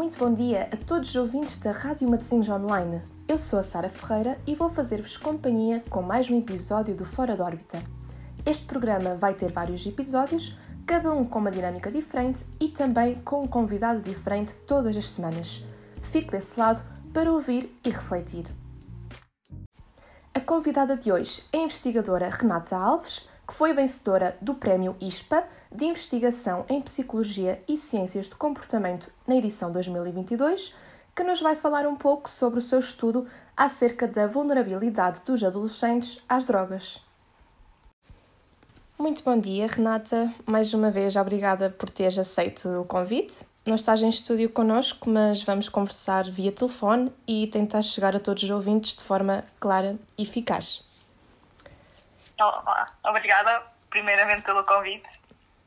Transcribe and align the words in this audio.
Muito 0.00 0.18
bom 0.18 0.32
dia 0.32 0.66
a 0.72 0.76
todos 0.78 1.10
os 1.10 1.16
ouvintes 1.16 1.56
da 1.58 1.72
Rádio 1.72 2.08
Matosinhos 2.08 2.48
Online. 2.48 3.02
Eu 3.28 3.36
sou 3.36 3.58
a 3.58 3.62
Sara 3.62 3.90
Ferreira 3.90 4.40
e 4.46 4.54
vou 4.54 4.70
fazer-vos 4.70 5.18
companhia 5.18 5.84
com 5.90 6.00
mais 6.00 6.30
um 6.30 6.38
episódio 6.38 6.96
do 6.96 7.04
Fora 7.04 7.36
da 7.36 7.44
Órbita. 7.44 7.82
Este 8.46 8.64
programa 8.64 9.14
vai 9.14 9.34
ter 9.34 9.52
vários 9.52 9.84
episódios, 9.84 10.56
cada 10.86 11.12
um 11.12 11.22
com 11.22 11.38
uma 11.38 11.50
dinâmica 11.50 11.90
diferente 11.90 12.46
e 12.58 12.68
também 12.68 13.16
com 13.16 13.42
um 13.42 13.46
convidado 13.46 14.00
diferente 14.00 14.54
todas 14.66 14.96
as 14.96 15.06
semanas. 15.06 15.62
Fique 16.00 16.30
desse 16.30 16.58
lado 16.58 16.82
para 17.12 17.30
ouvir 17.30 17.70
e 17.84 17.90
refletir. 17.90 18.46
A 20.32 20.40
convidada 20.40 20.96
de 20.96 21.12
hoje 21.12 21.44
é 21.52 21.58
a 21.58 21.64
investigadora 21.64 22.30
Renata 22.30 22.74
Alves, 22.74 23.28
que 23.50 23.56
foi 23.56 23.74
vencedora 23.74 24.36
do 24.40 24.54
Prémio 24.54 24.96
ISPA 25.00 25.44
de 25.74 25.84
Investigação 25.84 26.64
em 26.68 26.80
Psicologia 26.80 27.60
e 27.66 27.76
Ciências 27.76 28.28
de 28.28 28.36
Comportamento 28.36 29.10
na 29.26 29.34
edição 29.34 29.72
2022, 29.72 30.72
que 31.16 31.24
nos 31.24 31.40
vai 31.40 31.56
falar 31.56 31.84
um 31.84 31.96
pouco 31.96 32.30
sobre 32.30 32.60
o 32.60 32.62
seu 32.62 32.78
estudo 32.78 33.26
acerca 33.56 34.06
da 34.06 34.28
vulnerabilidade 34.28 35.22
dos 35.26 35.42
adolescentes 35.42 36.22
às 36.28 36.44
drogas. 36.44 37.04
Muito 38.96 39.24
bom 39.24 39.36
dia, 39.36 39.66
Renata. 39.66 40.32
Mais 40.46 40.72
uma 40.72 40.92
vez, 40.92 41.16
obrigada 41.16 41.70
por 41.70 41.90
teres 41.90 42.20
aceito 42.20 42.68
o 42.68 42.84
convite. 42.84 43.44
Não 43.66 43.74
estás 43.74 44.00
em 44.00 44.08
estúdio 44.08 44.48
connosco, 44.48 45.10
mas 45.10 45.42
vamos 45.42 45.68
conversar 45.68 46.30
via 46.30 46.52
telefone 46.52 47.12
e 47.26 47.48
tentar 47.48 47.82
chegar 47.82 48.14
a 48.14 48.20
todos 48.20 48.44
os 48.44 48.50
ouvintes 48.50 48.94
de 48.94 49.02
forma 49.02 49.44
clara 49.58 49.98
e 50.16 50.22
eficaz. 50.22 50.88
Obrigada, 53.04 53.62
primeiramente, 53.90 54.42
pelo 54.42 54.64
convite. 54.64 55.08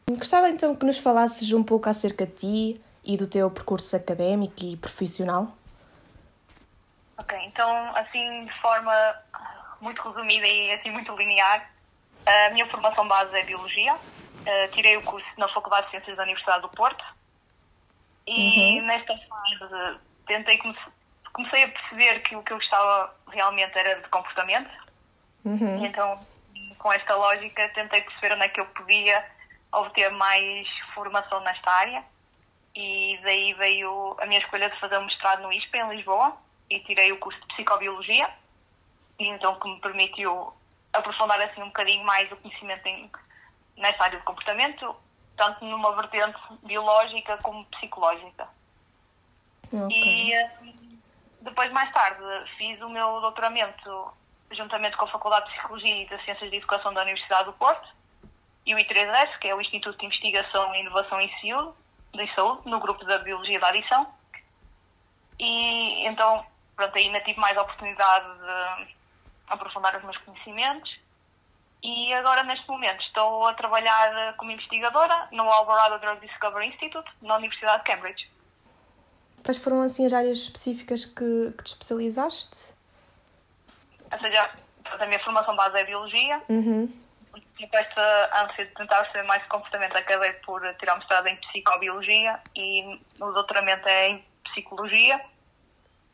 Gostava 0.10 0.50
então 0.50 0.76
que 0.76 0.86
nos 0.86 0.98
falasses 0.98 1.52
um 1.54 1.64
pouco 1.64 1.90
acerca 1.90 2.26
de 2.26 2.34
ti 2.34 2.82
e 3.04 3.18
do 3.18 3.28
teu 3.28 3.50
percurso 3.50 3.96
académico 3.96 4.56
e 4.62 4.78
profissional. 4.78 5.48
Ok, 7.18 7.38
então, 7.46 7.96
assim, 7.96 8.46
de 8.46 8.62
forma 8.62 8.94
muito 9.82 10.02
resumida 10.02 10.48
e 10.48 10.72
assim 10.74 10.90
muito 10.92 11.16
linear, 11.16 11.70
a 12.26 12.50
minha 12.52 12.68
formação 12.70 13.08
base 13.08 13.36
é 13.38 13.44
Biologia. 13.44 13.96
Uh, 13.96 14.72
tirei 14.74 14.98
o 14.98 15.04
curso 15.04 15.28
na 15.38 15.48
Faculdade 15.50 15.86
de 15.86 15.92
Ciências 15.92 16.18
da 16.18 16.24
Universidade 16.24 16.62
do 16.62 16.70
Porto. 16.70 17.04
E 18.26 18.80
uhum. 18.80 18.86
nesta 18.86 19.16
fase 19.18 20.00
tentei 20.26 20.58
comecei 21.34 21.64
a 21.64 21.68
perceber 21.68 22.20
que 22.22 22.36
o 22.36 22.44
que 22.44 22.54
eu 22.54 22.58
gostava 22.58 23.14
realmente 23.28 23.78
era 23.78 24.02
de 24.02 24.08
comportamento. 24.10 24.72
Uhum. 25.44 25.86
Então 25.86 26.20
com 26.84 26.92
esta 26.92 27.16
lógica, 27.16 27.70
tentei 27.70 28.02
perceber 28.02 28.36
onde 28.36 28.44
é 28.44 28.50
que 28.50 28.60
eu 28.60 28.66
podia 28.66 29.26
obter 29.72 30.12
mais 30.12 30.68
formação 30.94 31.40
nesta 31.40 31.72
área 31.72 32.04
e 32.76 33.18
daí 33.24 33.54
veio 33.54 34.18
a 34.20 34.26
minha 34.26 34.42
escolha 34.42 34.70
de 34.70 34.78
fazer 34.82 34.98
um 34.98 35.06
mestrado 35.06 35.42
no 35.44 35.54
ISPA, 35.54 35.78
em 35.78 35.96
Lisboa, 35.96 36.36
e 36.70 36.82
tirei 36.82 37.12
o 37.14 37.20
curso 37.20 37.40
de 37.40 37.48
Psicobiologia, 37.48 38.30
e 39.18 39.28
então 39.28 39.58
que 39.60 39.70
me 39.70 39.80
permitiu 39.80 40.54
aprofundar 40.92 41.40
assim 41.42 41.62
um 41.62 41.68
bocadinho 41.68 42.04
mais 42.04 42.30
o 42.32 42.36
conhecimento 42.36 42.86
em, 42.86 43.10
nesta 43.78 44.04
área 44.04 44.20
de 44.20 44.26
comportamento, 44.26 44.94
tanto 45.38 45.64
numa 45.64 45.96
vertente 45.96 46.38
biológica 46.64 47.38
como 47.38 47.64
psicológica. 47.66 48.48
Okay. 49.72 50.04
E 50.04 50.36
assim, 50.36 51.00
depois, 51.42 51.72
mais 51.72 51.92
tarde, 51.94 52.24
fiz 52.58 52.82
o 52.82 52.90
meu 52.90 53.22
doutoramento 53.22 54.14
juntamente 54.56 54.98
com 54.98 55.06
a 55.06 55.12
Faculdade 55.12 55.46
de 55.46 55.54
Psicologia 55.54 56.04
e 56.04 56.08
das 56.08 56.24
Ciências 56.24 56.50
de 56.50 56.58
Educação 56.58 56.94
da 56.94 57.02
Universidade 57.02 57.46
do 57.46 57.54
Porto, 57.54 57.88
e 58.66 58.74
o 58.74 58.78
I3S, 58.78 59.40
que 59.40 59.48
é 59.48 59.56
o 59.56 59.62
Instituto 59.62 59.98
de 59.98 60.06
Investigação 60.06 60.74
e 60.76 60.82
Inovação 60.82 61.20
em 61.20 61.30
Saúde, 61.40 61.74
de 62.14 62.70
no 62.70 62.80
grupo 62.80 63.04
da 63.06 63.18
Biologia 63.18 63.60
da 63.60 63.70
Adição. 63.70 64.08
E 65.40 66.08
então, 66.08 66.46
pronto, 66.76 66.98
ainda 66.98 67.20
tive 67.22 67.40
mais 67.40 67.58
oportunidade 67.58 68.26
de 68.38 68.96
aprofundar 69.48 69.98
os 69.98 70.04
meus 70.04 70.18
conhecimentos. 70.18 71.00
E 71.82 72.14
agora, 72.14 72.44
neste 72.44 72.66
momento, 72.70 73.02
estou 73.02 73.46
a 73.48 73.54
trabalhar 73.56 74.36
como 74.38 74.52
investigadora 74.52 75.28
no 75.32 75.44
Alvarado 75.44 76.00
Drug 76.00 76.26
Discovery 76.26 76.68
Institute, 76.68 77.10
na 77.22 77.36
Universidade 77.36 77.84
de 77.84 77.92
Cambridge. 77.92 78.32
Quais 79.44 79.58
foram, 79.58 79.82
assim, 79.82 80.06
as 80.06 80.14
áreas 80.14 80.38
específicas 80.38 81.04
que, 81.04 81.52
que 81.58 81.64
te 81.64 81.68
especializaste? 81.68 82.74
Ou 84.14 84.20
seja, 84.20 84.50
a 85.00 85.06
minha 85.06 85.20
formação 85.20 85.56
base 85.56 85.78
é 85.78 85.84
biologia. 85.84 86.42
Uhum. 86.50 86.92
Tipo, 87.58 87.76
esta 87.78 88.44
ânsia 88.44 88.66
de 88.66 88.74
tentar 88.74 89.06
ser 89.12 89.24
mais 89.24 89.44
comportamento 89.48 89.96
acabei 89.96 90.34
por 90.46 90.62
tirar 90.76 90.96
mestrado 90.98 91.28
em 91.28 91.36
psicobiologia 91.38 92.40
e 92.56 93.00
o 93.20 93.32
doutoramento 93.32 93.88
é 93.88 94.10
em 94.10 94.26
psicologia. 94.46 95.20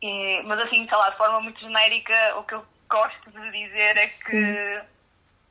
E, 0.02 0.42
mas 0.44 0.60
assim, 0.60 0.88
sei 0.88 0.98
lá, 0.98 1.10
de 1.10 1.18
forma 1.18 1.42
muito 1.42 1.60
genérica, 1.60 2.38
o 2.38 2.44
que 2.44 2.54
eu 2.54 2.66
gosto 2.90 3.32
de 3.32 3.52
dizer 3.52 3.98
é 3.98 4.08
que 4.08 4.82
Sim. 4.82 4.88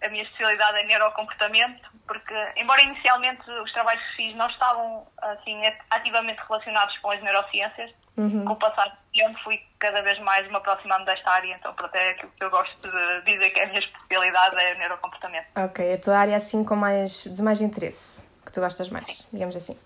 a 0.02 0.08
minha 0.08 0.22
especialidade 0.22 0.78
é 0.78 0.84
neurocomportamento, 0.84 1.90
porque 2.06 2.34
embora 2.56 2.80
inicialmente 2.82 3.50
os 3.50 3.72
trabalhos 3.72 4.02
que 4.04 4.16
fiz 4.16 4.36
não 4.36 4.48
estavam 4.48 5.06
assim 5.18 5.60
ativamente 5.90 6.40
relacionados 6.48 6.96
com 6.98 7.10
as 7.10 7.22
neurociências, 7.22 7.92
Uhum. 8.18 8.44
Com 8.44 8.52
o 8.52 8.56
passar 8.56 8.88
do 8.88 8.96
tempo 9.14 9.38
fui 9.44 9.62
cada 9.78 10.02
vez 10.02 10.18
mais 10.20 10.48
me 10.48 10.56
aproximando 10.56 11.04
desta 11.04 11.30
área, 11.30 11.54
então 11.54 11.72
pronto, 11.74 11.94
é 11.94 12.10
aquilo 12.10 12.32
que 12.36 12.44
eu 12.44 12.50
gosto 12.50 12.90
de 12.90 13.32
dizer 13.32 13.50
que 13.50 13.60
é 13.60 13.64
a 13.64 13.66
minha 13.68 13.80
especialidade 13.80 14.56
é 14.56 14.74
o 14.74 14.78
neurocomportamento. 14.78 15.46
Ok, 15.56 15.92
a 15.92 15.98
tua 15.98 16.18
área 16.18 16.36
assim 16.36 16.64
com 16.64 16.76
mais, 16.76 17.24
de 17.24 17.42
mais 17.42 17.60
interesse, 17.60 18.22
que 18.44 18.52
tu 18.52 18.60
gostas 18.60 18.90
mais, 18.90 19.18
sim. 19.18 19.26
digamos 19.32 19.56
assim. 19.56 19.76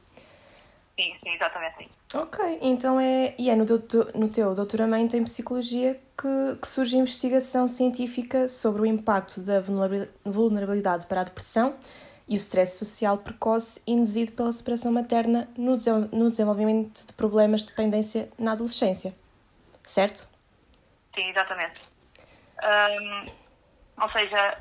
Sim, 0.98 1.16
sim, 1.22 1.30
exatamente 1.34 1.76
sim. 1.78 1.88
Ok, 2.14 2.58
então 2.60 3.00
é, 3.00 3.34
e 3.38 3.48
é 3.48 3.56
no, 3.56 3.64
doutor, 3.64 4.10
no 4.14 4.28
teu 4.28 4.54
doutoramento 4.54 5.16
em 5.16 5.25
Psicologia 5.25 5.98
que, 6.16 6.56
que 6.60 6.69
surge 6.69 6.97
a 6.97 6.98
investigação 6.98 7.66
científica 7.66 8.48
sobre 8.48 8.82
o 8.82 8.86
impacto 8.86 9.41
da 9.41 9.62
vulnerabilidade 10.24 11.06
para 11.06 11.22
a 11.22 11.24
depressão 11.24 11.74
e 12.28 12.34
o 12.34 12.36
stress 12.36 12.78
social 12.78 13.19
precoce 13.19 13.80
induzido 13.86 14.32
pela 14.32 14.53
separação 14.53 14.92
materna 14.92 15.48
no, 15.56 15.76
no 16.12 16.28
desenvolvimento 16.28 17.06
de 17.06 17.12
problemas 17.14 17.62
de 17.62 17.69
dependência 17.69 18.28
na 18.38 18.53
adolescência. 18.53 19.14
Certo? 19.84 20.28
Sim, 21.15 21.28
exatamente. 21.28 21.81
Um, 22.62 24.03
ou 24.03 24.10
seja, 24.10 24.59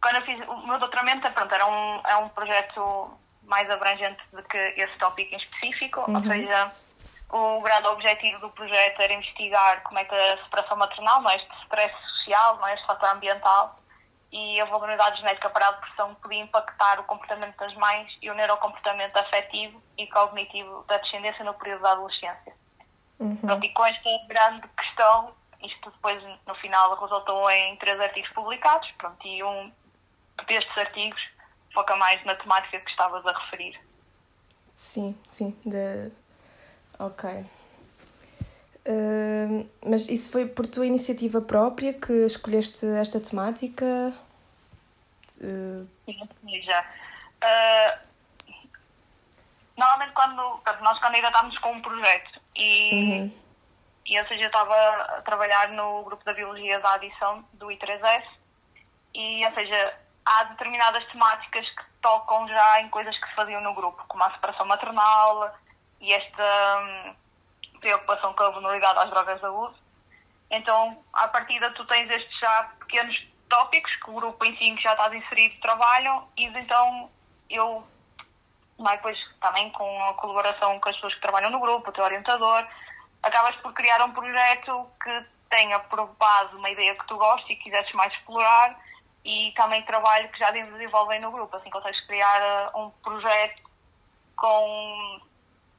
quando 0.00 0.16
eu 0.16 0.22
fiz 0.22 0.48
o 0.48 0.66
meu 0.66 0.78
doutoramento, 0.78 1.30
pronto, 1.32 1.54
era 1.54 1.66
um, 1.66 2.00
é 2.06 2.16
um 2.16 2.28
projeto 2.28 3.18
mais 3.42 3.68
abrangente 3.70 4.22
do 4.32 4.42
que 4.44 4.58
esse 4.58 4.96
tópico 4.98 5.34
em 5.34 5.38
específico, 5.38 6.00
uhum. 6.08 6.16
ou 6.16 6.22
seja, 6.22 6.72
o 7.30 7.60
grande 7.60 7.88
objetivo 7.88 8.38
do 8.40 8.50
projeto 8.50 9.00
era 9.00 9.12
investigar 9.12 9.82
como 9.82 9.98
é 9.98 10.04
que 10.04 10.14
a 10.14 10.42
separação 10.44 10.76
maternal, 10.76 11.22
não 11.22 11.30
é 11.30 11.36
este 11.36 11.54
stress 11.62 11.94
social, 12.18 12.56
não 12.56 12.68
é 12.68 12.74
este 12.74 12.86
fator 12.86 13.08
ambiental, 13.10 13.78
e 14.30 14.60
a 14.60 14.64
vulnerabilidade 14.64 15.18
genética 15.18 15.48
para 15.50 15.68
a 15.68 15.72
depressão 15.72 16.14
podia 16.16 16.40
impactar 16.42 16.98
o 17.00 17.04
comportamento 17.04 17.56
das 17.56 17.72
mães 17.74 18.12
e 18.20 18.30
o 18.30 18.34
neurocomportamento 18.34 19.16
afetivo 19.16 19.80
e 19.96 20.06
cognitivo 20.08 20.84
da 20.88 20.98
descendência 20.98 21.44
no 21.44 21.54
período 21.54 21.82
da 21.82 21.92
adolescência. 21.92 22.52
Uhum. 23.24 23.36
Pronto, 23.36 23.64
e 23.64 23.68
com 23.70 23.86
esta 23.86 24.10
grande 24.28 24.68
questão, 24.76 25.32
isto 25.62 25.90
depois 25.90 26.22
no 26.46 26.54
final 26.56 26.94
resultou 27.00 27.50
em 27.50 27.74
três 27.76 27.98
artigos 27.98 28.30
publicados, 28.32 28.90
pronto, 28.98 29.26
e 29.26 29.42
um 29.42 29.72
destes 30.46 30.76
artigos 30.76 31.20
foca 31.72 31.96
mais 31.96 32.22
na 32.26 32.34
temática 32.34 32.78
que 32.80 32.90
estavas 32.90 33.26
a 33.26 33.32
referir. 33.32 33.80
Sim, 34.74 35.18
sim, 35.30 35.58
de... 35.64 36.12
ok. 36.98 37.46
Uh, 38.86 39.66
mas 39.86 40.06
isso 40.10 40.30
foi 40.30 40.46
por 40.46 40.66
tua 40.66 40.84
iniciativa 40.84 41.40
própria 41.40 41.94
que 41.94 42.12
escolheste 42.26 42.84
esta 42.86 43.18
temática? 43.18 44.12
Uh... 45.40 45.88
Sim, 46.04 46.62
já. 46.62 46.82
Uh, 47.42 47.98
normalmente 49.78 50.12
quando 50.12 50.60
nós 50.82 51.00
candidatámos 51.00 51.56
com 51.58 51.72
um 51.72 51.80
projeto 51.80 52.43
e, 52.56 52.94
uhum. 52.94 53.32
e 54.06 54.24
seja, 54.26 54.44
eu 54.44 54.46
estava 54.46 54.74
a 54.74 55.22
trabalhar 55.22 55.68
no 55.70 56.02
grupo 56.04 56.24
da 56.24 56.32
Biologia 56.32 56.80
da 56.80 56.94
Adição 56.94 57.44
do 57.54 57.66
I3S 57.66 58.24
e 59.14 59.44
ou 59.46 59.52
seja, 59.54 59.94
há 60.24 60.44
determinadas 60.44 61.04
temáticas 61.06 61.68
que 61.70 61.84
tocam 62.00 62.48
já 62.48 62.80
em 62.80 62.88
coisas 62.88 63.16
que 63.18 63.28
se 63.28 63.34
faziam 63.34 63.60
no 63.60 63.74
grupo, 63.74 64.04
como 64.08 64.24
a 64.24 64.32
separação 64.32 64.66
maternal 64.66 65.54
e 66.00 66.12
esta 66.12 66.80
hum, 66.80 67.14
preocupação 67.80 68.32
com 68.34 68.42
a 68.42 68.50
vulnerabilidade 68.50 68.98
às 68.98 69.10
drogas 69.10 69.40
de 69.40 69.46
uso. 69.46 69.84
Então, 70.50 71.02
à 71.12 71.28
partida, 71.28 71.70
tu 71.70 71.84
tens 71.86 72.10
estes 72.10 72.38
já 72.38 72.64
pequenos 72.78 73.16
tópicos 73.48 73.94
que 73.96 74.10
o 74.10 74.14
grupo 74.14 74.44
em 74.44 74.56
si 74.56 74.74
que 74.74 74.82
já 74.82 74.92
estás 74.92 75.12
inserido 75.12 75.60
trabalham 75.60 76.28
e 76.36 76.44
então 76.46 77.10
eu, 77.48 77.84
depois 78.78 79.18
também 79.40 79.70
com 79.70 80.04
a 80.04 80.14
colaboração 80.14 80.78
com 80.80 80.88
as 80.88 80.94
pessoas 80.96 81.14
que 81.14 81.20
trabalham 81.20 81.50
no 81.50 81.60
grupo, 81.60 81.90
o 81.90 81.92
teu 81.92 82.04
orientador, 82.04 82.66
acabas 83.22 83.54
por 83.56 83.72
criar 83.72 84.02
um 84.04 84.12
projeto 84.12 84.86
que 85.02 85.26
tenha 85.48 85.78
por 85.80 86.06
base 86.16 86.54
uma 86.56 86.70
ideia 86.70 86.94
que 86.94 87.06
tu 87.06 87.16
gostes 87.16 87.50
e 87.50 87.56
quisesses 87.56 87.92
mais 87.92 88.12
explorar 88.14 88.76
e 89.24 89.52
também 89.56 89.82
trabalho 89.84 90.28
que 90.30 90.38
já 90.38 90.50
desenvolvem 90.50 91.20
no 91.20 91.30
grupo, 91.30 91.56
assim 91.56 91.70
consegues 91.70 92.00
criar 92.06 92.72
uh, 92.74 92.80
um 92.80 92.90
projeto 93.02 93.62
com 94.36 95.20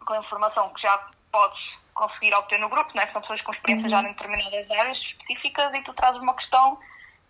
com 0.05 0.15
informação 0.15 0.71
que 0.73 0.81
já 0.83 1.09
podes 1.31 1.59
conseguir 1.95 2.33
obter 2.35 2.59
no 2.59 2.69
grupo, 2.69 2.91
né? 2.95 3.09
são 3.11 3.21
pessoas 3.21 3.41
com 3.41 3.53
experiência 3.53 3.89
já 3.89 4.01
em 4.01 4.13
determinadas 4.13 4.69
áreas 4.69 4.97
específicas 4.97 5.73
e 5.73 5.81
tu 5.81 5.93
trazes 5.93 6.21
uma 6.21 6.35
questão 6.35 6.77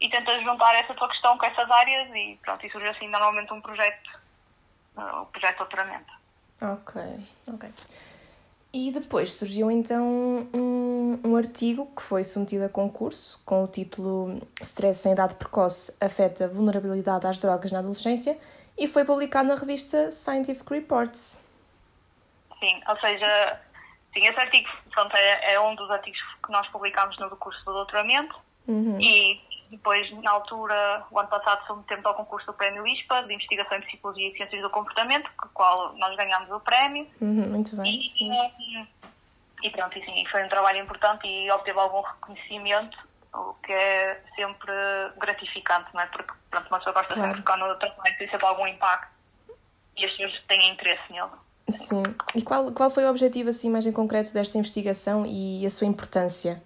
e 0.01 0.09
tentas 0.09 0.43
juntar 0.43 0.75
essa 0.75 0.93
tua 0.93 1.07
questão 1.07 1.37
com 1.37 1.45
essas 1.45 1.69
áreas 1.71 2.13
e 2.13 2.37
pronto, 2.43 2.65
e 2.65 2.69
surge 2.69 2.87
assim 2.87 3.07
normalmente 3.07 3.53
um 3.53 3.61
projeto, 3.61 4.19
o 4.97 5.25
projeto 5.27 5.53
de 5.53 5.57
doutoramento. 5.59 6.13
Ok, 6.61 7.01
ok. 7.53 7.69
E 8.73 8.91
depois 8.91 9.33
surgiu 9.33 9.71
então 9.71 10.03
um, 10.53 11.19
um 11.23 11.35
artigo 11.37 11.89
que 11.95 12.01
foi 12.01 12.23
submetido 12.23 12.65
a 12.65 12.69
concurso 12.69 13.41
com 13.45 13.63
o 13.63 13.67
título 13.67 14.41
Stress 14.61 15.07
em 15.07 15.13
idade 15.13 15.35
precoce 15.35 15.95
afeta 16.01 16.49
vulnerabilidade 16.49 17.25
às 17.25 17.39
drogas 17.39 17.71
na 17.71 17.79
adolescência 17.79 18.37
e 18.77 18.85
foi 18.87 19.05
publicado 19.05 19.47
na 19.47 19.55
revista 19.55 20.11
Scientific 20.11 20.69
Reports. 20.69 21.41
Sim, 22.59 22.81
ou 22.89 22.99
seja, 22.99 23.61
sim, 24.13 24.25
esse 24.27 24.39
artigo 24.39 24.67
pronto, 24.91 25.15
é, 25.15 25.53
é 25.53 25.59
um 25.61 25.73
dos 25.75 25.89
artigos 25.89 26.19
que 26.45 26.51
nós 26.51 26.67
publicámos 26.67 27.17
no 27.17 27.29
curso 27.37 27.63
do 27.65 27.71
doutoramento 27.73 28.35
Uhum. 28.67 28.99
e 28.99 29.39
depois, 29.69 30.09
na 30.21 30.31
altura, 30.31 31.03
o 31.11 31.19
ano 31.19 31.29
passado, 31.29 31.65
submetemos 31.67 32.05
ao 32.05 32.13
concurso 32.13 32.47
do 32.47 32.53
Prémio 32.53 32.85
ISPA 32.87 33.23
de 33.23 33.33
Investigação 33.33 33.77
em 33.77 33.81
Psicologia 33.81 34.29
e 34.29 34.37
Ciências 34.37 34.61
do 34.61 34.69
Comportamento, 34.69 35.29
com 35.37 35.47
o 35.47 35.49
qual 35.49 35.93
nós 35.97 36.15
ganhámos 36.15 36.49
o 36.51 36.59
prémio. 36.59 37.07
Uhum, 37.21 37.49
muito 37.49 37.75
bem. 37.75 37.99
E, 37.99 38.17
Sim. 38.17 38.31
eh, 38.31 38.85
e 39.63 39.69
pronto, 39.71 39.97
e 39.97 40.05
sim, 40.05 40.25
foi 40.29 40.43
um 40.43 40.49
trabalho 40.49 40.79
importante 40.83 41.27
e 41.27 41.49
obteve 41.51 41.79
algum 41.79 42.01
reconhecimento, 42.01 42.97
o 43.33 43.53
que 43.63 43.71
é 43.71 44.21
sempre 44.35 44.71
gratificante, 45.17 45.89
não 45.93 46.01
é? 46.01 46.05
Porque 46.07 46.31
pronto, 46.49 46.67
uma 46.67 46.77
pessoa 46.77 46.93
gosta 46.93 47.13
Claro. 47.13 47.21
sempre 47.29 47.41
ficar 47.41 47.57
no 47.57 47.75
trabalho, 47.75 48.17
tem 48.17 48.29
sempre 48.29 48.45
algum 48.45 48.67
impacto 48.67 49.11
e 49.97 50.05
as 50.05 50.11
pessoas 50.11 50.41
têm 50.47 50.71
interesse 50.71 51.11
nele. 51.11 51.31
Sim. 51.71 52.03
E 52.35 52.41
qual, 52.43 52.71
qual 52.71 52.91
foi 52.91 53.05
o 53.05 53.09
objetivo 53.09 53.49
assim 53.49 53.69
mais 53.69 53.85
em 53.87 53.91
concreto 53.91 54.31
desta 54.33 54.57
investigação 54.57 55.25
e 55.25 55.65
a 55.65 55.69
sua 55.69 55.87
importância? 55.87 56.61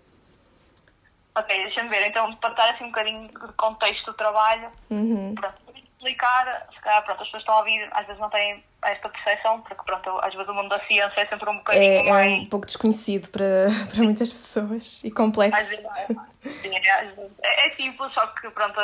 Ok, 1.36 1.48
deixa-me 1.64 1.90
ver, 1.90 2.08
então, 2.08 2.36
para 2.38 2.54
dar 2.54 2.70
assim 2.72 2.84
um 2.86 2.88
bocadinho 2.88 3.28
de 3.28 3.54
contexto 3.54 4.06
do 4.08 4.14
trabalho, 4.16 4.70
Uhum. 4.90 5.36
pronto, 5.36 5.56
explicar, 5.98 6.68
se 6.74 6.80
calhar, 6.81 7.04
pronto, 7.06 7.22
as 7.22 7.28
pessoas 7.28 7.42
estão 7.44 7.56
a 7.56 7.60
ouvir, 7.60 7.88
às 7.92 8.06
vezes 8.08 8.20
não 8.22 8.30
têm 8.30 8.64
esta 8.84 9.10
percepção, 9.10 9.62
porque 9.62 9.84
pronto, 9.84 10.10
às 10.22 10.34
vezes 10.34 10.50
o 10.50 10.54
mundo 10.54 10.70
da 10.70 10.80
ciência 10.86 11.22
é 11.22 11.26
sempre 11.28 11.50
um 11.50 11.58
bocadinho 11.58 11.84
É, 11.84 12.08
é 12.08 12.10
mais... 12.12 12.42
um 12.42 12.46
pouco 12.50 12.66
desconhecido 12.66 13.30
para, 13.30 13.46
para 13.94 14.04
muitas 14.04 14.31
pessoas 14.31 15.04
e 15.04 15.08
Às 15.08 15.14
complexo. 15.14 15.70
vezes, 15.70 15.86
é, 15.86 16.68
é, 16.88 16.92
às 16.92 17.16
vezes- 17.16 17.31
é- 17.44 17.68
é 17.68 17.76
simples, 17.76 18.14
só 18.14 18.26
que 18.28 18.50
pronto, 18.50 18.80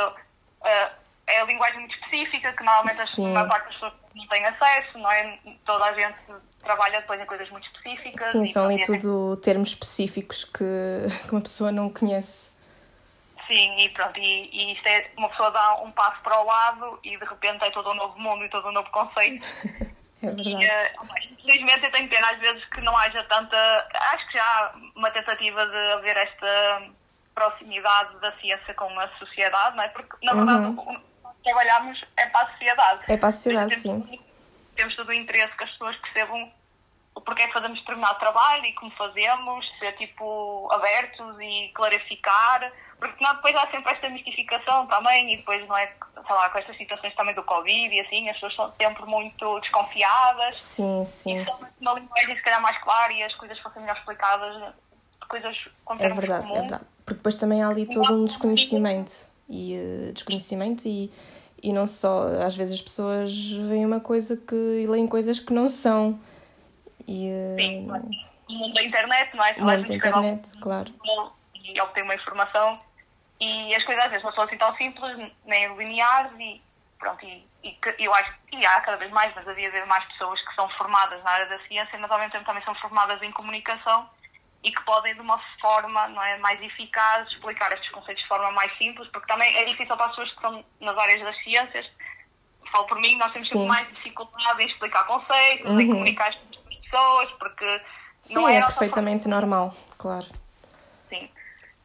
é, 0.64 0.92
é 1.28 1.42
a 1.42 1.46
linguagem 1.46 1.80
muito 1.80 1.96
específica 1.96 2.54
que 2.54 2.64
normalmente 2.64 3.02
as, 3.02 3.18
a 3.18 3.22
maior 3.22 3.48
parte 3.48 3.66
das 3.66 3.74
pessoas 3.74 3.94
não 4.14 4.28
têm 4.28 4.46
acesso, 4.46 4.98
não 4.98 5.12
é? 5.12 5.40
Toda 5.66 5.86
a 5.86 5.94
gente 5.94 6.18
trabalha 6.60 7.02
depois 7.02 7.20
em 7.20 7.26
coisas 7.26 7.50
muito 7.50 7.68
específicas. 7.68 8.32
Sim, 8.32 8.44
e, 8.44 8.48
são 8.48 8.66
ali 8.66 8.82
e 8.82 8.86
tudo 8.86 9.38
termos 9.38 9.70
específicos 9.70 10.44
que, 10.44 10.64
que 11.26 11.32
uma 11.32 11.42
pessoa 11.42 11.72
não 11.72 11.90
conhece. 11.90 12.50
Sim, 13.48 13.80
e 13.80 13.90
pronto, 13.90 14.18
e, 14.20 14.50
e 14.52 14.74
isto 14.74 14.88
é, 14.88 15.12
uma 15.18 15.30
pessoa 15.30 15.52
dá 15.52 15.76
um 15.82 15.92
passo 15.92 16.20
para 16.22 16.40
o 16.40 16.46
lado 16.46 17.00
e 17.04 17.16
de 17.16 17.26
repente 17.26 17.64
é 17.64 17.72
todo 17.72 17.92
um 17.92 17.94
novo 17.94 18.20
mundo 18.20 18.44
e 18.44 18.50
todo 18.50 18.68
um 18.68 18.72
novo 18.72 18.90
conceito. 18.92 19.46
É 20.24 20.28
E, 20.28 20.32
verdade. 20.32 20.66
eh, 20.66 20.96
infelizmente 21.30 21.86
eu 21.86 21.92
tenho 21.92 22.10
pena 22.10 22.32
às 22.32 22.40
vezes 22.40 22.66
que 22.66 22.82
não 22.82 22.96
haja 22.98 23.24
tanta. 23.26 23.58
Acho 24.14 24.26
que 24.28 24.38
já 24.38 24.44
há 24.44 24.74
uma 24.96 25.12
tentativa 25.12 25.68
de 25.68 25.78
haver 25.92 26.18
esta 26.18 26.84
proximidade 27.36 28.18
da 28.22 28.32
ciência 28.40 28.74
com 28.74 28.98
a 29.00 29.08
sociedade, 29.20 29.76
não 29.76 29.84
é? 29.84 29.90
Porque 29.90 30.26
na 30.26 30.34
verdade 30.34 30.66
Uhum. 30.68 31.00
Trabalhamos 31.46 32.04
é 32.18 32.26
para 32.26 32.42
a 32.48 32.52
sociedade. 32.52 33.00
É 33.08 33.18
para 33.18 33.30
a 33.30 33.32
sociedade, 33.32 33.82
temos, 33.82 34.10
sim. 34.10 34.20
Temos 34.76 34.96
todo 34.98 35.10
o 35.10 35.14
interesse 35.14 35.56
que 35.56 35.64
as 35.64 35.70
pessoas 35.72 35.96
percebam 35.98 36.52
o 37.14 37.22
porquê 37.22 37.44
é 37.44 37.48
que 37.48 37.54
fazemos 37.54 37.80
determinado 37.80 38.20
trabalho 38.20 38.66
e 38.66 38.74
como 38.74 38.92
fazemos, 38.92 39.66
ser 39.80 39.94
tipo 39.94 40.68
abertos 40.70 41.38
e 41.40 41.72
clarificar, 41.74 42.70
porque 43.00 43.24
não, 43.24 43.34
depois 43.36 43.56
há 43.56 43.72
sempre 43.72 43.94
esta 43.94 44.10
mistificação 44.10 44.86
também 44.88 45.34
e 45.34 45.38
depois 45.38 45.66
não 45.66 45.78
é, 45.78 45.88
sei 46.14 46.36
lá, 46.36 46.50
com 46.50 46.58
estas 46.58 46.76
situações 46.76 47.16
também 47.16 47.34
do 47.34 47.44
Covid 47.44 47.96
e 47.96 48.02
assim, 48.02 48.28
as 48.28 48.36
pessoas 48.36 48.56
são 48.56 48.74
sempre 48.78 49.06
muito 49.06 49.60
desconfiadas 49.62 50.56
Sim, 50.56 51.04
e 51.04 51.06
sim. 51.06 51.40
houvesse 51.48 51.72
uma 51.80 51.94
linguagem 51.94 52.36
se 52.36 52.42
calhar 52.42 52.62
mais 52.62 52.78
clara 52.84 53.14
e 53.14 53.24
as 53.24 53.34
coisas 53.36 53.58
fossem 53.60 53.82
melhor 53.82 53.96
explicadas, 53.98 54.74
coisas 55.30 55.58
com 55.86 55.94
É 55.94 56.10
verdade, 56.10 56.34
é 56.34 56.38
comuns. 56.42 56.60
verdade. 56.60 56.84
Porque 57.06 57.18
depois 57.18 57.36
também 57.36 57.64
há 57.64 57.70
ali 57.70 57.86
todo 57.86 58.14
um 58.14 58.26
desconhecimento. 58.26 59.12
E 59.48 59.76
eh, 59.76 60.12
desconhecimento 60.12 60.88
e, 60.88 61.14
e 61.62 61.74
não 61.74 61.88
só, 61.88 62.28
às 62.46 62.56
vezes 62.56 62.76
as 62.76 62.82
pessoas 62.82 63.52
veem 63.52 63.86
uma 63.86 64.00
coisa 64.00 64.38
que 64.38 64.56
e 64.56 64.88
leem 64.88 65.08
coisas 65.08 65.40
que 65.40 65.54
não 65.54 65.70
são. 65.70 66.20
E 67.08 67.30
eh, 67.30 67.56
Sim, 67.56 67.88
claro. 67.88 68.10
o 68.50 68.54
mundo 68.54 68.74
da 68.74 68.84
internet, 68.84 69.36
não 69.36 69.44
é? 69.44 69.56
o 69.58 69.64
mundo 69.64 69.88
da 69.88 69.96
internet, 69.96 70.52
claro. 70.60 70.94
e 71.64 71.82
obter 71.82 72.04
uma 72.04 72.16
informação 72.16 72.80
e 73.40 73.76
as 73.76 73.84
coisas 73.84 74.06
às 74.06 74.12
vezes 74.12 74.24
não 74.24 74.34
são 74.34 74.44
assim 74.44 74.58
tão 74.58 74.76
simples, 74.76 75.32
nem 75.46 75.76
lineares 75.76 76.32
e 76.40 76.62
pronto, 76.98 77.26
e, 77.26 77.46
e 77.64 77.78
eu 78.00 78.14
acho 78.14 78.34
que 78.48 78.66
há 78.66 78.82
cada 78.82 78.98
vez 78.98 79.12
mais, 79.12 79.34
mas 79.36 79.48
havia 79.48 79.86
mais 79.86 80.06
pessoas 80.06 80.42
que 80.42 80.56
são 80.56 80.70
formadas 80.70 81.22
na 81.24 81.32
área 81.32 81.46
da 81.48 81.60
ciência, 81.68 82.00
mas 82.00 82.10
ao 82.10 82.18
mesmo 82.18 82.32
tempo 82.32 82.46
também 82.46 82.64
são 82.64 82.76
formadas 82.76 83.22
em 83.22 83.32
comunicação 83.32 84.10
e 84.66 84.72
que 84.72 84.82
podem 84.84 85.14
de 85.14 85.22
uma 85.22 85.40
forma 85.62 86.08
não 86.08 86.24
é, 86.24 86.38
mais 86.40 86.60
eficaz 86.62 87.32
explicar 87.32 87.72
estes 87.72 87.90
conceitos 87.92 88.24
de 88.24 88.28
forma 88.28 88.52
mais 88.52 88.76
simples, 88.78 89.08
porque 89.10 89.28
também 89.28 89.56
é 89.56 89.64
difícil 89.66 89.96
para 89.96 90.08
as 90.08 90.12
pessoas 90.12 90.30
que 90.30 90.36
estão 90.36 90.66
nas 90.82 90.98
áreas 90.98 91.22
das 91.22 91.44
ciências, 91.44 91.88
falo 92.72 92.86
por 92.88 93.00
mim, 93.00 93.16
nós 93.18 93.32
temos 93.32 93.48
sempre 93.48 93.64
Sim. 93.64 93.68
mais 93.70 93.88
dificuldade 93.90 94.64
em 94.64 94.66
explicar 94.66 95.06
conceitos, 95.06 95.70
em 95.70 95.78
Uhum. 95.78 95.88
comunicar 95.90 96.34
com 96.34 96.70
as 96.70 96.76
pessoas, 96.80 97.32
porque 97.34 97.82
Sim, 98.22 98.36
não 98.36 98.50
é, 98.50 98.58
é 98.58 98.62
perfeitamente 98.62 99.28
normal, 99.28 99.72
claro. 100.00 100.26
Sim. 101.10 101.30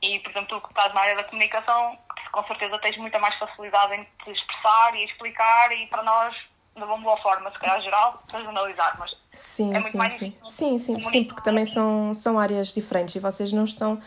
E, 0.03 0.19
por 0.21 0.31
exemplo, 0.31 0.59
tu 0.59 0.67
que 0.67 0.73
estás 0.73 0.95
na 0.95 1.01
área 1.03 1.17
da 1.17 1.25
comunicação, 1.25 1.99
com 2.33 2.43
certeza 2.47 2.79
tens 2.79 2.97
muita 2.97 3.19
mais 3.19 3.37
facilidade 3.39 3.95
em 3.95 4.05
te 4.25 4.31
expressar 4.31 4.95
e 4.97 5.05
explicar 5.05 5.71
e 5.73 5.87
para 5.89 6.03
nós, 6.03 6.35
de 6.77 6.83
uma 6.83 6.99
boa 6.99 7.17
forma, 7.19 7.51
se 7.51 7.59
calhar 7.59 7.81
geral, 7.83 8.23
para 8.29 8.39
analisar, 8.41 8.97
mas 8.99 9.11
Sim, 9.33 9.75
É 9.75 9.79
muito 9.79 9.93
sim, 9.93 9.99
mais 9.99 10.15
sim. 10.15 10.35
Sim, 10.47 10.79
sim, 10.79 11.05
sim, 11.05 11.25
porque 11.25 11.43
também 11.43 11.65
são, 11.65 12.13
são 12.15 12.39
áreas 12.39 12.73
diferentes 12.73 13.15
e 13.15 13.21
vocês 13.21 13.53
não 13.53 13.65
estão 13.65 14.01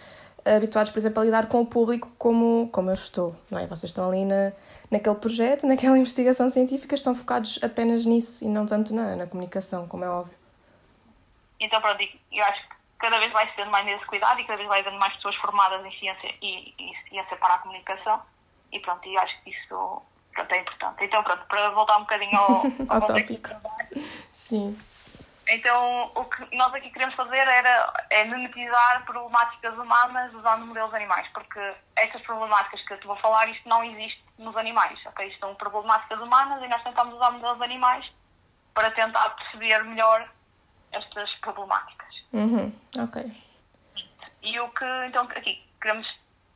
habituados, 0.45 0.91
por 0.91 0.99
exemplo, 0.99 1.21
a 1.21 1.25
lidar 1.25 1.47
com 1.47 1.61
o 1.61 1.65
público 1.65 2.11
como, 2.17 2.69
como 2.71 2.89
eu 2.89 2.93
estou, 2.93 3.35
não 3.49 3.57
é? 3.59 3.65
Vocês 3.65 3.91
estão 3.91 4.09
ali 4.09 4.25
na, 4.25 4.51
naquele 4.91 5.15
projeto, 5.15 5.65
naquela 5.65 5.97
investigação 5.99 6.49
científica, 6.49 6.95
estão 6.95 7.15
focados 7.15 7.59
apenas 7.63 8.05
nisso 8.05 8.43
e 8.43 8.47
não 8.47 8.65
tanto 8.65 8.93
na, 8.93 9.15
na 9.15 9.27
comunicação, 9.27 9.87
como 9.87 10.03
é 10.03 10.09
óbvio. 10.09 10.35
então 11.59 11.79
pronto, 11.81 12.03
eu 12.31 12.43
acho 12.43 12.61
que 12.67 12.75
cada 12.99 13.17
vez 13.19 13.31
vai 13.31 13.47
se 13.49 13.55
tendo 13.55 13.71
mais 13.71 13.85
nesse 13.85 14.05
cuidado 14.05 14.39
e 14.39 14.43
cada 14.45 14.57
vez 14.57 14.67
vai 14.67 14.81
havendo 14.81 14.99
mais 14.99 15.13
pessoas 15.15 15.35
formadas 15.37 15.85
em 15.85 15.91
ciência 15.99 16.35
e, 16.41 16.73
e 16.77 17.09
ciência 17.09 17.37
para 17.37 17.55
a 17.55 17.59
comunicação 17.59 18.21
e 18.71 18.79
pronto, 18.79 19.07
e 19.07 19.17
acho 19.17 19.41
que 19.43 19.51
isso 19.51 20.01
pronto, 20.33 20.51
é 20.51 20.59
importante. 20.59 21.03
Então 21.03 21.23
pronto, 21.23 21.45
para 21.45 21.69
voltar 21.69 21.97
um 21.97 22.01
bocadinho 22.01 22.37
ao, 22.37 22.63
Ao 22.89 22.99
do 22.99 23.05
tópico. 23.05 23.49
Sim. 24.31 24.77
Então, 25.47 26.09
o 26.15 26.25
que 26.25 26.55
nós 26.55 26.73
aqui 26.73 26.89
queremos 26.89 27.15
fazer 27.15 27.35
era 27.35 27.93
é 28.09 28.23
mimetizar 28.23 29.03
problemáticas 29.05 29.77
humanas 29.77 30.33
usando 30.33 30.65
modelos 30.65 30.93
animais, 30.93 31.27
porque 31.33 31.59
estas 31.97 32.21
problemáticas 32.21 32.81
que 32.87 32.93
eu 32.93 32.99
te 32.99 33.07
vou 33.07 33.17
falar, 33.17 33.49
isto 33.49 33.67
não 33.67 33.83
existe 33.83 34.23
nos 34.37 34.55
animais, 34.55 34.97
ok? 35.05 35.27
Isto 35.27 35.39
são 35.41 35.55
problemáticas 35.55 36.19
humanas 36.19 36.63
e 36.63 36.67
nós 36.67 36.81
tentamos 36.83 37.13
usar 37.15 37.31
modelos 37.31 37.61
animais 37.61 38.09
para 38.73 38.89
tentar 38.91 39.29
perceber 39.31 39.83
melhor 39.83 40.29
estas 40.93 41.29
problemáticas. 41.35 42.23
Uhum. 42.31 42.73
Ok. 42.99 43.31
E 44.41 44.59
o 44.59 44.69
que, 44.69 44.85
então, 45.07 45.23
aqui 45.23 45.61
queremos 45.81 46.07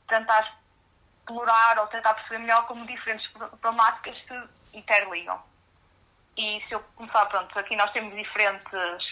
tentar 0.07 0.56
explorar 1.27 1.77
ou 1.79 1.87
tentar 1.87 2.13
perceber 2.13 2.39
melhor 2.39 2.65
como 2.67 2.85
diferentes 2.85 3.27
problemáticas 3.61 4.17
se 4.27 4.77
interligam. 4.77 5.41
E 6.37 6.63
se 6.67 6.73
eu 6.73 6.79
começar, 6.95 7.25
pronto, 7.25 7.57
aqui 7.59 7.75
nós 7.75 7.91
temos 7.91 8.15
diferentes 8.15 9.05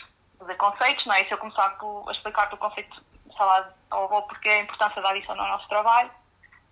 conceitos, 0.57 1.05
não 1.05 1.13
é? 1.13 1.23
E 1.23 1.27
se 1.27 1.33
eu 1.33 1.37
começar 1.37 1.69
por, 1.77 2.07
a 2.07 2.11
explicar 2.13 2.53
o 2.53 2.57
conceito, 2.57 3.03
sei 3.35 3.45
lá, 3.45 3.73
ou, 3.91 4.21
porque 4.23 4.47
a 4.47 4.61
importância 4.61 5.01
da 5.01 5.09
adição 5.09 5.35
no 5.35 5.47
nosso 5.47 5.67
trabalho, 5.67 6.11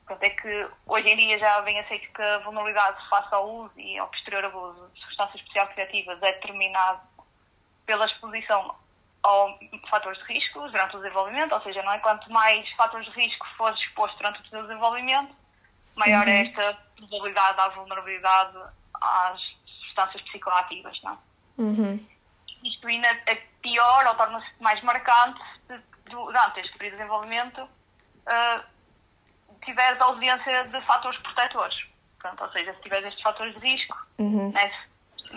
pronto, 0.05 0.23
é 0.23 0.29
que 0.29 0.69
hoje 0.85 1.09
em 1.09 1.17
dia 1.17 1.39
já 1.39 1.59
vem 1.61 1.79
aceito 1.79 2.11
que 2.13 2.21
a 2.21 2.39
vulnerabilidade 2.39 3.09
face 3.09 3.33
ao 3.33 3.49
uso 3.49 3.79
e 3.79 3.97
ao 3.97 4.07
posterior 4.07 4.45
abuso 4.45 4.89
de 4.93 5.01
substâncias 5.01 5.41
psicoativas 5.41 6.21
é 6.21 6.31
determinado 6.33 7.01
pela 7.85 8.05
exposição 8.05 8.75
ao 9.23 9.57
fatores 9.89 10.19
de 10.19 10.33
risco 10.33 10.67
durante 10.69 10.95
o 10.95 10.99
desenvolvimento, 10.99 11.53
ou 11.53 11.61
seja, 11.61 11.81
não 11.83 11.93
é? 11.93 11.99
quanto 11.99 12.31
mais 12.31 12.69
fatores 12.73 13.05
de 13.07 13.13
risco 13.19 13.45
fores 13.57 13.79
exposto 13.81 14.17
durante 14.17 14.39
o 14.39 14.49
teu 14.49 14.61
desenvolvimento, 14.63 15.33
maior 15.95 16.27
é 16.27 16.47
esta 16.47 16.77
probabilidade 16.97 17.57
da 17.57 17.69
vulnerabilidade 17.69 18.57
às 19.01 19.39
substâncias 19.79 20.21
psicoativas. 20.23 20.99
Não 21.03 21.11
é? 21.13 21.17
Uhum. 21.57 22.07
Isto 22.63 22.87
ainda 22.87 23.07
é 23.25 23.35
pior 23.61 24.07
ou 24.07 24.15
torna-se 24.15 24.47
mais 24.59 24.81
marcante 24.83 25.41
se 25.67 25.79
durante 26.09 26.59
este 26.59 26.77
período 26.77 26.93
de 26.93 26.97
desenvolvimento 26.97 27.61
uh, 27.61 28.63
tiveres 29.65 29.99
a 30.01 30.05
ausência 30.05 30.63
de 30.65 30.81
fatores 30.81 31.19
protetores. 31.21 31.75
Portanto, 32.19 32.41
ou 32.43 32.51
seja, 32.51 32.73
se 32.73 32.81
tiveres 32.81 33.05
estes 33.05 33.21
fatores 33.21 33.55
de 33.55 33.67
risco, 33.69 33.97
Uhum. 34.19 34.51
né, 34.51 34.71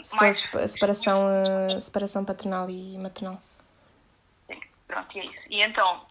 Se 0.03 0.17
fosse 0.17 0.57
a 0.59 0.69
separação, 0.69 1.27
eh, 1.29 1.81
separação 1.81 2.25
paternal 2.25 2.69
e 2.69 2.99
maternal. 2.99 3.41
Pronto, 4.97 5.17
e 5.17 5.21
é 5.21 5.25
isso. 5.25 5.43
E 5.51 5.63
então, 5.63 6.07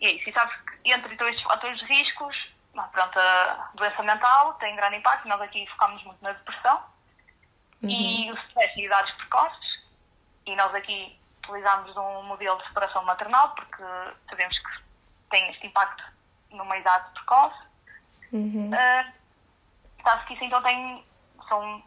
e 0.00 0.06
é 0.06 0.12
isso. 0.12 0.28
E 0.28 0.32
sabes 0.32 0.54
que 0.56 0.92
entre 0.92 1.14
então, 1.14 1.28
estes 1.28 1.44
fatores 1.44 1.78
de 1.78 1.84
riscos, 1.86 2.36
pronto, 2.92 3.18
a 3.18 3.70
doença 3.74 4.02
mental 4.02 4.54
tem 4.54 4.76
grande 4.76 4.96
impacto. 4.96 5.28
Nós 5.28 5.40
aqui 5.40 5.66
focamos 5.68 6.02
muito 6.04 6.22
na 6.22 6.32
depressão 6.32 6.82
uhum. 7.82 7.90
e 7.90 8.30
o 8.30 8.34
stress 8.34 8.78
e 8.78 8.86
idades 8.86 9.14
precoces. 9.16 9.82
E 10.46 10.56
nós 10.56 10.74
aqui 10.74 11.18
utilizamos 11.44 11.96
um 11.96 12.22
modelo 12.24 12.58
de 12.58 12.66
separação 12.68 13.04
maternal 13.04 13.50
porque 13.54 13.82
sabemos 14.28 14.58
que 14.58 14.82
tem 15.30 15.50
este 15.50 15.66
impacto 15.66 16.04
numa 16.50 16.76
idade 16.76 17.10
precoce. 17.14 17.62
Uhum. 18.32 18.70
Uh, 18.70 20.02
sabe 20.02 20.26
que 20.26 20.34
isso 20.34 20.44
então 20.44 20.62
tem, 20.62 21.04
são 21.48 21.82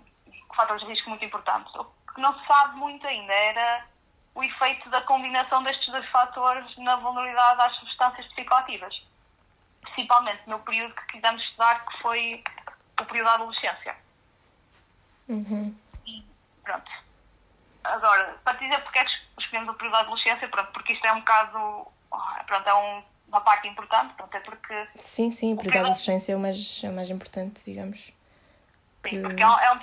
fatores 0.56 0.82
de 0.84 0.90
risco 0.90 1.10
muito 1.10 1.26
importantes. 1.26 1.74
O 1.76 1.86
que 2.14 2.22
não 2.22 2.38
se 2.40 2.48
sabe 2.48 2.76
muito 2.78 3.06
ainda 3.06 3.34
era 3.34 3.86
o 4.36 4.44
efeito 4.44 4.90
da 4.90 5.02
combinação 5.02 5.64
destes 5.64 5.88
dois 5.90 6.08
fatores 6.10 6.78
na 6.78 6.98
vulnerabilidade 6.98 7.62
às 7.62 7.76
substâncias 7.78 8.28
psicoativas. 8.34 9.02
Principalmente 9.82 10.42
no 10.48 10.60
período 10.60 10.94
que 10.94 11.14
quisemos 11.14 11.42
estudar, 11.44 11.86
que 11.86 12.02
foi 12.02 12.44
o 13.00 13.06
período 13.06 13.26
da 13.28 13.34
adolescência. 13.36 13.96
Uhum. 15.30 15.76
E 16.06 16.24
pronto. 16.64 16.92
Agora, 17.86 18.38
para 18.44 18.58
dizer 18.58 18.82
porque 18.84 19.00
é 19.00 19.06
que 19.06 19.12
escolhemos 19.40 19.70
o 19.70 19.74
período 19.74 19.94
da 19.94 20.00
adolescência, 20.00 20.48
pronto, 20.50 20.72
porque 20.74 20.94
isto 20.94 21.06
é 21.06 21.14
um 21.14 21.20
bocado. 21.20 21.88
Pronto, 22.46 22.68
é 22.68 22.74
um, 22.74 23.04
uma 23.30 23.42
parte 23.42 23.68
importante, 23.68 24.14
pronto, 24.16 24.36
é 24.36 24.40
porque. 24.42 24.88
Sim, 24.96 25.32
sim, 25.32 25.54
o 25.54 25.58
período 25.58 25.74
da 25.74 25.80
adolescência 25.80 26.34
é 26.34 26.36
o 26.36 26.40
mais, 26.40 26.84
é 26.84 26.90
o 26.90 26.94
mais 26.94 27.10
importante, 27.10 27.64
digamos. 27.66 28.12
Sim, 29.10 29.22
porque 29.22 29.42
é 29.42 29.48
um, 29.48 29.60
é 29.60 29.72
um 29.74 29.80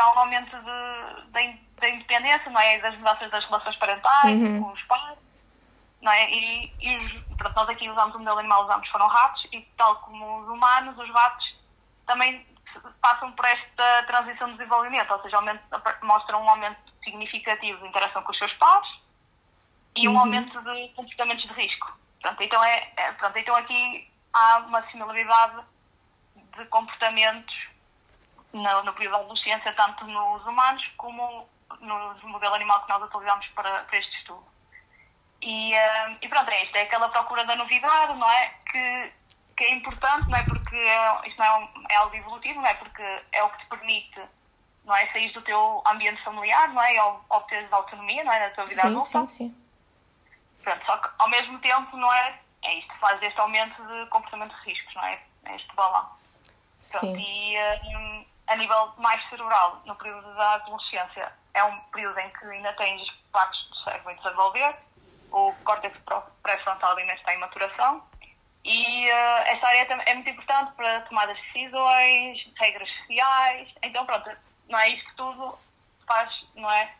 há 0.00 0.14
um 0.14 0.18
aumento 0.18 0.56
de, 0.56 1.32
de, 1.32 1.60
da 1.80 1.88
independência, 1.88 2.50
não 2.50 2.60
é? 2.60 2.78
Das 2.78 2.96
mudanças 2.96 3.30
das 3.30 3.44
relações 3.44 3.76
parentais, 3.76 4.40
uhum. 4.40 4.62
com 4.62 4.72
os 4.72 4.82
pais, 4.84 5.18
não 6.00 6.12
é? 6.12 6.30
E, 6.30 6.72
e 6.80 6.96
os, 6.98 7.36
pronto, 7.36 7.54
nós 7.54 7.68
aqui 7.68 7.88
usamos 7.88 8.14
o 8.14 8.18
modelo 8.18 8.38
animal, 8.38 8.64
usamos 8.64 8.88
foram 8.88 9.06
ratos, 9.06 9.46
e 9.52 9.60
tal 9.76 9.96
como 9.96 10.40
os 10.40 10.48
humanos, 10.48 10.98
os 10.98 11.10
ratos 11.10 11.56
também 12.06 12.46
passam 13.00 13.30
por 13.32 13.44
esta 13.44 14.02
transição 14.06 14.48
de 14.48 14.56
desenvolvimento, 14.56 15.12
ou 15.12 15.22
seja, 15.22 15.36
aumento, 15.36 15.62
mostram 16.02 16.42
um 16.42 16.48
aumento 16.48 16.80
significativo 17.04 17.78
de 17.80 17.88
interação 17.88 18.22
com 18.22 18.32
os 18.32 18.38
seus 18.38 18.52
pares 18.54 18.88
e 19.94 20.08
um 20.08 20.12
uhum. 20.12 20.20
aumento 20.20 20.60
de 20.62 20.88
comportamentos 20.90 21.46
de 21.46 21.52
risco. 21.52 21.92
Pronto, 22.20 22.42
então, 22.42 22.64
é, 22.64 22.90
é, 22.96 23.12
pronto, 23.12 23.36
então 23.36 23.54
aqui 23.56 24.10
há 24.32 24.58
uma 24.58 24.82
similaridade 24.90 25.62
de 26.56 26.64
comportamentos 26.66 27.71
no, 28.52 28.82
no 28.84 28.92
período 28.92 29.12
da 29.12 29.18
adolescência, 29.20 29.72
tanto 29.74 30.06
nos 30.06 30.44
humanos 30.46 30.86
como 30.96 31.48
no 31.80 32.14
modelo 32.28 32.54
animal 32.54 32.82
que 32.82 32.88
nós 32.88 33.02
utilizamos 33.02 33.46
para, 33.48 33.82
para 33.84 33.98
este 33.98 34.16
estudo. 34.18 34.44
E, 35.42 35.72
uh, 35.72 36.18
e 36.20 36.28
pronto, 36.28 36.48
é 36.50 36.64
isto, 36.64 36.76
é 36.76 36.82
aquela 36.82 37.08
procura 37.08 37.44
da 37.44 37.56
novidade, 37.56 38.16
não 38.16 38.30
é? 38.30 38.48
Que, 38.70 39.12
que 39.56 39.64
é 39.64 39.74
importante, 39.74 40.28
não 40.28 40.38
é? 40.38 40.44
Porque 40.44 40.76
é, 40.76 41.28
isto 41.28 41.38
não 41.38 41.44
é, 41.44 41.56
um, 41.56 41.68
é 41.90 41.96
algo 41.96 42.14
evolutivo, 42.14 42.60
não 42.60 42.66
é? 42.66 42.74
Porque 42.74 43.02
é 43.32 43.42
o 43.42 43.50
que 43.50 43.58
te 43.58 43.66
permite, 43.66 44.20
não 44.84 44.94
é? 44.94 45.10
Sair 45.12 45.32
do 45.32 45.42
teu 45.42 45.82
ambiente 45.86 46.22
familiar, 46.22 46.72
não 46.72 46.82
é? 46.82 46.94
E 46.94 47.00
obteres 47.28 47.72
autonomia, 47.72 48.22
não 48.22 48.32
é? 48.32 48.48
Na 48.48 48.54
tua 48.54 48.66
vida 48.66 48.80
sim, 48.80 48.86
adulta. 48.86 49.06
Sim, 49.06 49.28
sim, 49.28 49.56
Pronto, 50.62 50.86
só 50.86 50.96
que 50.98 51.08
ao 51.18 51.28
mesmo 51.28 51.58
tempo, 51.58 51.96
não 51.96 52.12
é? 52.12 52.38
É 52.62 52.78
isto, 52.78 52.94
faz 53.00 53.20
este 53.20 53.40
aumento 53.40 53.82
de 53.82 54.06
comportamento 54.10 54.54
de 54.54 54.62
riscos, 54.62 54.94
não 54.94 55.04
é? 55.04 55.20
É 55.46 55.56
este 55.56 55.74
balanço. 55.74 56.22
Pronto, 56.88 57.16
sim. 57.16 57.18
e 57.18 57.56
uh, 57.56 58.26
a 58.52 58.56
nível 58.56 58.92
mais 58.98 59.22
cerebral, 59.30 59.80
no 59.86 59.96
período 59.96 60.34
da 60.34 60.54
adolescência, 60.54 61.32
é 61.54 61.64
um 61.64 61.78
período 61.90 62.18
em 62.18 62.30
que 62.30 62.44
ainda 62.46 62.72
tens 62.74 63.02
partes 63.32 63.60
do 63.68 63.76
cérebro 63.76 64.10
a 64.10 64.14
desenvolver, 64.14 64.76
o 65.30 65.54
córtex 65.64 65.96
pré-frontal 66.42 66.96
ainda 66.96 67.14
está 67.14 67.34
em 67.34 67.38
maturação, 67.38 68.02
e 68.64 69.08
uh, 69.08 69.42
esta 69.46 69.66
área 69.66 70.02
é 70.06 70.14
muito 70.14 70.28
importante 70.28 70.72
para 70.72 71.00
tomadas 71.02 71.36
de 71.36 71.42
decisões, 71.52 72.46
regras 72.56 72.88
sociais, 73.00 73.68
então 73.82 74.04
pronto, 74.04 74.30
não 74.68 74.78
é 74.78 74.90
isto 74.90 75.10
tudo 75.16 75.58
faz, 76.06 76.30
não 76.54 76.70
é? 76.70 76.92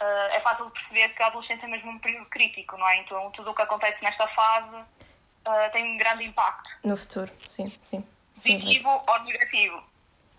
Uh, 0.00 0.32
é 0.32 0.40
fácil 0.40 0.66
de 0.66 0.72
perceber 0.72 1.08
que 1.10 1.22
a 1.22 1.26
adolescência 1.26 1.66
é 1.66 1.68
mesmo 1.68 1.90
um 1.90 1.98
período 1.98 2.26
crítico, 2.26 2.76
não 2.76 2.88
é? 2.88 2.98
Então 3.00 3.30
tudo 3.32 3.50
o 3.50 3.54
que 3.54 3.62
acontece 3.62 4.02
nesta 4.02 4.28
fase 4.28 4.76
uh, 4.76 5.72
tem 5.72 5.84
um 5.84 5.98
grande 5.98 6.24
impacto. 6.24 6.70
No 6.84 6.96
futuro, 6.96 7.32
sim, 7.48 7.68
sim. 7.84 8.06
Positivo 8.36 9.02
ou 9.06 9.20
negativo. 9.24 9.93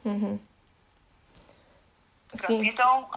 Uhum. 0.06 0.40
Pronto, 2.30 2.48
sim, 2.48 2.68
então. 2.68 3.10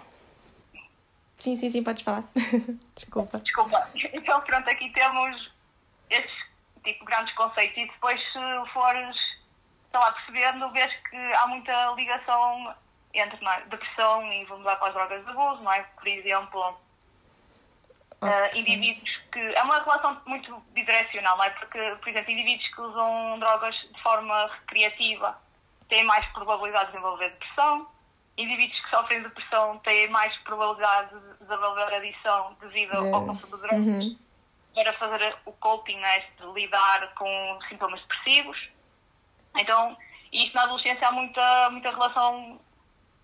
Sim, 1.39 1.57
sim, 1.57 1.71
sim, 1.71 1.85
podes 1.85 2.03
falar. 2.03 2.25
Desculpa. 2.97 3.39
Desculpa. 3.39 3.89
Então, 4.13 4.41
pronto, 4.41 4.69
aqui 4.69 4.91
temos 4.91 5.53
estes 6.11 6.49
tipo 6.83 7.05
grandes 7.05 7.35
conceitos 7.35 7.77
e 7.77 7.87
depois, 7.87 8.21
se 8.33 8.73
fores, 8.73 9.17
sei 9.91 10.01
lá, 10.01 10.13
percebendo, 10.13 10.71
vês 10.71 10.93
que 11.11 11.17
há 11.17 11.47
muita 11.47 11.93
ligação 11.93 12.75
entre 13.15 13.45
é, 13.47 13.61
depressão 13.63 14.33
e 14.33 14.45
vulnerabilidade 14.47 14.79
para 14.79 14.89
as 14.89 14.95
drogas 14.95 15.25
de 15.25 15.31
abuso, 15.31 15.63
não 15.63 15.73
é? 15.73 15.83
Por 15.83 16.09
exemplo, 16.09 16.81
okay. 18.21 18.29
uh, 18.29 18.57
indivíduos 18.59 19.11
que. 19.33 19.41
É 19.41 19.63
uma 19.63 19.83
relação 19.83 20.21
muito 20.27 20.59
bidirecional, 20.73 21.37
não 21.37 21.45
é? 21.45 21.51
Porque, 21.51 21.97
por 22.01 22.09
exemplo, 22.09 22.33
indivíduos 22.33 22.75
que 22.75 22.81
usam 22.81 23.39
drogas 23.39 23.75
de 23.75 24.03
forma 24.03 24.47
recreativa 24.47 25.39
têm 25.89 26.05
mais 26.05 26.25
probabilidade 26.33 26.87
de 26.87 26.93
desenvolver 26.93 27.31
depressão. 27.31 27.89
Indivíduos 28.37 28.81
que 28.81 28.91
sofrem 28.91 29.23
de 29.23 29.29
depressão 29.29 29.79
têm 29.79 30.09
mais 30.09 30.37
probabilidade 30.39 31.11
de 31.19 31.45
desenvolver 31.45 31.95
adição 31.95 32.57
devido 32.61 32.93
ao 32.93 33.27
consumo 33.27 33.57
de 33.57 33.63
drogas 33.63 34.05
uhum. 34.05 34.19
para 34.75 34.93
fazer 34.95 35.37
o 35.45 35.53
coping, 35.53 35.97
né, 35.97 36.25
de 36.39 36.47
lidar 36.53 37.15
com 37.15 37.59
sintomas 37.69 38.01
depressivos. 38.03 38.69
Então, 39.57 39.97
isto 40.33 40.55
na 40.55 40.63
adolescência 40.63 41.09
há 41.09 41.13
muita, 41.13 41.71
muita 41.71 41.91
relação 41.91 42.61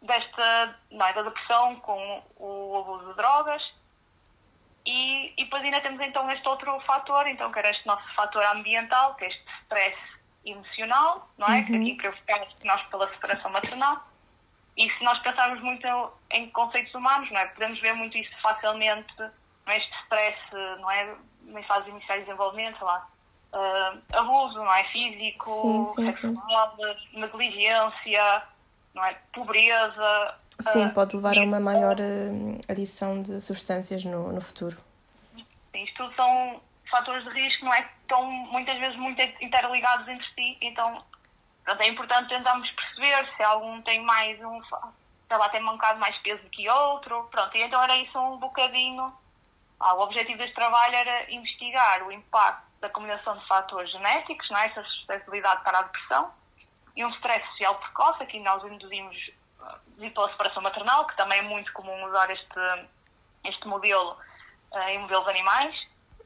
desta, 0.03 0.79
não, 0.91 1.07
é, 1.07 1.13
da 1.13 1.23
depressão 1.23 1.77
com 1.77 2.23
o 2.37 2.79
abuso 2.79 3.07
de 3.11 3.15
drogas. 3.15 3.63
E, 4.87 5.33
e 5.41 5.45
depois 5.45 5.63
ainda 5.63 5.81
temos 5.81 6.01
então 6.01 6.31
este 6.31 6.47
outro 6.47 6.79
fator, 6.81 7.27
então, 7.27 7.51
que 7.53 7.59
era 7.59 7.71
este 7.71 7.87
nosso 7.87 8.07
fator 8.15 8.45
ambiental, 8.47 9.15
que 9.15 9.25
é 9.25 9.29
este 9.29 9.45
stress 9.63 10.14
emocional, 10.45 11.29
não 11.39 11.49
é? 11.49 11.59
Uhum. 11.59 11.65
Que 11.65 11.77
aqui 11.77 11.95
preocupamos 11.95 12.55
nós 12.65 12.83
pela 12.89 13.09
separação 13.11 13.51
maternal. 13.51 14.05
E 14.77 14.91
se 14.91 15.05
nós 15.05 15.19
pensarmos 15.21 15.61
muito 15.63 15.87
em 16.31 16.51
conceitos 16.51 16.93
humanos, 16.95 17.31
não 17.31 17.39
é? 17.39 17.47
Podemos 17.47 17.81
ver 17.81 17.95
muito 17.95 18.19
isso 18.19 18.31
facilmente, 18.43 19.15
não 19.19 19.73
é? 19.73 19.79
este 19.79 19.95
stress, 20.03 20.39
não 20.81 20.91
é? 20.91 21.15
Em 21.49 21.63
fases 21.63 21.89
iniciais 21.89 22.21
de 22.21 22.27
desenvolvimento, 22.27 22.79
sei 22.79 22.87
lá, 22.87 23.09
uh, 23.53 24.17
abuso, 24.19 24.57
não 24.57 24.75
é? 24.75 24.85
Físico, 24.85 25.47
sim, 25.47 25.85
sim, 25.85 26.13
sexual, 26.13 26.77
sim. 26.77 27.21
negligência, 27.21 28.43
não 28.95 29.05
é? 29.05 29.17
Pobreza. 29.33 30.35
Sim, 30.61 30.87
uh, 30.87 30.95
pode 30.95 31.17
levar 31.17 31.39
a 31.39 31.43
uma 31.43 31.61
maior 31.61 31.97
uh, 31.97 32.61
adição 32.69 33.23
de 33.23 33.41
substâncias 33.41 34.05
no, 34.05 34.33
no 34.33 34.41
futuro. 34.41 34.77
Sim, 35.37 35.85
isto 35.85 35.97
tudo 35.97 36.15
são 36.17 36.61
fatores 36.91 37.25
de 37.25 37.31
risco, 37.31 37.65
não 37.65 37.75
é? 37.75 37.89
Estão 38.15 38.31
muitas 38.31 38.79
vezes 38.79 38.97
muito 38.97 39.21
interligados 39.41 40.07
entre 40.07 40.25
si, 40.35 40.57
então 40.61 41.05
pronto, 41.65 41.81
é 41.81 41.89
importante 41.89 42.29
tentarmos 42.29 42.71
perceber 42.71 43.29
se 43.37 43.43
algum 43.43 43.83
tem 43.83 44.01
mais 44.03 44.41
um, 44.41 44.63
sei 44.65 45.37
lá, 45.37 45.49
tem 45.49 45.61
bocado 45.65 45.99
mais 45.99 46.17
peso 46.19 46.49
que 46.51 46.69
outro, 46.69 47.27
pronto, 47.29 47.57
e 47.57 47.63
então 47.63 47.83
era 47.83 47.97
isso 47.97 48.17
um 48.17 48.37
bocadinho. 48.37 49.13
Ah, 49.81 49.95
o 49.95 50.03
objetivo 50.03 50.39
deste 50.39 50.55
trabalho 50.55 50.95
era 50.95 51.29
investigar 51.33 52.07
o 52.07 52.13
impacto 52.13 52.63
da 52.81 52.89
combinação 52.89 53.37
de 53.37 53.45
fatores 53.49 53.91
genéticos, 53.91 54.49
não 54.49 54.59
é? 54.59 54.67
essa 54.67 54.85
suscetibilidade 54.85 55.65
para 55.65 55.81
a 55.81 55.83
depressão, 55.83 56.33
e 56.95 57.05
um 57.05 57.11
stress 57.15 57.45
social 57.49 57.75
precoce, 57.81 58.23
aqui 58.23 58.39
nós 58.39 58.63
induzimos 58.63 59.17
uh, 59.59 60.11
pela 60.13 60.31
separação 60.31 60.63
maternal, 60.63 61.05
que 61.09 61.17
também 61.17 61.41
é 61.41 61.43
muito 61.43 61.73
comum 61.73 62.05
usar 62.05 62.31
este, 62.31 62.89
este 63.45 63.67
modelo 63.67 64.17
uh, 64.71 64.79
em 64.89 65.01
modelos 65.01 65.27
animais, 65.27 65.75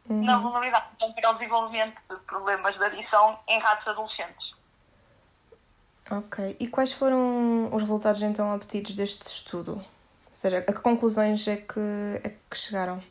uhum. 0.09 0.25
na 0.25 0.38
vulnerabilidade 0.38 0.87
então, 0.97 1.12
para 1.12 1.31
o 1.31 1.35
desenvolvimento 1.35 2.00
de 2.09 2.17
problemas 2.25 2.77
de 2.77 2.85
adição 2.85 3.38
em 3.49 3.59
ratos 3.61 3.88
adolescentes. 3.88 4.55
Ok. 6.11 6.57
E 6.59 6.67
quais 6.69 6.93
foram 6.93 7.67
os 7.73 7.83
resultados 7.83 8.23
então 8.23 8.55
obtidos 8.55 8.95
deste 8.95 9.23
estudo? 9.23 9.73
Ou 9.77 10.37
seja, 10.37 10.59
a 10.59 10.73
que 10.73 10.81
conclusões 10.81 11.47
é 11.47 11.57
que, 11.57 12.21
é 12.25 12.31
que 12.50 12.57
chegaram? 12.57 13.03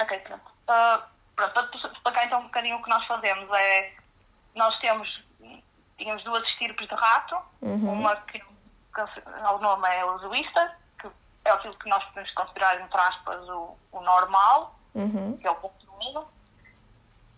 Ok, 0.00 0.18
pronto. 0.20 0.50
Uh, 0.68 1.02
pronto, 1.36 1.52
para 1.52 1.92
explicar 1.92 2.26
então 2.26 2.40
um 2.40 2.44
bocadinho 2.44 2.76
o 2.76 2.82
que 2.82 2.90
nós 2.90 3.06
fazemos 3.06 3.48
é 3.52 3.92
nós 4.54 4.76
temos 4.80 5.28
tínhamos 5.98 6.22
duas 6.24 6.44
estirpes 6.44 6.88
de 6.88 6.94
rato, 6.94 7.36
uhum. 7.60 7.92
uma 7.92 8.16
que, 8.16 8.38
que 8.38 9.00
o 9.52 9.58
nome 9.58 9.88
é 9.88 10.04
o 10.04 10.18
Zwister, 10.18 10.76
que 11.00 11.08
é 11.44 11.50
aquilo 11.50 11.74
que 11.74 11.88
nós 11.88 12.02
podemos 12.04 12.30
considerar, 12.32 12.80
entre 12.80 12.98
aspas, 13.00 13.48
o, 13.48 13.76
o 13.92 14.00
normal, 14.00 14.77
uhum. 14.98 15.36
que 15.38 15.46
é 15.46 15.50
o 15.50 15.54
controle. 15.56 16.26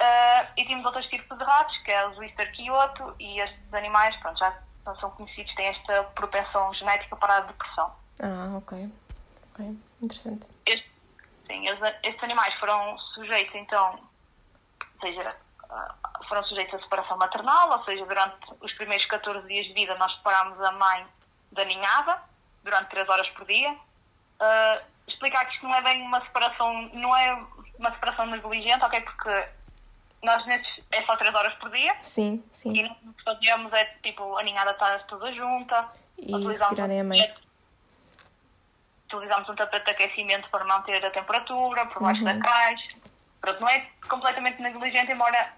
Uh, 0.00 0.46
e 0.56 0.64
tínhamos 0.64 0.86
outras 0.86 1.06
tipos 1.06 1.36
de 1.36 1.44
ratos, 1.44 1.76
que 1.78 1.90
é 1.90 2.06
o 2.06 2.14
Zwister 2.14 2.50
Kyoto, 2.52 3.14
e 3.20 3.38
estes 3.40 3.74
animais, 3.74 4.16
pronto, 4.16 4.38
já 4.38 4.58
são 4.98 5.10
conhecidos, 5.10 5.54
têm 5.54 5.66
esta 5.66 6.04
propensão 6.14 6.72
genética 6.74 7.14
para 7.16 7.36
a 7.36 7.40
depressão. 7.40 7.92
Ah, 8.22 8.56
ok. 8.56 8.90
Ok, 9.52 9.76
interessante. 10.00 10.46
Este, 10.66 10.90
sim, 11.46 11.68
estes 11.68 12.22
animais 12.24 12.54
foram 12.54 12.98
sujeitos, 13.14 13.54
então, 13.54 14.00
ou 14.80 15.00
seja, 15.00 15.36
ah, 15.68 15.94
foram 16.28 16.44
sujeitos 16.44 16.74
à 16.74 16.82
separação 16.82 17.18
maternal, 17.18 17.78
ou 17.78 17.84
seja, 17.84 18.04
durante 18.06 18.36
os 18.60 18.72
primeiros 18.74 19.04
14 19.06 19.46
dias 19.46 19.66
de 19.66 19.74
vida 19.74 19.94
nós 19.96 20.14
separámos 20.16 20.58
a 20.60 20.72
mãe 20.72 21.06
da 21.52 21.64
ninhada, 21.64 22.22
durante 22.64 22.88
3 22.90 23.08
horas 23.08 23.28
por 23.30 23.46
dia. 23.46 23.72
Uh, 23.72 24.89
explicar 25.20 25.44
que 25.44 25.54
isto 25.54 25.68
não 25.68 25.74
é 25.74 25.82
bem 25.82 26.02
uma 26.02 26.20
separação, 26.22 26.90
não 26.94 27.14
é 27.14 27.44
uma 27.78 27.92
separação 27.92 28.26
negligente, 28.26 28.82
ok? 28.82 29.00
Porque 29.02 29.48
nós 30.22 30.44
nesses 30.46 30.80
é 30.90 31.02
só 31.04 31.14
3 31.16 31.34
horas 31.34 31.52
por 31.54 31.70
dia. 31.70 31.94
Sim, 32.00 32.42
sim. 32.52 32.72
E 32.72 32.86
o 32.86 33.12
que 33.12 33.22
fazíamos 33.22 33.70
é 33.74 33.84
tipo 34.02 34.38
a 34.38 34.42
ninhada 34.42 34.70
está 34.70 34.98
toda 35.00 35.30
junta. 35.32 35.88
E 36.18 36.32
retirarem 36.46 37.00
a 37.00 37.04
mãe. 37.04 37.34
Utilizamos 39.06 39.48
um 39.48 39.54
tapete 39.54 39.84
de 39.84 39.90
aquecimento 39.90 40.48
para 40.50 40.64
manter 40.64 41.04
a 41.04 41.10
temperatura 41.10 41.84
por 41.86 42.02
baixo 42.02 42.24
uhum. 42.24 42.38
da 42.38 42.48
caixa. 42.48 42.96
Pronto, 43.40 43.60
não 43.60 43.68
é 43.68 43.86
completamente 44.08 44.62
negligente, 44.62 45.12
embora, 45.12 45.52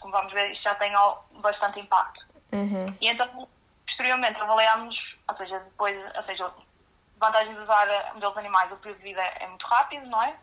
como 0.00 0.12
vamos 0.12 0.32
ver, 0.32 0.52
isto 0.52 0.62
já 0.62 0.74
tenha 0.74 0.98
bastante 1.40 1.80
impacto. 1.80 2.24
Uhum. 2.52 2.94
E 3.00 3.08
então, 3.08 3.48
posteriormente, 3.86 4.40
avaliámos, 4.40 4.96
ou 5.28 5.36
seja, 5.36 5.58
depois, 5.60 5.96
ou 6.16 6.22
seja, 6.24 6.50
vantagem 7.26 7.54
de 7.54 7.60
usar 7.60 8.14
modelos 8.14 8.36
animais, 8.36 8.72
o 8.72 8.76
período 8.76 8.98
de 8.98 9.04
vida 9.04 9.22
é 9.22 9.46
muito 9.46 9.66
rápido, 9.66 10.06
não 10.06 10.22
é? 10.22 10.36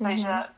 Ou 0.00 0.06
seja, 0.06 0.40
uhum. 0.40 0.54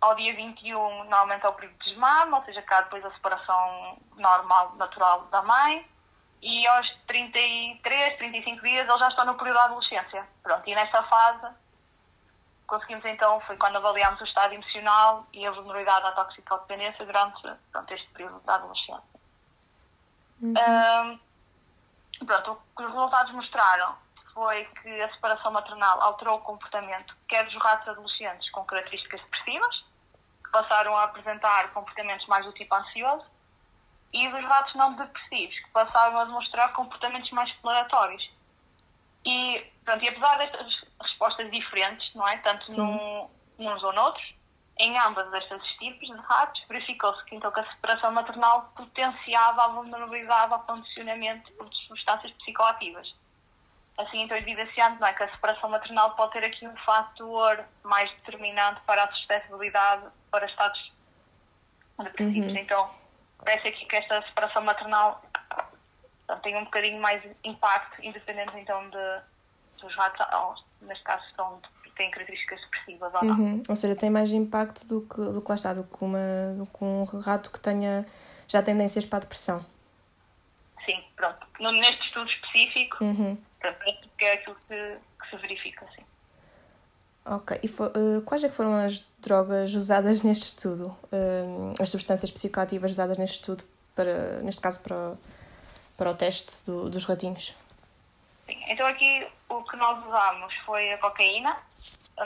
ao 0.00 0.14
dia 0.16 0.34
21 0.34 1.04
normalmente 1.04 1.44
é 1.44 1.48
o 1.48 1.52
período 1.52 1.78
de 1.78 1.84
desmame, 1.84 2.32
ou 2.32 2.44
seja, 2.44 2.62
cá 2.62 2.82
depois 2.82 3.04
a 3.04 3.12
separação 3.12 3.98
normal, 4.16 4.74
natural 4.76 5.22
da 5.30 5.42
mãe, 5.42 5.86
e 6.42 6.66
aos 6.66 6.90
33, 7.06 8.18
35 8.18 8.62
dias 8.62 8.88
eles 8.88 8.98
já 8.98 9.08
estão 9.08 9.24
no 9.24 9.34
período 9.34 9.56
da 9.56 9.64
adolescência. 9.64 10.26
Pronto, 10.42 10.68
e 10.68 10.74
nesta 10.74 11.02
fase 11.04 11.54
conseguimos 12.66 13.04
então, 13.04 13.38
foi 13.40 13.56
quando 13.58 13.76
avaliámos 13.76 14.20
o 14.20 14.24
estado 14.24 14.54
emocional 14.54 15.26
e 15.32 15.46
a 15.46 15.50
vulnerabilidade 15.50 16.06
à 16.06 16.12
toxicodependência 16.12 17.04
durante 17.04 17.42
pronto, 17.70 17.92
este 17.92 18.08
período 18.08 18.40
da 18.40 18.54
adolescência. 18.54 19.02
Uhum. 20.40 20.54
Um, 22.20 22.26
pronto, 22.26 22.52
o 22.52 22.76
que 22.76 22.82
os 22.82 22.92
resultados 22.92 23.32
mostraram 23.32 23.94
foi 24.34 24.64
que 24.82 25.00
a 25.00 25.12
separação 25.12 25.52
maternal 25.52 26.00
alterou 26.02 26.36
o 26.36 26.42
comportamento 26.42 27.14
quer 27.28 27.44
dos 27.44 27.54
ratos 27.56 27.88
adolescentes 27.88 28.50
com 28.50 28.64
características 28.64 29.20
depressivas, 29.20 29.84
que 30.44 30.50
passaram 30.50 30.96
a 30.96 31.04
apresentar 31.04 31.72
comportamentos 31.72 32.26
mais 32.26 32.44
do 32.44 32.52
tipo 32.52 32.74
ansioso, 32.74 33.24
e 34.12 34.28
dos 34.28 34.44
ratos 34.44 34.74
não 34.74 34.94
depressivos, 34.94 35.58
que 35.58 35.70
passaram 35.70 36.18
a 36.18 36.24
demonstrar 36.24 36.72
comportamentos 36.74 37.30
mais 37.30 37.48
exploratórios. 37.50 38.30
E, 39.24 39.66
pronto, 39.84 40.04
e 40.04 40.08
apesar 40.08 40.36
destas 40.38 40.84
respostas 41.00 41.50
diferentes, 41.50 42.14
não 42.14 42.28
é? 42.28 42.36
Tanto 42.38 42.72
num, 42.76 43.30
uns 43.58 43.82
ou 43.82 43.92
noutros, 43.92 44.34
em 44.78 44.98
ambas 44.98 45.32
estas 45.32 45.62
tipos 45.78 46.08
de 46.08 46.16
ratos, 46.22 46.62
verificou-se 46.68 47.24
que, 47.24 47.36
então, 47.36 47.52
que 47.52 47.60
a 47.60 47.70
separação 47.70 48.10
maternal 48.12 48.72
potenciava 48.76 49.64
a 49.64 49.68
vulnerabilidade 49.68 50.52
ao 50.52 50.60
condicionamento 50.60 51.50
por 51.52 51.72
substâncias 51.86 52.32
psicoativas. 52.32 53.14
Assim, 53.98 54.22
então, 54.22 54.36
evidenciando 54.36 54.98
não 55.00 55.06
é, 55.06 55.12
que 55.12 55.22
a 55.22 55.30
separação 55.30 55.68
maternal 55.68 56.14
pode 56.16 56.32
ter 56.32 56.44
aqui 56.44 56.66
um 56.66 56.76
fator 56.78 57.62
mais 57.84 58.10
determinante 58.12 58.80
para 58.86 59.04
a 59.04 59.12
suscetibilidade 59.12 60.06
para 60.30 60.46
estados 60.46 60.92
depressivos. 61.98 62.52
Uhum. 62.52 62.58
Então, 62.58 62.90
parece 63.38 63.68
aqui 63.68 63.84
que 63.84 63.96
esta 63.96 64.22
separação 64.22 64.62
maternal 64.62 65.22
portanto, 66.26 66.42
tem 66.42 66.56
um 66.56 66.64
bocadinho 66.64 67.00
mais 67.00 67.22
impacto, 67.44 68.02
independente 68.02 68.52
então 68.56 68.88
de, 68.88 69.20
dos 69.80 69.94
ratos, 69.94 70.64
neste 70.80 71.04
caso, 71.04 71.24
estão, 71.26 71.60
têm 71.96 72.10
características 72.10 72.60
depressivas 72.62 73.14
ou 73.14 73.24
não. 73.24 73.38
Uhum. 73.38 73.62
Ou 73.68 73.76
seja, 73.76 73.94
tem 73.94 74.10
mais 74.10 74.32
impacto 74.32 74.86
do 74.86 75.02
que, 75.02 75.20
do 75.20 75.42
que 75.42 75.48
lá 75.48 75.54
está, 75.54 75.74
do 75.74 75.84
que, 75.84 76.02
uma, 76.02 76.54
do 76.56 76.66
que 76.66 76.84
um 76.84 77.04
rato 77.20 77.50
que 77.50 77.60
tenha 77.60 78.06
já 78.48 78.62
tendências 78.62 79.04
para 79.04 79.18
a 79.18 79.20
depressão. 79.20 79.64
Sim, 80.84 81.02
pronto. 81.14 81.46
Neste 81.60 82.06
estudo 82.06 82.28
específico, 82.28 83.04
uhum. 83.04 83.38
Pronto, 83.62 84.10
é 84.20 84.32
aquilo 84.32 84.56
que, 84.68 84.98
que 85.20 85.30
se 85.30 85.36
verifica, 85.36 85.86
sim. 85.94 86.04
Ok. 87.24 87.58
E 87.62 87.68
for, 87.68 87.92
uh, 87.96 88.20
quais 88.22 88.42
é 88.42 88.48
que 88.48 88.54
foram 88.54 88.74
as 88.74 89.00
drogas 89.20 89.74
usadas 89.74 90.22
neste 90.24 90.46
estudo? 90.46 90.96
Uh, 91.12 91.74
as 91.80 91.88
substâncias 91.88 92.30
psicoativas 92.30 92.90
usadas 92.90 93.18
neste 93.18 93.36
estudo, 93.36 93.64
para, 93.94 94.40
neste 94.42 94.60
caso 94.60 94.80
para, 94.80 95.14
para 95.96 96.10
o 96.10 96.14
teste 96.14 96.64
do, 96.66 96.90
dos 96.90 97.04
ratinhos? 97.04 97.54
Sim. 98.46 98.58
Então 98.68 98.86
aqui 98.86 99.26
o 99.48 99.62
que 99.62 99.76
nós 99.76 100.04
usamos 100.04 100.54
foi 100.66 100.92
a 100.92 100.98
cocaína. 100.98 101.56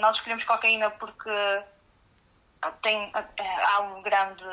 Nós 0.00 0.16
escolhemos 0.16 0.44
cocaína 0.44 0.90
porque 0.92 1.30
tem, 2.82 3.12
há 3.14 3.80
um 3.80 4.02
grande, 4.02 4.44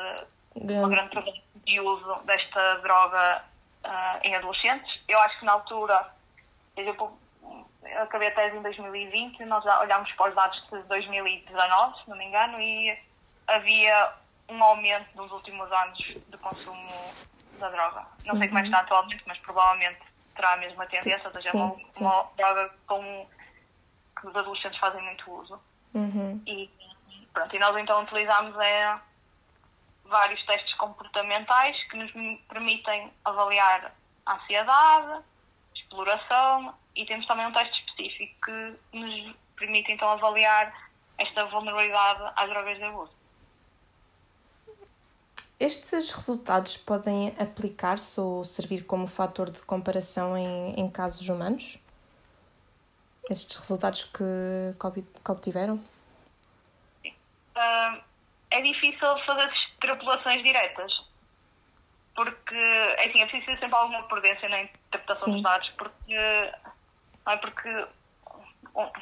grande. 0.54 0.72
uma 0.74 0.88
grande 0.88 1.10
problema 1.10 1.38
de 1.66 1.80
uso 1.80 2.14
desta 2.24 2.76
droga 2.76 3.44
uh, 3.84 4.18
em 4.22 4.34
adolescentes. 4.34 5.00
Eu 5.08 5.18
acho 5.20 5.38
que 5.38 5.46
na 5.46 5.52
altura, 5.52 6.13
eu 6.76 7.18
eu 7.84 8.02
acabei 8.02 8.28
a 8.28 8.34
tese 8.34 8.56
em 8.56 8.62
2020, 8.62 9.44
nós 9.44 9.62
já 9.62 9.80
olhámos 9.80 10.10
para 10.12 10.30
os 10.30 10.34
dados 10.34 10.62
de 10.70 10.82
2019, 10.84 12.02
se 12.02 12.10
não 12.10 12.16
me 12.16 12.24
engano, 12.24 12.60
e 12.60 12.98
havia 13.46 14.12
um 14.48 14.62
aumento 14.62 15.14
nos 15.14 15.30
últimos 15.30 15.70
anos 15.70 15.98
do 16.28 16.38
consumo 16.38 16.90
da 17.58 17.68
droga. 17.70 18.06
Não 18.24 18.36
sei 18.36 18.42
uhum. 18.42 18.48
como 18.48 18.58
é 18.58 18.62
que 18.62 18.68
está 18.68 18.78
uhum. 18.78 18.84
atualmente, 18.84 19.22
mas 19.26 19.38
provavelmente 19.38 20.00
terá 20.34 20.54
a 20.54 20.56
mesma 20.56 20.86
tendência, 20.86 21.22
ou 21.24 21.34
seja, 21.34 21.50
é 21.50 21.52
uma, 21.52 21.76
uma, 22.00 22.30
droga 22.36 22.74
com, 22.86 23.26
que 24.20 24.26
os 24.26 24.36
adolescentes 24.36 24.78
fazem 24.78 25.02
muito 25.02 25.30
uso. 25.30 25.60
Uhum. 25.94 26.42
E, 26.46 26.70
pronto, 27.32 27.54
e 27.54 27.58
nós 27.58 27.76
então 27.76 28.02
utilizamos 28.02 28.58
é, 28.58 28.98
vários 30.04 30.44
testes 30.46 30.74
comportamentais 30.74 31.76
que 31.88 31.96
nos 31.96 32.10
permitem 32.48 33.12
avaliar 33.24 33.92
a 34.26 34.34
ansiedade, 34.34 35.22
exploração 35.94 36.74
e 36.96 37.06
temos 37.06 37.26
também 37.26 37.46
um 37.46 37.52
teste 37.52 37.78
específico 37.80 38.34
que 38.44 38.78
nos 38.92 39.36
permite 39.56 39.92
então 39.92 40.08
avaliar 40.08 40.72
esta 41.16 41.44
vulnerabilidade 41.46 42.32
às 42.36 42.48
drogas 42.48 42.76
de 42.76 42.84
abuso. 42.84 43.12
Estes 45.58 46.10
resultados 46.10 46.76
podem 46.76 47.28
aplicar-se 47.38 48.20
ou 48.20 48.44
servir 48.44 48.84
como 48.84 49.06
fator 49.06 49.50
de 49.50 49.62
comparação 49.62 50.36
em, 50.36 50.74
em 50.74 50.90
casos 50.90 51.28
humanos? 51.28 51.78
Estes 53.30 53.56
resultados 53.56 54.04
que, 54.04 54.74
obtiveram? 55.30 55.76
Uh, 57.06 58.02
é 58.50 58.60
difícil 58.60 59.16
fazer 59.24 59.48
extrapolações 59.52 60.42
diretas, 60.42 60.92
porque 62.14 62.54
é 62.54 63.08
assim, 63.08 63.22
é 63.22 63.26
preciso 63.26 63.46
ter 63.46 63.58
sempre 63.58 63.74
alguma 63.76 64.02
prudência 64.04 64.48
na 64.48 64.62
interpretação 64.62 65.26
Sim. 65.26 65.32
dos 65.34 65.42
dados, 65.42 65.68
porque 65.70 66.52
não 67.24 67.32
é? 67.32 67.36
Porque 67.38 67.86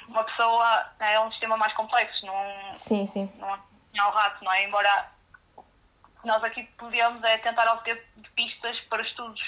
uma 0.09 0.25
pessoa 0.25 0.93
é 1.01 1.21
um 1.21 1.31
sistema 1.31 1.57
mais 1.57 1.73
complexo, 1.75 2.27
não, 2.27 2.77
sim, 2.77 3.07
sim. 3.07 3.33
não, 3.39 3.49
é 3.49 4.09
o 4.09 4.11
rato, 4.11 4.45
não 4.45 4.53
é? 4.53 4.65
Embora 4.65 5.11
nós 6.25 6.43
aqui 6.45 6.65
podemos 6.79 7.23
é 7.25 7.39
tentar 7.39 7.73
obter 7.73 8.07
pistas 8.37 8.79
para 8.83 9.03
estudos 9.03 9.41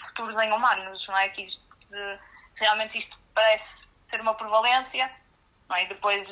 futuros 0.00 0.36
em 0.42 0.52
humanos, 0.52 1.06
não 1.06 1.16
é? 1.16 1.28
Que 1.28 1.42
isto, 1.42 1.60
de, 1.90 2.18
realmente 2.56 2.98
isto 2.98 3.16
parece 3.34 3.64
ser 4.10 4.20
uma 4.20 4.34
prevalência, 4.34 5.10
não 5.68 5.76
é? 5.76 5.84
E 5.84 5.88
depois 5.88 6.26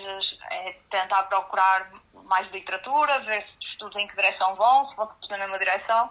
é 0.51 0.73
tentar 0.91 1.25
procurar 1.25 1.91
mais 2.25 2.51
literatura, 2.51 3.21
ver 3.21 3.43
se 3.43 3.67
estudos 3.73 3.97
em 3.97 4.07
que 4.09 4.17
direção 4.17 4.55
vão, 4.55 4.89
se 4.89 4.97
vão 4.97 5.11
na 5.31 5.39
mesma 5.39 5.59
direção. 5.59 6.11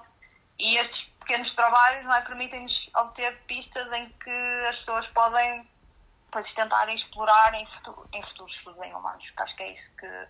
E 0.60 0.78
estes 0.78 1.04
pequenos 1.20 1.54
trabalhos 1.56 2.06
não 2.06 2.14
é, 2.14 2.22
permitem-nos 2.22 2.90
obter 2.96 3.38
pistas 3.48 3.92
em 3.94 4.10
que 4.24 4.66
as 4.70 4.78
pessoas 4.80 5.08
podem 5.08 5.68
depois 6.26 6.54
tentarem 6.56 6.96
explorar 6.96 7.54
em, 7.54 7.66
futuro, 7.68 8.08
em 8.14 8.24
futuros 8.24 8.56
estudos 8.56 8.82
em 8.84 8.94
humanos. 8.94 9.24
Porque 9.26 9.44
acho 9.44 9.56
que 9.56 9.64
é 9.64 9.72
isso 9.74 9.90
que, 10.00 10.28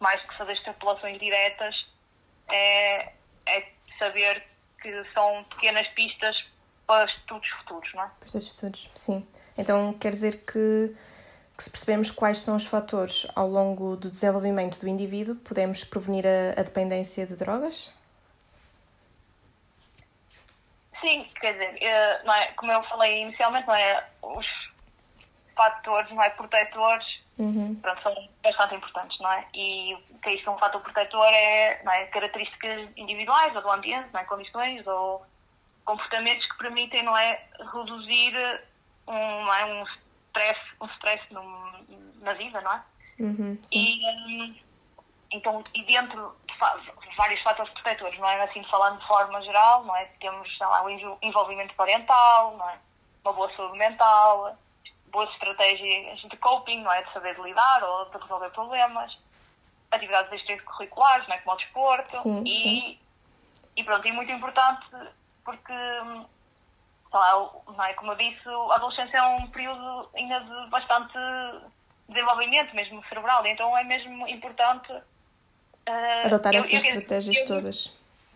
mais 0.00 0.20
que 0.22 0.36
fazer 0.36 0.52
extrapolações 0.52 1.18
diretas, 1.18 1.74
é, 2.48 3.12
é 3.46 3.72
saber 3.98 4.44
que 4.80 5.04
são 5.14 5.44
pequenas 5.44 5.86
pistas 5.88 6.36
para 6.86 7.04
estudos 7.04 7.48
futuros, 7.60 7.94
não 7.94 8.02
é? 8.02 8.10
Para 8.18 8.26
estudos 8.26 8.48
futuros, 8.48 8.90
sim. 8.94 9.26
Então 9.56 9.92
quer 9.94 10.10
dizer 10.10 10.44
que, 10.44 10.96
que 11.56 11.64
se 11.64 11.70
percebermos 11.70 12.10
quais 12.10 12.40
são 12.40 12.56
os 12.56 12.66
fatores 12.66 13.26
ao 13.36 13.46
longo 13.46 13.96
do 13.96 14.10
desenvolvimento 14.10 14.80
do 14.80 14.88
indivíduo, 14.88 15.36
podemos 15.36 15.84
prevenir 15.84 16.26
a, 16.26 16.60
a 16.60 16.64
dependência 16.64 17.26
de 17.26 17.36
drogas? 17.36 17.92
Sim, 21.02 21.26
quer 21.40 21.52
dizer, 21.54 21.78
eh, 21.82 22.22
não 22.24 22.32
é, 22.32 22.46
como 22.52 22.70
eu 22.72 22.82
falei 22.84 23.22
inicialmente, 23.22 23.66
não 23.66 23.74
é, 23.74 24.06
os 24.22 24.46
fatores 25.56 26.10
não 26.10 26.22
é, 26.22 26.30
protetores 26.30 27.04
uhum. 27.38 27.74
pronto, 27.82 28.02
são 28.02 28.28
bastante 28.42 28.76
importantes, 28.76 29.18
não 29.18 29.32
é? 29.32 29.44
E 29.52 29.94
o 29.94 30.18
que 30.20 30.28
é 30.30 30.34
isto 30.34 30.50
um 30.50 30.58
fator 30.58 30.80
protetor 30.80 31.26
é, 31.26 31.82
não 31.82 31.92
é 31.92 32.06
características 32.06 32.88
individuais 32.96 33.54
ou 33.56 33.62
do 33.62 33.70
ambiente, 33.70 34.08
não 34.12 34.20
é? 34.20 34.24
condições 34.24 34.86
ou 34.86 35.26
comportamentos 35.84 36.46
que 36.46 36.58
permitem 36.58 37.02
não 37.02 37.16
é, 37.16 37.42
reduzir 37.72 38.62
um, 39.08 39.44
não 39.44 39.54
é, 39.54 39.64
um 39.64 39.84
stress, 40.28 40.60
um 40.80 40.86
stress 40.86 41.22
num, 41.32 41.72
na 42.20 42.32
vida, 42.34 42.60
não 42.60 42.72
é? 42.72 42.82
Uhum, 43.18 43.58
e, 43.72 44.00
um, 44.06 44.54
então, 45.32 45.62
e 45.74 45.82
dentro 45.84 46.36
de 46.46 47.16
vários 47.16 47.40
fatores 47.42 47.72
protetores, 47.72 48.18
não 48.18 48.28
é? 48.28 48.42
Assim, 48.42 48.62
falando 48.64 49.00
de 49.00 49.06
forma 49.06 49.40
geral, 49.42 49.84
não 49.84 49.96
é? 49.96 50.04
Temos 50.20 50.58
lá, 50.58 50.84
o 50.84 50.90
envolvimento 51.22 51.74
parental, 51.74 52.56
não 52.56 52.68
é? 52.68 52.78
Uma 53.24 53.32
boa 53.32 53.54
saúde 53.56 53.78
mental, 53.78 54.56
boas 55.10 55.30
estratégias 55.30 56.20
de 56.20 56.36
coping, 56.36 56.82
não 56.82 56.92
é? 56.92 57.02
De 57.02 57.12
saber 57.12 57.38
lidar 57.40 57.82
ou 57.82 58.04
de 58.06 58.18
resolver 58.18 58.50
problemas, 58.50 59.16
atividades 59.90 60.32
extracurriculares, 60.32 61.26
não 61.28 61.34
é? 61.34 61.38
Como 61.38 61.56
o 61.56 61.58
desporto. 61.58 62.16
Sim, 62.18 62.44
e, 62.46 62.56
sim. 62.56 62.98
e 63.76 63.84
pronto, 63.84 64.06
e 64.06 64.12
muito 64.12 64.32
importante 64.32 64.86
porque, 65.44 65.72
lá, 67.12 67.50
não 67.66 67.84
é? 67.84 67.94
Como 67.94 68.12
eu 68.12 68.16
disse, 68.16 68.48
a 68.48 68.74
adolescência 68.74 69.16
é 69.16 69.22
um 69.22 69.46
período 69.48 70.08
ainda 70.14 70.40
de 70.40 70.70
bastante 70.70 71.18
desenvolvimento, 72.08 72.74
mesmo 72.74 73.02
cerebral, 73.08 73.46
então 73.46 73.76
é 73.76 73.84
mesmo 73.84 74.28
importante 74.28 74.92
Uh, 75.88 76.26
Adotar 76.26 76.54
eu, 76.54 76.60
essas 76.60 76.72
eu, 76.72 76.78
estratégias 76.78 77.36
eu, 77.38 77.46
todas. 77.46 77.92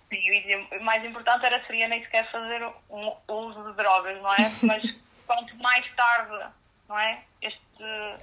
Sim, 0.08 0.66
o 0.78 0.84
mais 0.84 1.04
importante 1.04 1.44
era 1.44 1.64
seria 1.66 1.88
nem 1.88 2.02
sequer 2.02 2.30
fazer 2.30 2.64
um 2.90 3.12
uso 3.28 3.62
de 3.64 3.72
drogas, 3.76 4.20
não 4.22 4.32
é? 4.34 4.52
Mas 4.62 4.82
quanto 5.26 5.56
mais 5.56 5.84
tarde, 5.94 6.46
não 6.88 6.98
é? 6.98 7.22
Este. 7.42 7.60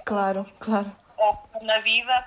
Claro, 0.04 0.46
claro. 0.60 0.90
Ou 1.16 1.38
na 1.62 1.78
vida, 1.80 2.26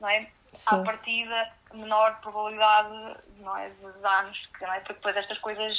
não 0.00 0.08
é? 0.08 0.26
Sim. 0.52 0.76
À 0.76 0.84
partida, 0.84 1.52
menor 1.72 2.20
probabilidade, 2.20 3.16
não 3.40 3.56
é? 3.56 3.70
De 3.70 4.06
anos, 4.06 4.48
que, 4.58 4.64
não 4.64 4.72
é? 4.72 4.80
Porque 4.80 4.94
depois 4.94 5.16
estas 5.16 5.38
coisas 5.38 5.76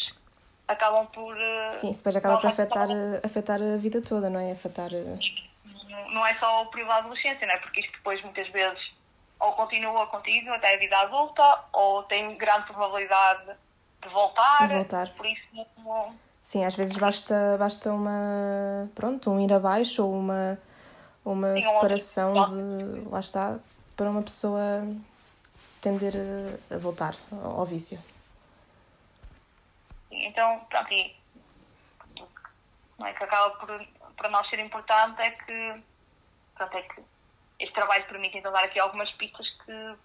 acabam 0.68 1.06
por. 1.08 1.36
Eh, 1.40 1.70
Sim, 1.70 1.92
depois 1.92 2.16
acaba 2.16 2.38
por 2.38 2.48
afetar, 2.48 2.88
afetar 3.24 3.62
a 3.62 3.78
vida 3.78 4.02
toda, 4.02 4.30
não 4.30 4.40
é? 4.40 4.52
Afetar. 4.52 4.94
Eh, 4.94 5.18
não 6.12 6.26
é 6.26 6.38
só 6.40 6.64
o 6.64 6.66
período 6.68 6.90
da 6.90 6.96
adolescência, 6.98 7.48
não 7.48 7.54
é? 7.54 7.58
Porque 7.58 7.80
isto 7.80 7.94
depois 7.94 8.22
muitas 8.22 8.48
vezes 8.50 8.94
ou 9.40 9.54
continua 9.54 10.08
contigo 10.08 10.50
até 10.52 10.76
a 10.76 10.78
vida 10.78 10.98
adulta, 10.98 11.64
ou 11.74 12.04
tem 12.04 12.36
grande 12.38 12.66
probabilidade 12.68 13.52
de 14.02 14.10
voltar. 14.10 14.68
De 14.68 14.76
voltar. 14.76 15.10
Por 15.10 15.26
isso 15.26 15.44
não... 15.54 16.16
Sim, 16.42 16.64
às 16.64 16.76
vezes 16.76 16.96
basta, 16.96 17.58
basta 17.58 17.92
uma. 17.92 18.88
Pronto, 18.94 19.32
um 19.32 19.40
ir 19.40 19.52
abaixo 19.52 20.06
ou 20.06 20.14
uma, 20.14 20.60
uma 21.24 21.54
Sim, 21.56 21.62
separação 21.62 22.36
um 22.36 22.46
de. 22.46 23.10
Lá 23.10 23.20
está, 23.20 23.58
para 23.96 24.10
uma 24.10 24.22
pessoa 24.22 24.88
tender 25.82 26.14
a, 26.16 26.76
a 26.76 26.78
voltar 26.78 27.16
ao 27.44 27.66
vício. 27.66 28.00
Então, 30.12 30.60
pronto, 30.70 30.94
e 30.94 31.16
não 32.98 33.08
é 33.08 33.14
que 33.14 33.24
acaba 33.24 33.50
por, 33.58 33.88
para 34.16 34.30
nós 34.30 34.48
ser 34.50 34.60
importante 34.60 35.22
é 35.22 35.32
que, 35.32 35.84
pronto, 36.56 36.78
é 36.78 36.82
que 36.84 37.02
este 37.60 37.74
trabalho 37.74 38.06
permite 38.06 38.38
então 38.38 38.52
dar 38.52 38.64
aqui 38.64 38.80
algumas 38.80 39.12
pistas 39.14 39.48
que 39.66 39.96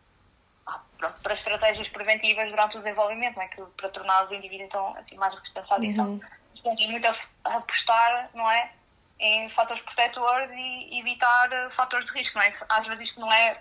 ah, 0.67 0.81
pronto, 0.99 1.21
para 1.23 1.35
estratégias 1.35 1.89
preventivas 1.89 2.49
durante 2.51 2.77
o 2.77 2.83
desenvolvimento, 2.83 3.37
não 3.37 3.43
é? 3.43 3.49
que, 3.49 3.63
para 3.77 3.89
tornar 3.91 4.25
os 4.25 4.33
indivíduos 4.33 4.69
então 4.69 4.97
assim, 4.97 5.17
mais 5.17 5.35
resistentes 5.35 5.71
à 5.71 5.77
adição. 5.77 6.07
Uhum. 6.07 6.21
Portanto, 6.55 6.83
é 6.83 6.87
muito 6.89 7.07
a 7.07 7.57
apostar 7.57 8.31
não 8.35 8.51
é, 8.51 8.71
em 9.19 9.49
fatores 9.51 9.83
protetores 9.83 10.51
e 10.53 10.99
evitar 11.01 11.49
uh, 11.49 11.71
fatores 11.75 12.07
de 12.07 12.13
risco. 12.13 12.37
Não 12.37 12.43
é? 12.43 12.55
Às 12.69 12.87
vezes 12.87 13.09
isto 13.09 13.21
não 13.21 13.33
é 13.33 13.61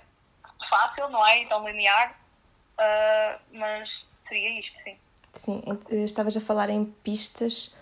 fácil, 0.69 1.09
não 1.09 1.25
é? 1.25 1.43
E 1.43 1.47
tão 1.47 1.67
linear, 1.67 2.11
uh, 2.11 3.39
mas 3.53 3.89
seria 4.27 4.59
isto, 4.59 4.83
sim. 4.83 4.97
Sim, 5.31 5.63
estavas 5.91 6.35
a 6.35 6.41
falar 6.41 6.69
em 6.69 6.85
pistas 6.85 7.75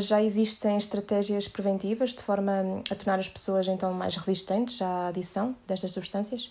já 0.00 0.22
existem 0.22 0.76
estratégias 0.76 1.46
preventivas 1.46 2.14
de 2.14 2.22
forma 2.22 2.82
a 2.90 2.94
tornar 2.94 3.18
as 3.18 3.28
pessoas 3.28 3.68
então 3.68 3.92
mais 3.92 4.16
resistentes 4.16 4.80
à 4.80 5.08
adição 5.08 5.56
destas 5.66 5.92
substâncias? 5.92 6.50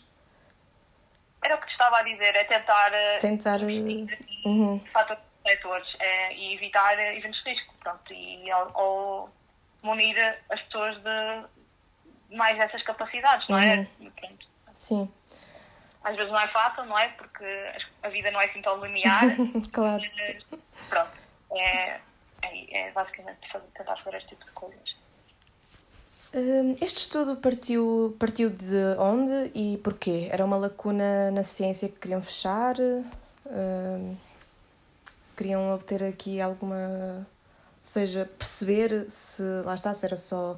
Era 1.42 1.56
o 1.56 1.60
que 1.60 1.68
te 1.68 1.72
estava 1.72 1.98
a 1.98 2.04
dizer, 2.04 2.36
é 2.36 2.44
tentar, 2.44 2.94
eh, 2.94 3.20
tentar 3.20 3.62
uh, 3.62 4.46
uhum. 4.46 4.80
fatores 4.92 5.96
é, 6.00 6.36
e 6.36 6.56
evitar 6.56 7.00
eventos 7.16 7.42
de 7.44 7.52
risco, 7.52 7.74
pronto, 7.80 8.14
e, 8.14 8.52
ou, 8.54 8.72
ou 8.76 9.30
munir 9.82 10.18
as 10.50 10.62
pessoas 10.64 10.98
de 10.98 12.36
mais 12.36 12.58
dessas 12.58 12.84
capacidades, 12.84 13.48
não 13.48 13.58
é? 13.58 13.88
Uhum. 14.00 14.12
Pronto. 14.12 14.48
Sim. 14.78 15.12
Às 16.04 16.16
vezes 16.16 16.32
não 16.32 16.40
é 16.40 16.48
fácil, 16.50 16.86
não 16.86 16.98
é? 16.98 17.10
Porque 17.10 17.46
a 18.04 18.10
vida 18.10 18.32
não 18.32 18.42
é 18.42 18.46
assim 18.46 18.62
tão 18.62 18.84
linear. 18.86 19.24
claro. 19.72 20.04
Mas, 20.16 20.62
pronto. 20.90 21.12
É, 21.52 22.00
é, 22.48 22.88
é 22.88 22.92
basicamente 22.92 23.52
fazer, 23.52 23.66
tentar 23.76 23.96
fazer 23.98 24.18
este 24.18 24.30
tipo 24.30 24.46
de 24.46 24.52
coisas. 24.52 24.96
Hum, 26.34 26.76
este 26.82 27.00
estudo 27.00 27.38
partiu, 27.38 28.16
partiu 28.20 28.50
de 28.50 28.96
onde 29.00 29.52
e 29.56 29.78
porquê? 29.78 30.28
Era 30.32 30.44
uma 30.44 30.58
lacuna 30.58 31.32
na 31.32 31.44
ciência 31.44 31.88
que 31.88 31.96
queriam 31.96 32.22
fechar? 32.22 32.76
Um, 33.46 34.16
queriam 35.36 35.74
obter 35.74 36.04
aqui 36.04 36.42
alguma. 36.42 36.76
Ou 36.76 37.26
seja, 37.90 38.30
perceber 38.38 39.10
se 39.10 39.42
lá 39.64 39.76
está, 39.76 39.94
se 39.94 40.06
era 40.06 40.18
só 40.18 40.54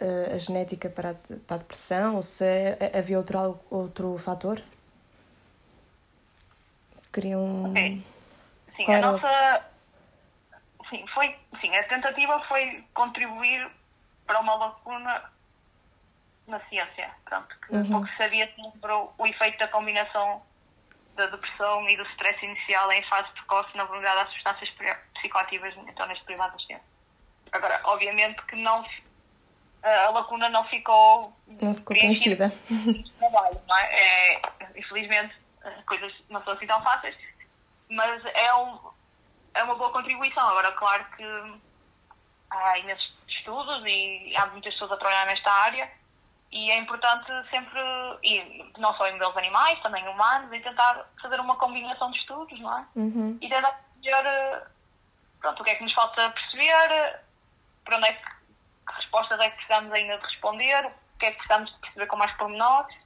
uh, 0.00 0.34
a 0.34 0.38
genética 0.38 0.88
para 0.88 1.10
a, 1.10 1.14
para 1.14 1.56
a 1.56 1.58
depressão 1.58 2.16
ou 2.16 2.22
se 2.22 2.44
havia 2.96 3.18
outro, 3.18 3.58
outro 3.68 4.16
fator? 4.16 4.62
Queriam. 7.12 7.70
Okay. 7.70 8.02
Sim, 8.76 8.84
Qual 8.84 8.96
a 8.96 9.00
nossa 9.00 9.64
sim, 10.94 11.04
foi, 11.08 11.36
sim, 11.60 11.74
a 11.76 11.82
tentativa 11.84 12.38
foi 12.46 12.84
contribuir 12.94 13.68
para 14.26 14.40
uma 14.40 14.54
lacuna 14.54 15.24
na 16.46 16.60
ciência, 16.68 17.10
pronto, 17.24 17.56
que 17.60 17.74
uhum. 17.74 17.90
pouco 17.90 18.08
sabia 18.16 18.50
sobre 18.54 18.92
o, 18.92 19.26
efeito 19.26 19.58
da 19.58 19.68
combinação 19.68 20.42
da 21.16 21.26
depressão 21.26 21.88
e 21.88 21.96
do 21.96 22.02
stress 22.10 22.44
inicial 22.44 22.90
em 22.92 23.02
fase 23.04 23.28
precoce 23.32 23.76
na 23.76 23.84
vulnerabilidade 23.84 24.28
às 24.28 24.32
substâncias 24.34 24.98
psicoativas, 25.14 25.74
então 25.88 26.06
neste 26.06 26.24
período 26.24 26.40
da 26.40 26.46
adolescência. 26.46 26.82
Agora, 27.52 27.80
obviamente 27.84 28.42
que 28.46 28.56
não 28.56 28.84
a 29.82 30.10
lacuna 30.10 30.48
não 30.48 30.64
ficou 30.64 31.36
não 31.46 31.74
ficou 31.74 31.94
preenchida 31.94 32.50
trabalho, 33.18 33.60
não 33.68 33.76
é? 33.76 34.32
é? 34.32 34.42
infelizmente 34.76 35.34
as 35.62 35.84
coisas 35.84 36.12
não 36.30 36.42
são 36.42 36.54
assim 36.54 36.66
tão 36.66 36.82
fáceis 36.82 37.14
mas 37.90 38.24
é 38.24 38.54
um 38.54 38.78
é 39.54 39.62
uma 39.62 39.74
boa 39.74 39.90
contribuição. 39.90 40.48
Agora, 40.48 40.72
claro 40.72 41.04
que 41.16 41.24
há 42.50 42.78
imensos 42.78 43.12
estudos 43.28 43.82
e 43.86 44.34
há 44.36 44.46
muitas 44.46 44.72
pessoas 44.74 44.92
a 44.92 44.96
trabalhar 44.96 45.26
nesta 45.26 45.50
área 45.50 45.90
e 46.54 46.70
é 46.70 46.78
importante 46.78 47.26
sempre, 47.50 47.80
e 48.22 48.70
não 48.78 48.94
só 48.94 49.08
em 49.08 49.12
modelos 49.14 49.36
animais, 49.36 49.80
também 49.82 50.06
humanos, 50.06 50.52
e 50.52 50.60
tentar 50.60 51.04
fazer 51.20 51.40
uma 51.40 51.56
combinação 51.56 52.12
de 52.12 52.18
estudos, 52.18 52.60
não 52.60 52.78
é? 52.78 52.86
Uhum. 52.94 53.36
E 53.40 53.48
tentar 53.48 53.72
perceber 54.00 54.62
pronto, 55.40 55.60
o 55.60 55.64
que 55.64 55.70
é 55.70 55.74
que 55.74 55.82
nos 55.82 55.92
falta 55.92 56.30
perceber, 56.30 57.20
para 57.84 57.96
onde 57.96 58.06
é 58.06 58.12
que, 58.12 58.24
que 58.24 58.94
respostas 58.94 59.40
é 59.40 59.50
que 59.50 59.56
precisamos 59.56 59.92
ainda 59.92 60.16
de 60.16 60.24
responder, 60.24 60.86
o 60.86 61.18
que 61.18 61.26
é 61.26 61.30
que 61.32 61.36
precisamos 61.38 61.72
de 61.72 61.78
perceber 61.80 62.06
com 62.06 62.16
mais 62.16 62.32
pormenores, 62.36 62.96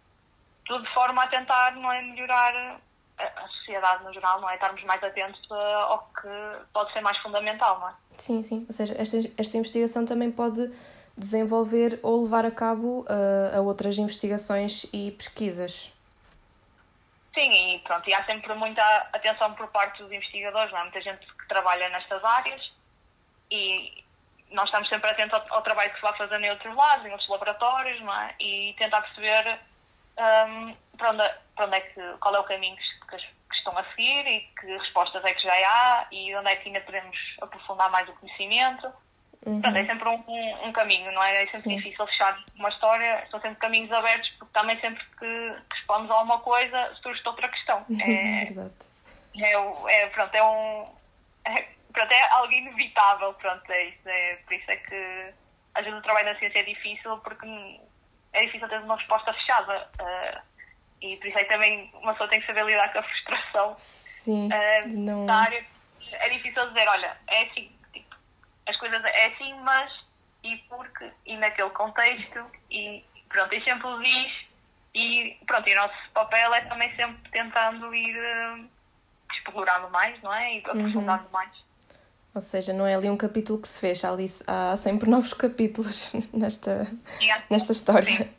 tudo 0.67 0.85
de 0.85 0.93
forma 0.93 1.25
a 1.25 1.29
tentar 1.29 1.75
não 1.77 1.91
é, 1.91 2.03
melhorar 2.03 2.79
a 3.19 3.49
sociedade 3.49 4.05
no 4.05 4.13
geral, 4.13 4.41
não 4.41 4.49
é? 4.49 4.55
Estarmos 4.55 4.83
mais 4.85 5.03
atentos 5.03 5.41
ao 5.51 6.09
que 6.21 6.29
pode 6.73 6.93
ser 6.93 7.01
mais 7.01 7.19
fundamental, 7.19 7.81
não 7.81 7.89
é? 7.89 7.93
Sim, 8.17 8.43
sim. 8.43 8.65
Ou 8.67 8.73
seja, 8.73 8.95
esta, 8.99 9.17
esta 9.37 9.57
investigação 9.57 10.05
também 10.05 10.31
pode 10.31 10.71
desenvolver 11.17 11.99
ou 12.03 12.23
levar 12.23 12.45
a 12.45 12.51
cabo 12.51 13.01
uh, 13.01 13.59
a 13.59 13.61
outras 13.61 13.99
investigações 13.99 14.87
e 14.93 15.11
pesquisas. 15.11 15.93
Sim, 17.35 17.75
e 17.75 17.79
pronto, 17.81 18.09
e 18.09 18.15
há 18.15 18.25
sempre 18.25 18.55
muita 18.55 18.83
atenção 19.13 19.53
por 19.55 19.69
parte 19.69 20.03
dos 20.03 20.11
investigadores, 20.11 20.73
não 20.73 20.81
é? 20.81 20.83
Muita 20.85 21.01
gente 21.01 21.27
que 21.27 21.49
trabalha 21.49 21.89
nestas 21.89 22.25
áreas 22.25 22.73
e 23.51 24.05
nós 24.51 24.65
estamos 24.67 24.89
sempre 24.89 25.11
atentos 25.11 25.35
ao, 25.35 25.57
ao 25.57 25.63
trabalho 25.63 25.91
que 25.91 25.97
se 25.97 26.03
vai 26.03 26.17
fazendo 26.17 26.45
em 26.45 26.51
outros 26.51 26.75
lados, 26.75 27.07
em 27.07 27.11
outros 27.11 27.29
laboratórios, 27.29 28.01
não 28.01 28.15
é? 28.15 28.35
E 28.41 28.75
tentar 28.79 29.03
perceber 29.03 29.59
um, 30.19 30.75
para, 30.97 31.11
onde, 31.11 31.31
para 31.55 31.67
onde 31.67 31.77
é 31.77 31.81
que, 31.81 32.01
qual 32.21 32.35
é 32.35 32.41
o 32.41 32.45
caminho 32.45 32.77
que, 32.77 32.83
que 33.09 33.57
estão 33.57 33.77
a 33.77 33.85
seguir 33.91 34.27
e 34.27 34.41
que 34.61 34.67
respostas 34.67 35.25
é 35.25 35.33
que 35.35 35.43
já 35.43 35.53
há 35.53 36.07
e 36.13 36.35
onde 36.37 36.49
é 36.49 36.57
que 36.57 36.69
ainda 36.69 36.81
podemos 36.81 37.17
aprofundar 37.41 37.91
mais 37.91 38.09
o 38.09 38.13
conhecimento. 38.15 38.87
Uhum. 39.47 39.61
Portanto, 39.61 39.77
é 39.77 39.87
sempre 39.87 40.09
um, 40.09 40.25
um, 40.27 40.69
um, 40.69 40.73
caminho, 40.73 41.13
não 41.13 41.23
é? 41.23 41.43
É 41.43 41.47
sempre 41.47 41.71
Sim. 41.71 41.77
difícil 41.77 42.07
fechar 42.07 42.43
uma 42.57 42.69
história, 42.71 43.27
são 43.31 43.41
sempre 43.41 43.59
caminhos 43.59 43.91
abertos, 43.93 44.29
porque 44.31 44.53
também 44.53 44.81
sempre 44.81 45.05
que 45.19 45.57
respondes 45.73 46.11
a 46.11 46.15
alguma 46.15 46.41
coisa 46.41 46.95
surge 47.03 47.23
outra 47.25 47.49
questão. 47.49 47.85
É, 48.01 48.45
Verdade. 48.47 48.75
É, 49.37 50.03
é, 50.03 50.07
pronto, 50.09 50.35
é 50.35 50.43
um. 50.43 50.89
É, 51.45 51.69
pronto, 51.93 52.13
é 52.13 52.29
algo 52.31 52.53
inevitável, 52.53 53.33
pronto, 53.35 53.71
é 53.71 53.85
isso. 53.85 54.09
É, 54.09 54.37
por 54.45 54.55
isso 54.55 54.71
é 54.71 54.77
que 54.77 55.35
às 55.75 55.85
vezes 55.85 55.99
o 55.99 56.03
trabalho 56.03 56.33
na 56.33 56.39
ciência 56.39 56.59
é 56.59 56.65
difícil, 56.65 57.17
porque 57.19 57.47
é 58.33 58.45
difícil 58.45 58.69
ter 58.69 58.81
uma 58.81 58.97
resposta 58.97 59.33
fechada. 59.33 59.89
Uh, 60.01 60.48
e 61.01 61.17
por 61.17 61.27
isso 61.27 61.39
é 61.39 61.45
que 61.45 61.51
também 61.53 61.91
uma 61.95 62.13
pessoa 62.13 62.29
tem 62.29 62.41
que 62.41 62.47
saber 62.47 62.65
lidar 62.65 62.93
com 62.93 62.99
a 62.99 63.03
frustração 63.03 63.75
Sim, 63.79 64.49
uh, 64.49 64.89
não... 64.89 65.27
da 65.27 65.37
área. 65.37 65.65
É 66.13 66.29
difícil 66.31 66.67
dizer, 66.69 66.89
olha, 66.89 67.17
é 67.29 67.43
assim, 67.45 67.71
tipo, 67.93 68.17
as 68.67 68.77
coisas 68.79 69.05
é 69.05 69.27
assim, 69.27 69.55
mas 69.61 69.93
e 70.43 70.57
porque, 70.69 71.11
e 71.27 71.37
naquele 71.37 71.71
contexto, 71.71 72.45
e 72.71 73.05
pronto, 73.29 73.55
e 73.55 73.63
sempre 73.63 73.89
diz, 74.03 75.37
pronto, 75.47 75.69
e 75.69 75.73
o 75.73 75.77
nosso 75.77 76.11
papel 76.15 76.55
é 76.55 76.61
também 76.63 76.95
sempre 76.97 77.31
tentando 77.31 77.95
ir 77.95 78.17
uh, 78.17 78.69
explorando 79.33 79.91
mais, 79.91 80.21
não 80.23 80.33
é? 80.33 80.57
E 80.57 80.59
aprofundando 80.59 81.25
uhum. 81.25 81.31
mais. 81.31 81.51
Ou 82.35 82.41
seja, 82.41 82.73
não 82.73 82.87
é 82.87 82.95
ali 82.95 83.11
um 83.11 83.17
capítulo 83.17 83.61
que 83.61 83.69
se 83.69 83.81
fecha, 83.81 84.11
ali 84.11 84.27
há 84.47 84.77
sempre 84.77 85.09
novos 85.11 85.35
capítulos 85.35 86.13
nesta, 86.33 86.87
nesta 87.51 87.73
história. 87.73 88.05
Sim. 88.05 88.35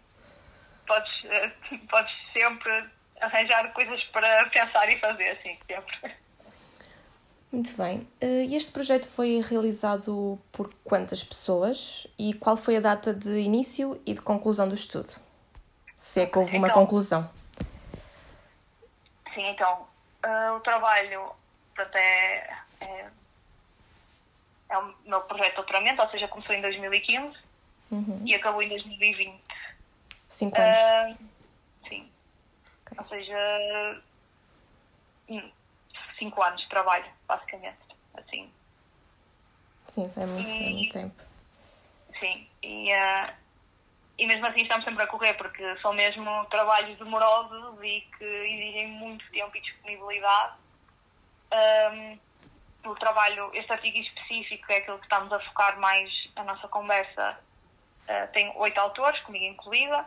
Podes, 0.87 1.25
eh, 1.25 1.51
podes 1.89 2.13
sempre 2.31 2.89
arranjar 3.21 3.71
coisas 3.73 4.03
para 4.05 4.49
pensar 4.49 4.89
e 4.89 4.99
fazer, 4.99 5.29
assim, 5.31 5.57
sempre. 5.67 6.15
Muito 7.51 7.75
bem. 7.75 8.07
Eh, 8.21 8.45
e 8.45 8.55
este 8.55 8.71
projeto 8.71 9.09
foi 9.09 9.41
realizado 9.41 10.39
por 10.51 10.71
quantas 10.83 11.23
pessoas 11.23 12.05
e 12.17 12.33
qual 12.35 12.55
foi 12.55 12.77
a 12.77 12.79
data 12.79 13.13
de 13.13 13.39
início 13.39 13.99
e 14.05 14.13
de 14.13 14.21
conclusão 14.21 14.69
do 14.69 14.75
estudo? 14.75 15.13
Se 15.97 16.21
é 16.21 16.25
que 16.27 16.37
houve 16.37 16.57
uma 16.57 16.67
então, 16.67 16.81
conclusão. 16.81 17.29
Sim, 19.33 19.47
então, 19.49 19.87
uh, 20.23 20.55
o 20.55 20.59
trabalho 20.59 21.31
portanto, 21.79 21.95
é, 21.95 22.49
é, 22.81 23.05
é, 24.69 24.77
o 24.77 24.93
meu 25.05 25.21
projeto 25.21 25.49
de 25.49 25.55
doutoramento, 25.55 26.01
ou 26.01 26.09
seja, 26.09 26.27
começou 26.27 26.53
em 26.53 26.61
2015 26.61 27.37
uhum. 27.91 28.21
e 28.25 28.35
acabou 28.35 28.61
em 28.61 28.69
2020. 28.69 29.41
Cinco 30.27 30.61
anos. 30.61 30.77
Uh. 30.77 31.28
Ou 32.99 33.07
seja, 33.07 34.01
hum, 35.29 35.51
cinco 36.17 36.43
anos 36.43 36.61
de 36.61 36.69
trabalho, 36.69 37.05
basicamente. 37.27 37.79
Assim. 38.13 38.51
Sim, 39.87 40.11
é 40.17 40.25
muito, 40.25 40.49
e, 40.49 40.63
é 40.63 40.69
muito 40.69 40.93
tempo. 40.93 41.23
Sim, 42.19 42.47
e, 42.61 42.93
uh, 42.93 43.33
e 44.17 44.27
mesmo 44.27 44.45
assim 44.47 44.61
estamos 44.61 44.83
sempre 44.83 45.01
a 45.01 45.07
correr, 45.07 45.33
porque 45.35 45.77
são 45.77 45.93
mesmo 45.93 46.45
trabalhos 46.45 46.97
demorosos 46.97 47.81
e 47.81 48.01
que 48.17 48.25
exigem 48.25 48.87
muito 48.89 49.25
tempo 49.31 49.55
e 49.55 49.61
disponibilidade. 49.61 50.57
Um, 51.53 52.19
o 52.83 52.95
trabalho, 52.95 53.49
este 53.53 53.71
artigo 53.71 53.97
específico 53.97 54.71
é 54.71 54.77
aquilo 54.77 54.99
que 54.99 55.05
estamos 55.05 55.31
a 55.31 55.39
focar 55.39 55.79
mais 55.79 56.11
a 56.35 56.43
nossa 56.43 56.67
conversa. 56.67 57.39
Uh, 58.03 58.31
tem 58.33 58.51
oito 58.57 58.77
autores, 58.77 59.19
comigo 59.21 59.45
incluída. 59.45 60.05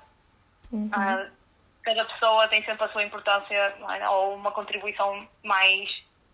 Uhum. 0.70 0.88
Uh, 0.88 1.41
cada 1.82 2.04
pessoa 2.04 2.48
tem 2.48 2.64
sempre 2.64 2.84
a 2.84 2.88
sua 2.88 3.02
importância 3.02 3.54
é? 3.54 4.08
ou 4.08 4.34
uma 4.34 4.52
contribuição 4.52 5.28
mais 5.42 5.88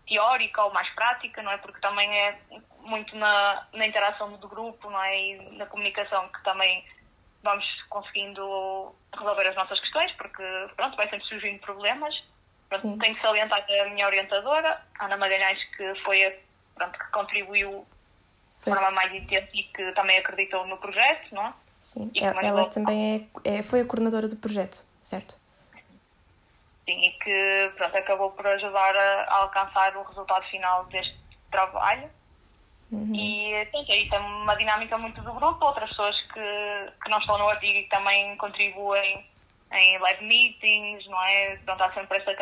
teórica 0.07 0.63
ou 0.63 0.73
mais 0.73 0.89
prática, 0.89 1.41
não 1.41 1.51
é? 1.51 1.57
Porque 1.57 1.79
também 1.79 2.09
é 2.11 2.39
muito 2.81 3.15
na, 3.15 3.67
na 3.73 3.85
interação 3.85 4.31
do 4.33 4.47
grupo, 4.47 4.89
não 4.89 5.01
é? 5.01 5.19
E 5.19 5.57
na 5.57 5.65
comunicação 5.65 6.27
que 6.29 6.43
também 6.43 6.83
vamos 7.43 7.65
conseguindo 7.89 8.93
resolver 9.17 9.47
as 9.47 9.55
nossas 9.55 9.79
questões, 9.79 10.11
porque 10.13 10.43
pronto, 10.75 10.97
vai 10.97 11.09
sempre 11.09 11.27
surgindo 11.27 11.59
problemas. 11.59 12.13
Pronto, 12.67 12.99
tenho 12.99 13.15
que 13.15 13.21
salientar 13.21 13.65
a 13.67 13.89
minha 13.89 14.05
orientadora, 14.05 14.81
Ana 14.99 15.17
Magalhães, 15.17 15.59
que 15.75 15.95
foi 16.03 16.25
a 16.25 16.33
pronto, 16.75 16.99
que 16.99 17.11
contribuiu 17.11 17.85
de 18.59 18.65
forma 18.65 18.91
mais 18.91 19.13
intensa 19.13 19.49
e 19.53 19.63
que 19.63 19.91
também 19.93 20.17
acreditou 20.17 20.65
no 20.67 20.77
projeto, 20.77 21.33
não 21.33 21.47
é? 21.47 21.53
Sim, 21.79 22.11
ela, 22.15 22.41
ela 22.41 22.69
também 22.69 23.29
é, 23.45 23.57
é, 23.57 23.63
foi 23.63 23.81
a 23.81 23.85
coordenadora 23.85 24.27
do 24.27 24.35
projeto, 24.35 24.83
certo? 25.01 25.38
Sim, 26.89 27.05
e 27.05 27.11
que 27.19 27.71
pronto, 27.77 27.95
acabou 27.95 28.31
por 28.31 28.47
ajudar 28.47 28.95
a, 28.95 29.23
a 29.25 29.35
alcançar 29.41 29.95
o 29.95 30.01
resultado 30.01 30.43
final 30.47 30.85
deste 30.85 31.15
trabalho. 31.51 32.09
Uhum. 32.91 33.13
E 33.13 33.67
pronto, 33.69 33.91
aí 33.91 34.09
tem 34.09 34.19
uma 34.19 34.55
dinâmica 34.55 34.97
muito 34.97 35.21
do 35.21 35.31
grupo, 35.33 35.63
outras 35.63 35.87
pessoas 35.89 36.19
que, 36.33 36.91
que 37.03 37.09
não 37.11 37.19
estão 37.19 37.37
no 37.37 37.47
artigo 37.47 37.77
e 37.77 37.83
que 37.83 37.89
também 37.89 38.35
contribuem 38.37 39.23
em 39.71 39.99
live 39.99 40.25
meetings, 40.25 41.05
não 41.05 41.23
é? 41.23 41.57
Pronto, 41.57 41.83
há 41.83 41.93
sempre 41.93 42.17
esta 42.17 42.35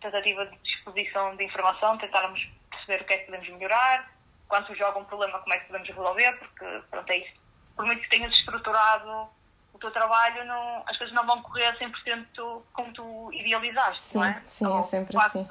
tentativa 0.00 0.46
de 0.46 0.56
disposição 0.56 1.36
de 1.36 1.44
informação, 1.44 1.98
tentarmos 1.98 2.42
perceber 2.70 3.02
o 3.02 3.06
que 3.06 3.12
é 3.12 3.18
que 3.18 3.26
podemos 3.26 3.48
melhorar, 3.50 4.10
quando 4.48 4.68
se 4.68 4.74
joga 4.74 4.98
um 4.98 5.04
problema, 5.04 5.38
como 5.40 5.52
é 5.52 5.58
que 5.58 5.66
podemos 5.66 5.86
resolver, 5.86 6.32
porque 6.38 6.82
pronto, 6.90 7.10
é 7.10 7.18
isso. 7.18 7.38
Por 7.76 7.84
muito 7.84 8.00
que 8.00 8.08
tenhas 8.08 8.32
estruturado 8.32 9.28
o 9.72 9.78
teu 9.78 9.90
trabalho, 9.90 10.44
não, 10.44 10.82
as 10.86 10.96
coisas 10.96 11.14
não 11.14 11.26
vão 11.26 11.42
correr 11.42 11.66
a 11.66 11.76
100% 11.76 12.62
como 12.72 12.92
tu 12.92 13.32
idealizaste, 13.32 14.00
sim, 14.00 14.18
não 14.18 14.24
é? 14.24 14.42
Sim, 14.46 14.78
é 14.78 14.82
sempre 14.82 15.18
assim. 15.18 15.48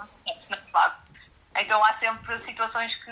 Então 1.55 1.83
há 1.83 1.93
sempre 1.99 2.45
situações 2.45 2.93
que 3.03 3.11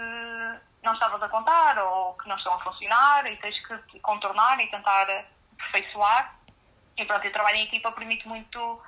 não 0.84 0.94
estavas 0.94 1.22
a 1.22 1.30
contar 1.30 1.78
ou 1.80 2.14
que 2.14 2.30
não 2.30 2.38
estão 2.38 2.54
a 2.54 2.60
funcionar 2.60 3.26
e 3.30 3.36
tens 3.38 3.60
que 3.66 4.00
contornar 4.00 4.60
e 4.60 4.68
tentar 4.70 5.08
aperfeiçoar. 5.54 6.36
E 6.98 7.06
pronto, 7.06 7.28
o 7.28 7.32
trabalho 7.32 7.58
em 7.58 7.66
equipa 7.66 7.92
permite 7.92 8.28
muito 8.28 8.82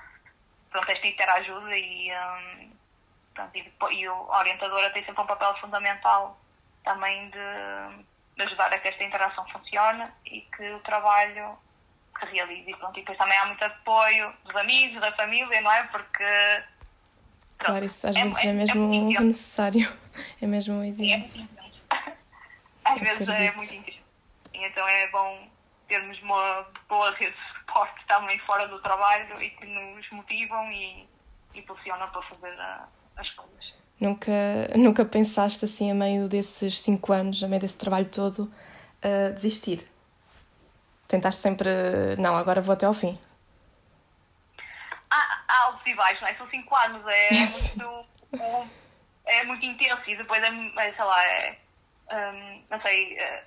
pronto, 0.72 0.90
esta 0.90 1.08
interajuda 1.08 1.78
e, 1.78 2.12
um, 2.12 2.72
pronto, 3.34 3.56
e, 3.56 3.74
e 3.92 4.06
a 4.06 4.14
orientadora 4.14 4.92
tem 4.92 5.04
sempre 5.06 5.22
um 5.22 5.28
papel 5.28 5.56
fundamental 5.58 6.40
também 6.84 7.30
de, 7.30 8.06
de, 8.36 8.44
ajudar 8.44 8.74
a 8.74 8.80
que 8.80 8.88
esta 8.88 9.04
interação 9.04 9.46
funcione 9.50 10.08
e 10.26 10.42
que 10.42 10.72
o 10.72 10.80
trabalho 10.80 11.58
se 12.20 12.26
realize. 12.26 12.70
E, 12.70 12.76
pronto, 12.76 12.98
e 12.98 13.02
depois 13.02 13.18
também 13.18 13.38
há 13.38 13.46
muito 13.46 13.64
apoio 13.64 14.34
dos 14.46 14.56
amigos, 14.56 15.02
da 15.02 15.12
família, 15.14 15.62
não 15.62 15.72
é? 15.72 15.84
Porque. 15.84 16.64
Pronto, 17.58 17.72
claro, 17.72 17.86
isso 17.86 18.08
às 18.08 18.16
é, 18.16 18.24
vezes 18.24 18.46
é, 18.46 18.48
é 18.48 18.54
mesmo 18.54 18.94
é 18.94 19.22
necessário. 19.22 19.92
É 20.42 20.46
mesmo 20.46 20.84
ideal. 20.84 21.22
É 21.22 22.14
às 22.84 23.00
vezes 23.00 23.30
é 23.30 23.52
muito 23.54 23.74
interessante. 23.74 24.04
Então 24.54 24.86
é 24.86 25.08
bom 25.12 25.48
termos 25.88 26.22
uma 26.22 26.68
boa 26.88 27.12
rede 27.16 27.32
de 27.32 27.60
suporte 27.60 28.06
também 28.08 28.38
fora 28.40 28.68
do 28.68 28.80
trabalho 28.82 29.42
e 29.42 29.50
que 29.52 29.66
nos 29.66 30.10
motivam 30.12 30.72
e 30.72 31.08
impulsionam 31.56 32.10
para 32.10 32.22
fazer 32.24 32.60
a, 32.60 32.88
as 33.18 33.30
coisas. 33.32 33.74
Nunca, 34.00 34.32
nunca 34.78 35.06
pensaste 35.06 35.66
assim, 35.66 35.92
a 35.92 35.96
meio 35.96 36.30
desses 36.30 36.80
cinco 36.80 37.12
anos, 37.12 37.44
a 37.44 37.48
meio 37.48 37.62
desse 37.62 37.78
trabalho 37.78 38.10
todo, 38.10 38.44
uh, 38.44 39.34
desistir? 39.34 39.86
Tentaste 41.10 41.42
sempre, 41.42 41.70
não, 42.20 42.38
agora 42.38 42.62
vou 42.62 42.74
até 42.74 42.86
ao 42.86 42.94
fim? 42.94 43.20
Há, 45.10 45.42
há 45.48 45.64
altos 45.64 45.86
e 45.88 45.96
baixos, 45.96 46.22
não 46.22 46.28
é? 46.28 46.36
São 46.36 46.50
cinco 46.50 46.76
anos, 46.76 47.02
é, 47.08 47.30
muito, 47.76 48.08
é 49.26 49.44
muito 49.44 49.66
intenso 49.66 50.08
e 50.08 50.16
depois 50.16 50.42
é, 50.44 50.48
é 50.48 50.94
sei 50.94 51.04
lá, 51.04 51.26
é, 51.26 51.58
um, 52.12 52.64
não 52.70 52.82
sei, 52.82 53.18
é, 53.18 53.44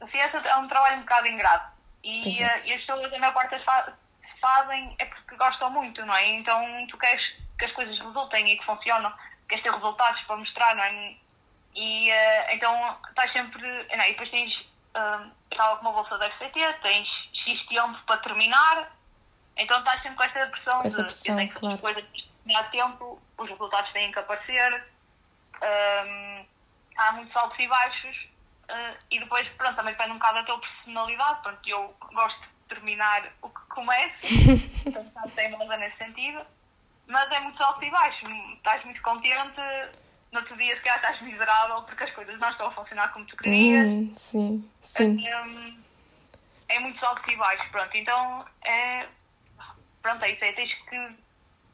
a 0.00 0.06
ciência 0.08 0.36
é 0.36 0.56
um 0.56 0.68
trabalho 0.68 0.98
um 0.98 1.00
bocado 1.00 1.26
ingrato 1.26 1.72
e, 2.04 2.42
é. 2.42 2.66
e 2.66 2.74
as 2.74 2.80
pessoas, 2.82 3.12
a 3.12 3.18
maior 3.18 3.32
parte 3.32 3.52
das 3.52 3.64
fa 3.64 3.92
fazem 4.38 4.94
é 4.98 5.06
porque 5.06 5.36
gostam 5.36 5.70
muito, 5.70 6.04
não 6.04 6.14
é? 6.14 6.26
Então 6.34 6.86
tu 6.88 6.98
queres 6.98 7.22
que 7.58 7.64
as 7.64 7.72
coisas 7.72 7.98
resultem 7.98 8.52
e 8.52 8.58
que 8.58 8.64
funcionam, 8.64 9.12
queres 9.48 9.64
ter 9.64 9.72
resultados 9.72 10.20
para 10.22 10.36
mostrar, 10.36 10.76
não 10.76 10.84
é? 10.84 11.14
E 11.74 12.10
uh, 12.10 12.50
então 12.50 12.96
estás 13.08 13.32
sempre. 13.32 13.62
Não, 13.96 14.04
e 14.04 14.10
depois 14.10 14.30
tens. 14.30 14.67
Uh, 14.94 15.30
estava 15.50 15.76
com 15.76 15.82
uma 15.82 15.92
bolsa 15.92 16.18
da 16.18 16.30
FCT, 16.30 16.72
tens 16.82 17.08
X 17.32 17.66
tempo 17.68 17.98
para 18.06 18.16
terminar, 18.18 18.90
então 19.56 19.78
estás 19.78 20.02
sempre 20.02 20.16
com 20.16 20.22
esta 20.24 20.46
pressão 20.46 20.82
essa 20.82 21.04
pressão, 21.04 21.36
de 21.36 21.48
que 21.48 21.58
claro. 21.58 21.78
coisas 21.78 22.04
há 22.54 22.64
tempo, 22.64 23.20
os 23.36 23.48
resultados 23.48 23.92
têm 23.92 24.10
que 24.10 24.18
aparecer. 24.18 24.84
Um, 25.62 26.46
há 26.96 27.12
muitos 27.12 27.36
altos 27.36 27.58
e 27.58 27.66
baixos 27.66 28.28
Uh, 28.68 28.94
e 29.10 29.18
depois, 29.18 29.48
pronto, 29.56 29.76
também 29.76 29.94
depende 29.94 30.10
um 30.10 30.18
bocado 30.18 30.40
da 30.40 30.44
tua 30.44 30.60
personalidade. 30.60 31.42
Pronto, 31.42 31.68
eu 31.68 31.96
gosto 32.12 32.40
de 32.40 32.48
terminar 32.68 33.26
o 33.40 33.48
que 33.48 33.60
começo, 33.70 34.18
portanto, 34.84 35.34
teimosa 35.34 35.76
nesse 35.78 35.96
sentido. 35.96 36.42
Mas 37.06 37.32
é 37.32 37.40
muito 37.40 37.62
alto 37.62 37.82
e 37.82 37.90
baixo. 37.90 38.26
Estás 38.56 38.84
muito 38.84 39.00
contente, 39.00 39.60
no 40.32 40.40
outro 40.40 40.56
dia, 40.56 40.76
se 40.76 40.82
calhar, 40.82 40.98
estás 40.98 41.20
miserável 41.22 41.82
porque 41.82 42.04
as 42.04 42.12
coisas 42.12 42.38
não 42.38 42.50
estão 42.50 42.66
a 42.66 42.72
funcionar 42.72 43.12
como 43.12 43.24
tu 43.26 43.36
querias. 43.36 43.86
Hum, 43.86 44.14
sim, 44.16 44.70
sim. 44.82 45.26
É, 45.26 46.76
é 46.76 46.80
muito 46.80 47.04
alto 47.04 47.30
e 47.30 47.36
baixo, 47.36 47.70
pronto. 47.70 47.96
Então, 47.96 48.46
é, 48.64 49.06
pronto, 50.02 50.24
é 50.24 50.30
isso. 50.30 50.44
É, 50.44 50.52
tens 50.52 50.72
que. 50.72 50.96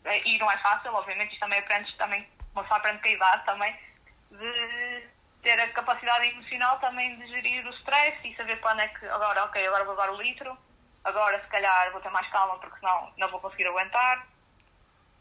É, 0.04 0.28
e 0.28 0.38
não 0.38 0.50
é 0.50 0.58
fácil, 0.58 0.92
obviamente, 0.94 1.32
isto 1.32 1.40
também 1.40 1.58
aprendes, 1.58 1.94
também, 1.96 2.26
uma 2.52 2.62
pessoa 2.62 2.78
aprende 2.78 3.00
com 3.00 3.08
a 3.08 3.12
idade 3.12 3.44
também, 3.46 3.74
de 4.30 5.08
ter 5.42 5.60
a 5.60 5.68
capacidade 5.70 6.26
emocional 6.28 6.78
também 6.78 7.16
de 7.18 7.26
gerir 7.26 7.66
o 7.66 7.70
stress 7.70 8.16
e 8.26 8.34
saber 8.36 8.60
quando 8.60 8.80
é 8.80 8.88
que 8.88 9.06
agora, 9.06 9.44
ok, 9.44 9.66
agora 9.66 9.84
vou 9.84 9.96
dar 9.96 10.10
o 10.10 10.20
litro, 10.20 10.56
agora 11.04 11.40
se 11.40 11.48
calhar 11.48 11.90
vou 11.92 12.00
ter 12.00 12.10
mais 12.10 12.26
calma 12.28 12.58
porque 12.58 12.78
senão 12.80 13.12
não 13.16 13.30
vou 13.30 13.40
conseguir 13.40 13.66
aguentar. 13.66 14.26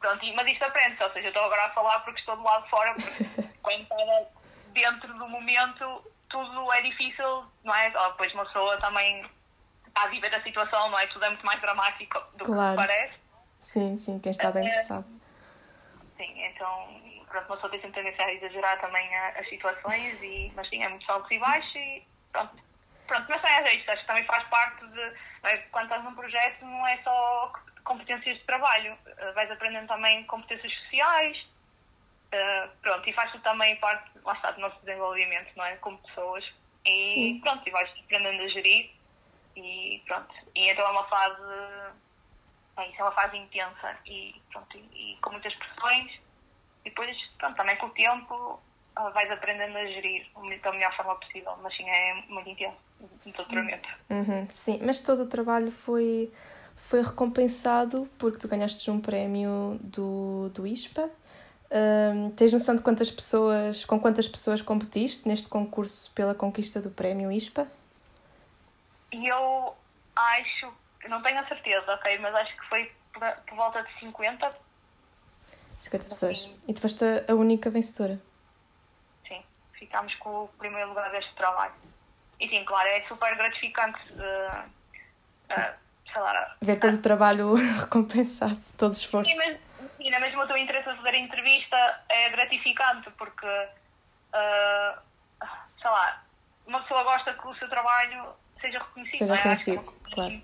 Pronto, 0.04 0.26
mas 0.36 0.48
isto 0.48 0.66
aprende-se, 0.66 1.02
ou 1.02 1.10
seja, 1.12 1.28
eu 1.28 1.30
estou 1.30 1.46
agora 1.46 1.66
a 1.68 1.70
falar 1.70 2.00
porque 2.02 2.20
estou 2.20 2.36
do 2.36 2.44
lado 2.44 2.66
de 2.66 2.70
fora, 2.70 2.94
porque 2.94 3.24
quando 3.64 3.84
está 3.84 3.96
dentro 4.74 5.14
do 5.14 5.30
momento 5.30 6.04
tudo 6.30 6.74
é 6.74 6.82
difícil, 6.82 7.46
não 7.64 7.74
é? 7.74 7.88
Ou 7.98 8.12
depois 8.12 8.34
uma 8.34 8.46
pessoa 8.46 8.78
também 8.82 9.26
está 9.88 10.04
a 10.04 10.08
viver 10.08 10.36
a 10.36 10.44
situação, 10.44 10.90
não 10.90 11.00
é? 11.00 11.08
Tudo 11.08 11.24
é 11.24 11.30
muito 11.30 11.46
mais 11.46 11.62
dramático 11.62 12.22
do 12.36 12.44
claro. 12.44 12.72
que 12.72 12.86
parece. 12.86 13.14
Sim, 13.62 13.96
sim, 13.96 14.20
quem 14.20 14.32
está 14.32 14.52
dentro 14.52 14.78
é, 14.78 14.84
sabe. 14.84 15.08
Sim, 16.18 16.44
então 16.48 17.02
pronto, 17.30 17.46
uma 17.46 17.56
pessoa 17.56 17.72
tem 17.72 17.80
sempre 17.80 18.04
tendência 18.04 18.26
a 18.26 18.34
exagerar 18.34 18.82
também 18.82 19.16
as 19.16 19.48
situações, 19.48 20.22
e, 20.22 20.52
mas 20.54 20.68
sim, 20.68 20.84
é 20.84 20.90
muito 20.90 21.10
alto 21.10 21.34
e 21.34 21.40
baixo 21.40 21.78
e 21.78 22.06
pronto. 22.30 22.62
Pronto, 23.08 23.26
mas 23.30 23.44
é 23.44 23.76
isto, 23.76 23.90
acho 23.90 24.02
que 24.02 24.08
também 24.08 24.26
faz 24.26 24.44
parte 24.50 24.86
de. 24.86 25.14
É, 25.44 25.58
quando 25.72 25.86
estás 25.86 26.04
num 26.04 26.14
projeto, 26.14 26.66
não 26.66 26.86
é 26.88 26.98
só 27.04 27.54
competências 27.84 28.38
de 28.38 28.44
trabalho. 28.44 28.94
Uh, 28.94 29.34
vais 29.34 29.50
aprendendo 29.52 29.88
também 29.88 30.24
competências 30.26 30.74
sociais, 30.74 31.38
uh, 32.34 32.70
pronto, 32.82 33.10
e 33.10 33.14
faz 33.14 33.32
tu 33.32 33.40
também 33.40 33.76
parte, 33.78 34.10
lá 34.24 34.34
está, 34.34 34.52
do 34.52 34.62
nosso 34.62 34.80
desenvolvimento, 34.82 35.52
não 35.56 35.66
é? 35.66 35.76
Como 35.78 35.98
pessoas. 36.00 36.46
E 36.86 37.14
Sim. 37.14 37.40
pronto, 37.42 37.68
e 37.68 37.72
vais 37.72 37.90
aprendendo 38.04 38.44
a 38.44 38.48
gerir 38.48 38.92
e 39.56 40.02
pronto. 40.06 40.34
E 40.56 40.70
então 40.70 40.86
é 40.86 40.92
uma 40.92 41.06
fase, 41.06 41.42
é, 42.78 42.90
isso 42.90 43.02
é 43.02 43.04
uma 43.04 43.12
fase 43.12 43.38
intensa 43.38 43.98
e 44.06 44.36
pronto, 44.52 44.78
e, 44.78 45.14
e 45.14 45.18
com 45.18 45.32
muitas 45.32 45.54
pressões. 45.56 46.12
E 46.84 46.90
depois, 46.90 47.16
pronto, 47.38 47.56
também 47.56 47.78
com 47.78 47.88
o 47.88 47.92
tempo 47.92 48.62
vais 48.96 49.32
aprendendo 49.32 49.78
a 49.78 49.86
gerir 49.86 50.28
da 50.62 50.72
melhor 50.72 50.96
forma 50.96 51.16
possível, 51.16 51.58
mas 51.62 51.76
sim, 51.76 51.90
é 51.90 52.14
muito 52.28 52.50
intenso 52.50 52.78
o 53.00 53.34
doutoramento. 53.38 53.90
Uhum, 54.10 54.46
sim, 54.46 54.80
mas 54.84 55.02
todo 55.02 55.24
o 55.24 55.30
trabalho 55.30 55.72
foi, 55.72 56.32
foi 56.76 57.02
recompensado 57.02 58.10
porque 58.18 58.38
tu 58.38 58.48
ganhaste 58.48 58.90
um 58.92 59.00
prémio 59.00 59.80
do, 59.82 60.50
do 60.50 60.68
ISPA. 60.68 61.10
Um, 61.72 62.30
tens 62.32 62.52
noção 62.52 62.76
de 62.76 62.82
quantas 62.82 63.10
pessoas, 63.10 63.84
com 63.84 64.00
quantas 64.00 64.28
pessoas 64.28 64.62
competiste 64.62 65.28
neste 65.28 65.50
concurso 65.50 66.12
pela 66.14 66.36
conquista 66.36 66.80
do 66.80 66.92
prémio 66.92 67.32
ISPA? 67.32 67.68
Eu 69.12 69.76
acho, 70.16 70.74
não 71.10 71.22
tenho 71.22 71.40
a 71.40 71.48
certeza, 71.48 71.94
ok, 71.94 72.18
mas 72.20 72.36
acho 72.36 72.56
que 72.58 72.70
foi 72.70 72.92
por, 73.12 73.22
por 73.48 73.56
volta 73.56 73.82
de 73.82 74.00
50. 74.00 74.50
50 75.78 76.08
pessoas. 76.08 76.50
E 76.68 76.74
tu 76.74 76.82
foste 76.82 77.04
a 77.28 77.34
única 77.34 77.70
vencedora? 77.70 78.20
ficámos 79.84 80.16
com 80.16 80.46
o 80.46 80.48
primeiro 80.58 80.90
lugar 80.90 81.12
deste 81.12 81.34
trabalho. 81.36 81.74
E 82.40 82.48
sim, 82.48 82.64
claro, 82.66 82.88
é 82.88 83.02
super 83.08 83.36
gratificante, 83.36 84.00
uh, 84.14 84.68
uh, 85.52 85.74
sei 86.14 86.22
lá... 86.22 86.56
Ver 86.62 86.80
todo 86.80 86.94
o 86.94 87.02
trabalho 87.02 87.54
recompensado, 87.82 88.58
todo 88.78 88.92
o 88.92 88.94
esforço. 88.94 89.30
Sim, 89.30 89.38
mas, 89.38 89.60
sim, 89.98 90.10
mesmo 90.10 90.42
o 90.42 90.48
teu 90.48 90.58
interesse 90.58 90.90
a 90.90 90.96
fazer 90.96 91.10
a 91.10 91.18
entrevista 91.18 92.04
é 92.10 92.30
gratificante, 92.30 93.10
porque, 93.18 93.46
uh, 93.46 95.00
sei 95.82 95.90
lá, 95.90 96.24
uma 96.66 96.82
pessoa 96.82 97.04
gosta 97.04 97.34
que 97.34 97.48
o 97.48 97.56
seu 97.56 97.68
trabalho 97.70 98.28
seja 98.62 98.80
reconhecido. 98.80 99.18
Seja 99.18 99.34
é? 99.34 99.38
reconhecido, 99.38 99.80
é? 99.80 100.14
claro. 100.14 100.42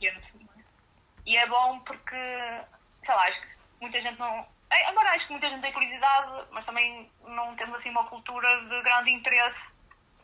E 1.26 1.38
é 1.38 1.48
bom 1.48 1.80
porque, 1.82 2.16
sei 2.16 3.16
lá, 3.16 3.24
acho 3.28 3.42
que 3.42 3.48
muita 3.80 4.02
gente 4.02 4.20
não 4.20 4.46
é, 4.72 4.86
agora 4.86 5.10
acho 5.12 5.26
que 5.26 5.32
muita 5.32 5.50
gente 5.50 5.62
tem 5.62 5.74
curiosidade, 5.74 6.48
mas 6.52 6.66
também 6.66 7.10
não 7.26 7.56
temos 7.56 7.80
assim 7.80 7.90
uma 7.90 8.06
cultura 8.06 8.48
de 8.66 8.82
grande 8.84 9.12
interesse 9.12 9.60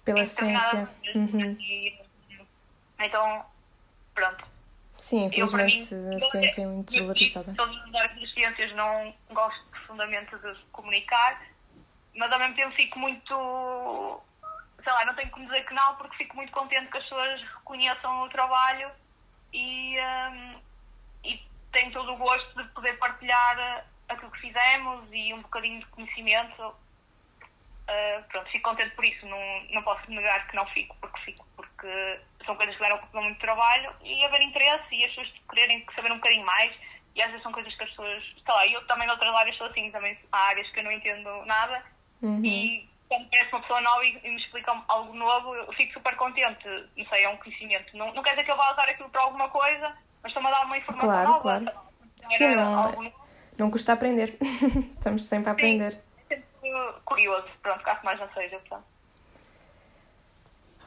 pela 0.03 0.25
ciência. 0.25 0.87
Uhum. 1.15 1.57
E, 1.59 1.99
então, 2.99 3.43
pronto. 4.13 4.45
Sim, 4.97 5.25
infelizmente 5.25 5.93
eu, 5.93 6.17
a 6.17 6.29
ciência 6.29 6.61
é 6.61 6.65
muito 6.65 6.93
desvalorizada. 6.93 7.53
Todos 7.53 7.85
os 7.85 7.95
áreas 7.95 8.19
das 8.19 8.33
ciências 8.33 8.75
não 8.75 9.13
gosto 9.29 9.65
profundamente 9.69 10.35
de 10.37 10.55
comunicar, 10.71 11.41
mas 12.15 12.31
ao 12.31 12.39
mesmo 12.39 12.55
tempo 12.55 12.75
fico 12.75 12.99
muito. 12.99 14.21
Sei 14.83 14.93
lá, 14.93 15.05
não 15.05 15.15
tenho 15.15 15.29
como 15.31 15.45
dizer 15.45 15.65
que 15.65 15.73
não, 15.73 15.95
porque 15.95 16.17
fico 16.17 16.35
muito 16.35 16.51
contente 16.51 16.91
que 16.91 16.97
as 16.97 17.03
pessoas 17.03 17.41
reconheçam 17.41 18.21
o 18.23 18.29
trabalho 18.29 18.91
e, 19.51 19.97
um, 19.99 20.61
e 21.23 21.41
tenho 21.71 21.91
todo 21.91 22.13
o 22.13 22.17
gosto 22.17 22.61
de 22.61 22.69
poder 22.69 22.97
partilhar 22.97 23.85
aquilo 24.07 24.31
que 24.31 24.41
fizemos 24.41 25.07
e 25.11 25.33
um 25.33 25.41
bocadinho 25.41 25.79
de 25.79 25.85
conhecimento. 25.87 26.61
Uh, 27.87 28.23
pronto, 28.29 28.49
fico 28.49 28.69
contente 28.69 28.95
por 28.95 29.05
isso, 29.05 29.25
não, 29.27 29.63
não 29.71 29.83
posso 29.83 30.09
negar 30.09 30.47
que 30.47 30.55
não 30.55 30.65
fico, 30.67 30.95
porque 30.99 31.19
fico, 31.19 31.45
porque 31.85 32.45
são 32.45 32.55
coisas 32.55 32.75
que 32.75 32.81
deram 32.81 32.99
muito 33.13 33.39
trabalho 33.39 33.93
e 34.03 34.25
haver 34.25 34.41
interesse 34.41 34.95
e 34.95 35.03
as 35.05 35.09
pessoas 35.11 35.33
quererem 35.49 35.85
saber 35.95 36.11
um 36.11 36.15
bocadinho 36.15 36.45
mais 36.45 36.73
e 37.15 37.21
às 37.21 37.29
vezes 37.29 37.43
são 37.43 37.51
coisas 37.51 37.73
que 37.75 37.83
as 37.83 37.89
pessoas, 37.89 38.23
sei 38.23 38.53
lá, 38.53 38.67
eu 38.67 38.85
também 38.87 39.07
noutras 39.07 39.33
áreas 39.33 39.55
sou 39.57 39.67
assim, 39.67 39.89
também 39.91 40.17
há 40.31 40.47
áreas 40.49 40.69
que 40.71 40.79
eu 40.79 40.83
não 40.83 40.91
entendo 40.91 41.45
nada 41.45 41.83
uhum. 42.21 42.43
e 42.43 42.89
quando 43.07 43.29
parece 43.29 43.51
uma 43.51 43.61
pessoa 43.61 43.81
nova 43.81 44.03
e, 44.03 44.19
me 44.23 44.37
explica 44.37 44.83
algo 44.87 45.13
novo, 45.13 45.55
eu 45.55 45.71
fico 45.73 45.93
super 45.93 46.15
contente, 46.15 46.67
não 46.97 47.05
sei, 47.05 47.23
é 47.23 47.29
um 47.29 47.37
conhecimento. 47.37 47.95
Não, 47.95 48.13
não 48.13 48.23
quer 48.23 48.31
dizer 48.31 48.45
que 48.45 48.51
eu 48.51 48.57
vá 48.57 48.71
usar 48.71 48.89
aquilo 48.89 49.09
para 49.09 49.21
alguma 49.21 49.47
coisa, 49.49 49.95
mas 50.23 50.31
estou-me 50.31 50.49
a 50.49 50.51
dar 50.51 50.65
uma 50.65 50.77
informação 50.77 51.07
claro, 51.07 51.29
nova. 51.29 51.41
Claro. 51.41 51.71
Sim, 52.31 52.55
não, 52.55 53.13
não 53.59 53.71
custa 53.71 53.93
aprender. 53.93 54.37
Estamos 54.97 55.23
sempre 55.23 55.49
a 55.49 55.53
aprender. 55.53 55.93
Sim, 55.93 56.01
é 56.31 56.35
sempre 56.35 57.01
curioso. 57.05 57.47
Pronto, 57.61 57.83
caso 57.83 58.03
mais 58.03 58.19
não 58.19 58.29
seja, 58.33 58.57
portanto. 58.59 58.94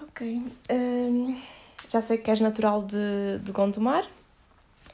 Ok. 0.03 0.43
Um, 0.71 1.41
já 1.89 2.01
sei 2.01 2.19
que 2.19 2.31
és 2.31 2.41
natural 2.41 2.83
de, 2.83 3.39
de 3.43 3.53
Gondomar 3.53 4.07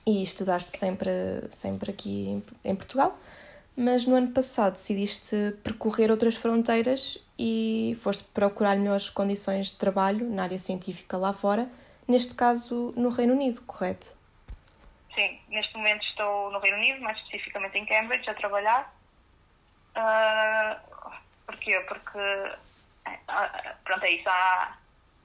e 0.06 0.22
estudaste 0.22 0.76
sempre, 0.78 1.10
sempre 1.50 1.90
aqui 1.90 2.28
em, 2.28 2.70
em 2.70 2.76
Portugal, 2.76 3.18
mas 3.76 4.06
no 4.06 4.14
ano 4.14 4.30
passado 4.32 4.74
decidiste 4.74 5.56
percorrer 5.62 6.10
outras 6.10 6.36
fronteiras 6.36 7.18
e 7.38 7.96
foste 8.00 8.24
procurar 8.24 8.76
melhores 8.76 9.10
condições 9.10 9.68
de 9.68 9.76
trabalho 9.76 10.28
na 10.30 10.44
área 10.44 10.58
científica 10.58 11.16
lá 11.16 11.32
fora, 11.32 11.68
neste 12.06 12.34
caso 12.34 12.92
no 12.96 13.08
Reino 13.08 13.32
Unido, 13.34 13.60
correto? 13.62 14.14
Sim, 15.14 15.38
neste 15.48 15.76
momento 15.76 16.04
estou 16.06 16.50
no 16.50 16.58
Reino 16.58 16.76
Unido, 16.76 17.00
mais 17.00 17.16
especificamente 17.18 17.78
em 17.78 17.86
Cambridge, 17.86 18.28
a 18.28 18.34
trabalhar. 18.34 18.94
Uh, 19.96 21.00
porquê? 21.46 21.78
Porque, 21.88 22.18
uh, 22.18 23.74
pronto, 23.84 24.04
é 24.04 24.10
isso. 24.10 24.28
Há, 24.28 24.76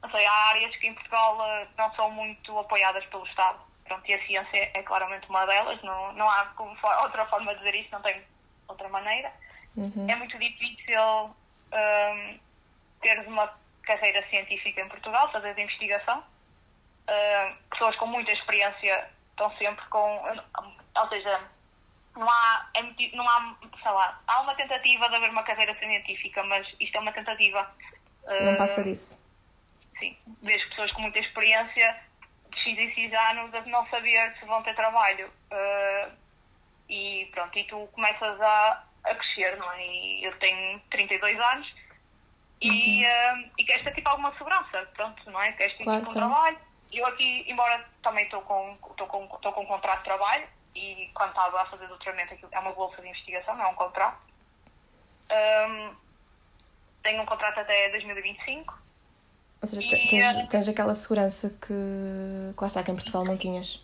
sei, 0.10 0.26
há 0.26 0.34
áreas 0.50 0.76
que 0.78 0.88
em 0.88 0.94
Portugal 0.94 1.38
uh, 1.38 1.68
não 1.78 1.94
são 1.96 2.10
muito 2.12 2.58
apoiadas 2.58 3.06
pelo 3.08 3.26
Estado. 3.26 3.60
Pronto, 3.86 4.08
e 4.08 4.14
a 4.14 4.26
ciência 4.26 4.72
é 4.74 4.84
claramente 4.84 5.28
uma 5.30 5.46
delas. 5.46 5.82
Não, 5.82 6.14
não 6.14 6.30
há 6.30 6.46
for, 6.56 6.96
outra 7.02 7.26
forma 7.26 7.54
de 7.54 7.60
dizer 7.60 7.76
isso, 7.76 7.90
não 7.92 8.02
tem 8.02 8.22
outra 8.68 8.88
maneira. 8.88 9.32
Uhum. 9.76 10.08
É 10.10 10.16
muito 10.16 10.38
difícil 10.38 11.02
um, 11.02 12.40
teres 13.02 13.28
uma 13.28 13.52
carreira 13.84 14.26
científica 14.30 14.82
em 14.82 14.88
Portugal, 14.88 15.32
fazer 15.32 15.56
de 15.56 15.62
investigação. 15.64 16.20
Uh, 16.20 17.56
pessoas 17.72 17.96
com 17.96 18.06
muita 18.06 18.32
experiência 18.32 19.10
estão 19.32 19.52
sempre 19.58 19.84
com. 19.88 20.22
Ou 20.96 21.10
seja, 21.10 21.42
não 22.16 22.30
há, 22.30 22.70
é, 22.76 22.84
não 23.16 23.28
há, 23.28 23.56
sei 23.82 23.92
lá, 23.92 24.22
há 24.28 24.42
uma 24.42 24.54
tentativa 24.56 25.10
de 25.10 25.16
haver 25.16 25.30
uma 25.32 25.44
carreira 25.44 25.74
científica, 25.80 26.44
mas 26.44 26.68
isto 26.80 26.96
é 26.96 27.00
uma 27.00 27.12
tentativa. 27.12 27.68
Não 28.42 28.54
uh, 28.54 28.58
passa 28.58 28.84
disso. 28.84 29.29
Sim, 30.00 30.18
vejo 30.42 30.70
pessoas 30.70 30.92
com 30.94 31.02
muita 31.02 31.20
experiência 31.20 32.02
de 32.50 32.60
X 32.60 32.78
e 32.78 32.92
X 32.94 33.14
anos 33.14 33.54
a 33.54 33.62
não 33.62 33.86
saber 33.88 34.36
se 34.40 34.46
vão 34.46 34.64
ter 34.64 34.76
trabalho. 34.76 35.32
Uh, 35.52 36.12
e 36.90 37.30
pronto, 37.32 37.58
e 37.58 37.64
tu 37.66 37.88
começas 37.94 38.42
a, 38.42 38.84
a 39.04 39.16
crescer, 39.16 39.58
não 39.58 39.72
é? 39.74 39.86
E 39.86 40.24
eu 40.24 40.38
tenho 40.40 40.80
32 40.90 41.40
anos 41.40 41.76
e, 42.62 42.70
uhum. 42.70 43.44
uh, 43.44 43.52
e 43.58 43.64
queres 43.64 43.84
ter 43.84 43.94
tipo 43.94 44.10
alguma 44.10 44.32
segurança, 44.38 44.90
pronto, 44.96 45.30
não 45.30 45.42
é? 45.42 45.52
Queres 45.52 45.78
ter 45.78 45.84
claro, 45.84 46.00
tipo, 46.00 46.12
um 46.12 46.14
claro. 46.14 46.30
trabalho 46.30 46.70
eu 46.92 47.06
aqui, 47.06 47.46
embora 47.48 47.86
também 48.02 48.26
estou 48.26 48.42
com, 48.42 48.78
estou 48.90 49.08
com, 49.08 49.28
com 49.28 49.62
um 49.62 49.66
contrato 49.66 50.00
de 50.00 50.06
trabalho 50.06 50.48
e 50.76 51.10
quando 51.14 51.30
estava 51.30 51.62
a 51.62 51.66
fazer 51.66 51.88
doutoramento 51.88 52.36
é 52.52 52.60
uma 52.60 52.72
bolsa 52.72 53.02
de 53.02 53.08
investigação, 53.08 53.56
não 53.56 53.66
é 53.66 53.68
um 53.68 53.76
contrato. 53.76 54.20
Um, 55.32 55.96
tenho 57.04 57.22
um 57.22 57.26
contrato 57.26 57.60
até 57.60 57.90
2025. 57.90 58.89
Ou 59.62 59.68
seja, 59.68 59.82
e, 59.82 60.08
tens, 60.08 60.24
eh, 60.24 60.48
tens 60.48 60.70
aquela 60.70 60.94
segurança 60.94 61.50
que, 61.50 62.54
que 62.56 62.62
lá 62.62 62.68
está, 62.68 62.84
que 62.84 62.92
em 62.92 62.96
Portugal 62.96 63.26
não 63.26 63.38
tinhas. 63.38 63.84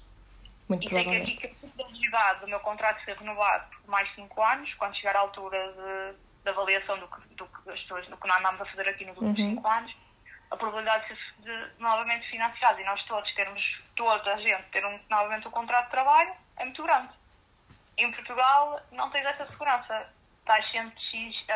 Muito 0.69 0.85
e 0.85 0.89
provavelmente. 0.89 1.41
Sei 1.41 1.49
que 1.49 2.15
a 2.15 2.33
do 2.35 2.47
meu 2.47 2.59
contrato 2.61 3.03
ser 3.03 3.17
renovado 3.17 3.69
por 3.81 3.89
mais 3.89 4.13
5 4.15 4.41
anos, 4.41 4.73
quando 4.75 4.95
chegar 4.95 5.15
à 5.17 5.19
altura 5.19 5.57
de, 5.73 6.43
de 6.43 6.49
avaliação 6.49 6.97
do 6.97 7.07
que, 7.07 7.35
do 7.35 7.45
que 7.45 7.69
as 7.69 7.79
pessoas, 7.81 8.07
do 8.07 8.17
que 8.17 8.27
nós 8.27 8.39
andamos 8.39 8.61
a 8.61 8.65
fazer 8.65 8.87
aqui 8.87 9.05
nos 9.05 9.17
últimos 9.17 9.37
5 9.37 9.61
uhum. 9.61 9.73
anos, 9.73 9.95
a 10.51 10.57
probabilidade 10.57 11.03
de 11.03 11.15
ser 11.15 11.33
de, 11.39 11.81
novamente 11.81 12.29
financiado 12.29 12.79
e 12.79 12.85
nós 12.85 13.03
todos 13.05 13.33
termos, 13.33 13.61
toda 13.95 14.33
a 14.33 14.37
gente 14.37 14.63
ter 14.71 14.85
um, 14.85 14.99
novamente 15.09 15.47
um 15.47 15.51
contrato 15.51 15.85
de 15.85 15.91
trabalho 15.91 16.33
é 16.57 16.63
muito 16.63 16.81
grande. 16.83 17.09
Em 17.97 18.11
Portugal 18.11 18.81
não 18.91 19.09
tens 19.09 19.25
essa 19.25 19.45
segurança. 19.47 20.09
Estás 20.39 20.69
sempre 20.71 20.95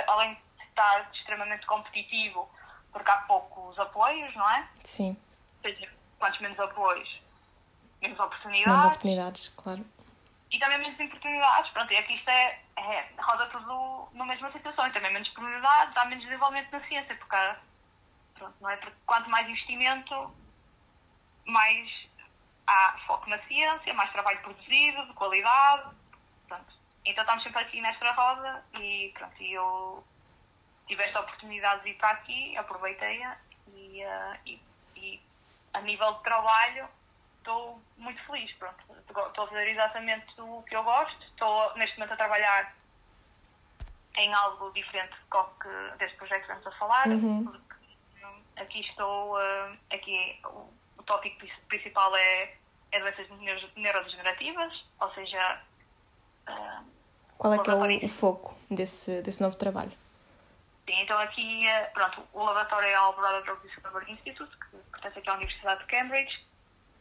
além 0.08 0.34
de 0.34 0.64
estar 0.66 1.10
extremamente 1.14 1.66
competitivo, 1.68 2.50
porque 2.92 3.10
há 3.10 3.18
poucos 3.18 3.78
apoios, 3.80 4.36
não 4.36 4.50
é? 4.50 4.68
Sim. 4.84 5.18
Ou 5.64 5.72
seja, 5.72 5.90
quantos 6.18 6.40
menos 6.40 6.60
apoios, 6.60 7.22
menos 8.02 8.20
oportunidades. 8.20 8.68
Menos 8.68 8.86
oportunidades, 8.86 9.50
claro. 9.50 9.86
E 10.52 10.60
também 10.60 10.80
menos 10.80 11.00
oportunidades. 11.00 11.72
Pronto, 11.72 11.94
e 11.94 11.98
aqui 11.98 12.16
isto 12.16 12.30
é, 12.30 12.60
é 12.78 13.10
roda 13.20 13.46
tudo 13.48 14.10
na 14.14 14.26
mesma 14.26 14.52
situação. 14.52 14.88
E 14.88 14.92
também 14.92 15.14
menos 15.14 15.30
oportunidades, 15.30 15.96
há 15.96 16.06
menos 16.06 16.24
desenvolvimento 16.24 16.72
na 16.72 16.82
ciência, 16.88 17.16
porque 17.16 17.36
Pronto, 18.40 18.56
não 18.62 18.70
é? 18.70 18.78
Porque 18.78 18.96
quanto 19.06 19.30
mais 19.30 19.48
investimento, 19.48 20.34
mais 21.46 22.08
há 22.66 22.98
foco 23.06 23.30
na 23.30 23.38
ciência, 23.44 23.94
mais 23.94 24.12
trabalho 24.12 24.40
produzido, 24.40 25.06
de 25.06 25.14
qualidade. 25.14 25.90
Pronto. 26.48 26.74
Então 27.06 27.24
estamos 27.24 27.44
sempre 27.44 27.62
aqui 27.62 27.82
nesta 27.82 28.12
roda 28.14 28.64
e 28.80 29.12
pronto, 29.14 29.44
e 29.44 29.54
eu 29.54 30.04
tive 30.90 31.04
esta 31.04 31.20
oportunidade 31.22 31.84
de 31.84 31.92
ir 31.92 31.94
para 31.98 32.10
aqui, 32.10 32.58
aproveitei-a 32.58 33.38
e, 33.68 34.04
uh, 34.04 34.38
e, 34.46 34.60
e, 34.96 35.22
a 35.74 35.82
nível 35.82 36.12
de 36.16 36.24
trabalho 36.24 36.90
estou 37.38 37.80
muito 37.96 38.22
feliz, 38.26 38.52
pronto. 38.54 38.84
Estou 39.08 39.44
a 39.46 39.48
fazer 39.48 39.68
exatamente 39.70 40.42
o 40.42 40.64
que 40.64 40.76
eu 40.76 40.84
gosto. 40.84 41.24
Estou 41.26 41.74
neste 41.76 41.98
momento 41.98 42.14
a 42.14 42.18
trabalhar 42.18 42.76
em 44.18 44.34
algo 44.34 44.72
diferente 44.72 45.16
que 45.30 45.98
deste 46.00 46.18
projeto 46.18 46.46
que 46.46 46.52
estamos 46.52 46.68
a 46.68 46.72
falar, 46.80 47.08
Uhum. 47.08 47.46
porque 47.46 48.26
hum, 48.26 48.42
aqui 48.58 48.82
estou, 48.82 49.36
uh, 49.38 49.78
aqui 49.92 50.40
o, 50.46 50.74
o 50.98 51.04
tópico 51.04 51.38
pri- 51.38 51.54
principal 51.68 52.16
é, 52.18 52.56
é 52.92 53.00
doenças 53.00 53.30
neuro- 53.30 53.70
neurodegenerativas, 53.76 54.86
ou 55.00 55.14
seja, 55.14 55.62
uh, 56.50 56.84
Qual 57.38 57.54
é 57.54 57.60
que 57.60 57.70
é 57.70 57.76
o, 57.76 58.06
o 58.06 58.10
foco 58.10 58.56
desse, 58.70 59.22
desse 59.22 59.42
novo 59.42 59.56
trabalho? 59.56 59.94
Sim, 60.90 61.02
então 61.04 61.20
aqui, 61.20 61.68
eh, 61.68 61.84
pronto, 61.94 62.28
o 62.34 62.44
laboratório 62.44 62.90
é 62.90 63.00
o 63.00 63.04
Alvarado 63.04 63.46
Drug 63.46 63.62
Discovery 63.62 64.12
Institute, 64.12 64.52
que 64.58 64.78
pertence 64.92 65.20
aqui 65.20 65.30
à 65.30 65.36
Universidade 65.36 65.82
de 65.82 65.86
Cambridge. 65.86 66.48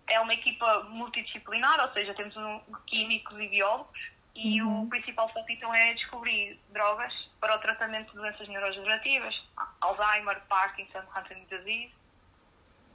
É 0.09 0.21
uma 0.21 0.35
equipa 0.35 0.81
multidisciplinar, 0.91 1.81
ou 1.81 1.91
seja, 1.95 2.13
temos 2.13 2.37
um, 2.37 2.61
químicos 2.87 3.41
e 3.41 3.49
biólogos, 3.49 3.99
e 4.35 4.63
o 4.63 4.87
principal 4.91 5.33
foco 5.33 5.51
então 5.51 5.75
é 5.75 5.95
descobrir 5.95 6.61
drogas 6.69 7.15
para 7.41 7.57
o 7.57 7.59
tratamento 7.61 8.11
de 8.11 8.19
doenças 8.19 8.47
neurodegenerativas, 8.47 9.35
Alzheimer, 9.81 10.39
Parkinson, 10.51 11.03
Huntington's 11.17 11.49
disease. 11.49 11.95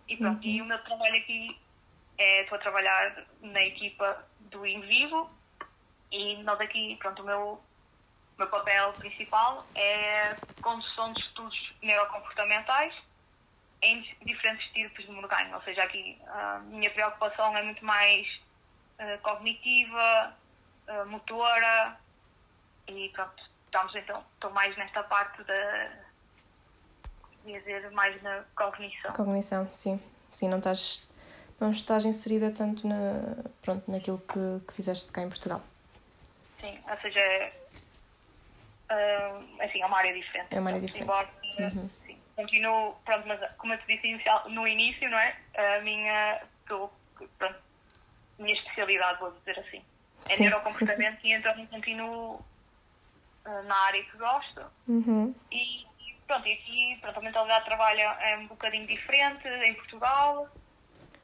E 0.07 0.15
pronto, 0.15 0.45
e 0.45 0.61
o 0.61 0.65
meu 0.65 0.77
trabalho 0.83 1.15
aqui 1.15 1.59
é, 2.19 2.43
estou 2.43 2.55
a 2.59 2.61
trabalhar 2.61 3.25
na 3.41 3.63
equipa 3.63 4.23
do 4.41 4.63
in 4.63 4.81
vivo, 4.81 5.27
e 6.11 6.35
nós 6.43 6.61
aqui, 6.61 6.95
pronto, 6.97 7.23
o 7.23 7.25
meu 7.25 7.63
o 8.37 8.41
meu 8.41 8.47
papel 8.47 8.93
principal 8.93 9.65
é 9.75 10.35
condução 10.61 11.13
de 11.13 11.21
estudos 11.21 11.73
neurocomportamentais 11.81 12.93
em 13.81 14.01
diferentes 14.25 14.65
tipos 14.71 15.05
de 15.05 15.11
morganho. 15.11 15.55
Ou 15.55 15.61
seja, 15.61 15.83
aqui 15.83 16.19
a 16.27 16.59
minha 16.65 16.89
preocupação 16.89 17.55
é 17.55 17.61
muito 17.61 17.83
mais 17.85 18.25
eh, 18.97 19.17
cognitiva, 19.17 20.33
eh, 20.87 21.03
motora 21.03 21.97
e 22.87 23.09
pronto, 23.09 23.43
estamos 23.65 23.95
então, 23.95 24.23
estou 24.35 24.51
mais 24.51 24.75
nesta 24.77 25.03
parte 25.03 25.43
da 25.43 25.91
dizer 27.45 27.91
mais 27.91 28.21
na 28.21 28.43
cognição. 28.55 29.11
Cognição, 29.13 29.67
sim. 29.73 30.01
Sim, 30.31 30.47
não 30.47 30.57
estás, 30.59 31.07
não 31.59 31.71
estás 31.71 32.05
inserida 32.05 32.51
tanto 32.51 32.87
na, 32.87 33.35
pronto, 33.61 33.89
naquilo 33.91 34.19
que, 34.19 34.65
que 34.65 34.73
fizeste 34.73 35.11
cá 35.11 35.21
em 35.21 35.29
Portugal. 35.29 35.61
Sim, 36.59 36.79
ou 36.89 36.97
seja, 36.97 37.51
ah, 38.93 39.63
assim, 39.65 39.81
é 39.81 39.85
uma 39.85 39.97
área 39.97 40.13
diferente. 40.13 40.47
É 40.51 40.59
uma 40.59 40.69
área 40.69 40.81
diferente. 40.81 41.03
Embora, 41.03 41.29
Uhum. 41.59 41.89
sim, 42.05 42.17
continuo, 42.35 42.95
pronto, 43.05 43.27
mas 43.27 43.39
como 43.57 43.73
eu 43.73 43.77
te 43.79 43.87
disse 43.87 44.07
inicial, 44.07 44.49
no 44.49 44.67
início, 44.67 45.09
não 45.09 45.17
é? 45.17 45.35
A 45.77 45.81
minha, 45.81 46.41
tô, 46.67 46.89
pronto, 47.37 47.59
minha 48.39 48.53
especialidade, 48.53 49.19
vou 49.19 49.31
dizer 49.31 49.59
assim, 49.59 49.81
é 50.29 50.35
Sim. 50.35 50.43
neurocomportamento 50.43 51.25
e 51.25 51.33
então 51.33 51.67
continuo 51.67 52.43
ah, 53.45 53.61
na 53.63 53.75
área 53.87 54.03
que 54.03 54.17
gosto. 54.17 54.61
Uhum. 54.87 55.33
E 55.51 55.85
e 55.99 56.15
pronto, 56.27 56.47
e 56.47 56.53
aqui 56.53 56.97
pronto, 57.01 57.19
a 57.19 57.21
mentalidade 57.21 57.59
de 57.59 57.65
trabalho 57.65 57.99
é 57.99 58.37
um 58.37 58.47
bocadinho 58.47 58.87
diferente 58.87 59.47
em 59.47 59.73
Portugal. 59.75 60.47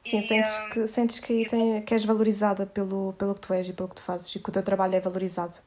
Sim, 0.04 0.18
E, 0.18 0.22
sentes 0.22 0.50
ah, 0.58 0.68
que, 0.70 0.86
sentes 0.86 1.20
que 1.20 1.44
tem, 1.46 1.82
que 1.82 1.92
és 1.94 2.04
valorizada 2.04 2.66
pelo, 2.66 3.12
pelo 3.14 3.34
que 3.34 3.40
tu 3.40 3.52
és 3.52 3.68
e 3.68 3.72
pelo 3.72 3.88
que 3.88 3.96
tu 3.96 4.02
fazes 4.02 4.34
e 4.34 4.38
que 4.38 4.48
o 4.48 4.52
teu 4.52 4.62
trabalho 4.62 4.94
é 4.94 5.00
valorizado. 5.00 5.58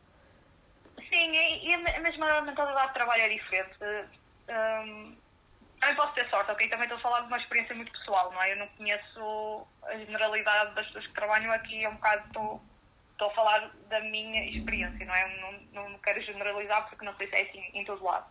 E 1.36 1.68
e 1.70 1.74
a 1.74 1.78
me- 1.80 1.96
a 1.96 2.00
mesma 2.00 2.42
mentalidade 2.42 2.88
de 2.90 2.94
trabalho 2.94 3.24
é 3.24 3.30
diferente. 3.30 3.76
Hum, 4.50 5.18
também 5.80 5.96
posso 5.96 6.14
ter 6.14 6.30
sorte, 6.30 6.52
ok? 6.52 6.70
Também 6.70 6.84
estou 6.86 6.98
a 6.98 7.02
falar 7.02 7.22
de 7.22 7.28
uma 7.28 7.38
experiência 7.38 7.76
muito 7.76 7.92
pessoal, 7.92 8.32
não 8.32 8.42
é? 8.42 8.52
Eu 8.54 8.58
não 8.58 8.68
conheço 8.70 9.68
a 9.84 9.98
generalidade 9.98 10.76
das 10.76 10.86
pessoas 10.88 11.08
que 11.08 11.14
trabalham 11.14 11.52
aqui, 11.52 11.84
é 11.84 11.90
um 11.90 11.96
bocado 11.96 12.26
estou, 12.28 12.62
estou 13.12 13.28
a 13.30 13.34
falar 13.36 13.60
da 13.90 14.00
minha 14.02 14.46
experiência, 14.50 15.06
não 15.06 15.16
é? 15.16 15.28
Não, 15.74 15.90
não 15.90 16.00
quero 16.00 16.22
generalizar 16.22 16.88
porque 16.90 17.04
não 17.06 17.16
sei 17.18 17.28
se 17.28 17.36
é 17.36 17.42
assim 17.42 17.70
em 17.74 17.86
todo 17.86 18.04
lado. 18.04 18.28